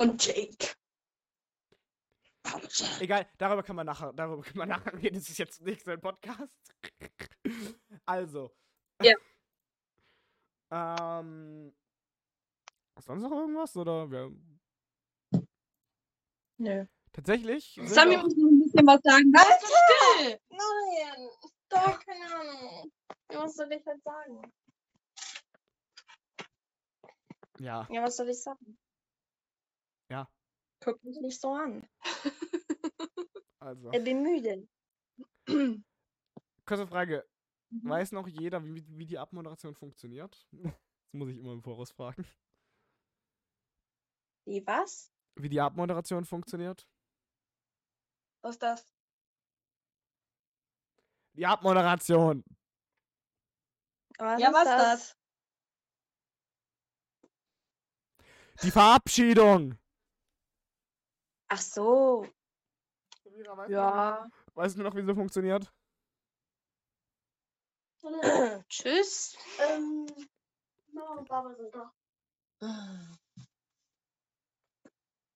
Und 0.00 0.24
Jake. 0.24 0.77
Egal, 3.00 3.26
darüber 3.38 3.62
kann 3.62 3.76
man 3.76 3.86
nachher, 3.86 4.12
darüber 4.12 4.42
kann 4.42 4.56
man 4.58 4.68
nachher 4.68 4.92
reden. 4.94 5.16
Das 5.16 5.28
ist 5.28 5.38
jetzt 5.38 5.60
nicht 5.62 5.84
so 5.84 5.90
ein 5.90 6.00
Podcast. 6.00 6.54
Also. 8.06 8.54
Ja. 9.02 9.14
ähm. 10.70 11.74
Sonst 13.00 13.22
noch 13.22 13.30
irgendwas? 13.32 13.76
Oder? 13.76 14.10
Wir, 14.10 14.32
Nö. 16.58 16.84
tatsächlich. 17.12 17.78
Sammy 17.84 18.16
muss 18.16 18.34
noch 18.36 18.48
ein 18.50 18.58
bisschen 18.60 18.86
was 18.86 19.00
sagen. 19.02 19.32
Halt 19.36 19.62
still! 19.62 20.40
Nein! 20.50 21.28
Doch, 21.68 22.00
keine 22.00 22.34
Ahnung. 22.34 22.92
Was 23.28 23.54
soll 23.54 23.72
ich 23.72 23.86
halt 23.86 24.02
sagen? 24.02 24.42
Ja, 27.60 27.86
Ja, 27.90 28.02
was 28.02 28.16
soll 28.16 28.28
ich 28.30 28.42
sagen? 28.42 28.78
Ja. 30.10 30.28
Guck 30.80 31.02
mich 31.04 31.18
nicht 31.20 31.40
so 31.40 31.52
an. 31.52 31.88
also. 33.58 33.90
Ich 33.92 34.04
bin 34.04 34.22
müde. 34.22 34.68
Kurze 36.66 36.86
Frage. 36.86 37.28
Mhm. 37.70 37.88
Weiß 37.88 38.12
noch 38.12 38.28
jeder, 38.28 38.64
wie, 38.64 38.84
wie 38.88 39.06
die 39.06 39.18
Abmoderation 39.18 39.74
funktioniert? 39.74 40.46
Das 41.10 41.20
muss 41.20 41.30
ich 41.30 41.38
immer 41.38 41.54
im 41.54 41.62
Voraus 41.62 41.90
fragen. 41.90 42.26
Wie 44.44 44.62
was? 44.66 45.10
Wie 45.36 45.48
die 45.48 45.58
Abmoderation 45.58 46.26
funktioniert? 46.26 46.86
Was 48.42 48.56
ist 48.56 48.62
das? 48.62 48.94
Die 51.32 51.46
Abmoderation. 51.46 52.44
Was 54.18 54.38
ja, 54.38 54.48
ist 54.48 54.54
was 54.54 54.62
ist 54.64 54.68
das? 54.68 55.16
Die 58.62 58.70
Verabschiedung. 58.70 59.78
Ach 61.48 61.60
so. 61.60 62.26
Ja. 63.68 64.28
Weißt 64.54 64.76
du 64.76 64.82
noch, 64.82 64.94
wie 64.94 65.04
sie 65.04 65.14
funktioniert? 65.14 65.72
Tschüss. 68.68 69.36
Ähm. 69.58 70.06
Mama 70.92 71.14
und 71.16 71.28
Papa 71.28 71.54
sind 71.54 71.74
da. 71.74 71.92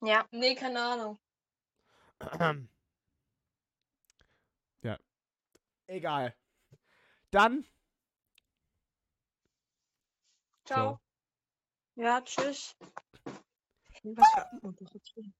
Ja. 0.02 0.26
Nee, 0.30 0.54
keine 0.54 0.82
Ahnung. 0.82 1.18
ja. 4.82 4.98
Egal. 5.86 6.34
Dann. 7.30 7.66
Ciao. 10.64 11.00
Ja, 11.94 12.20
tschüss. 12.22 12.76
Was? 14.04 15.32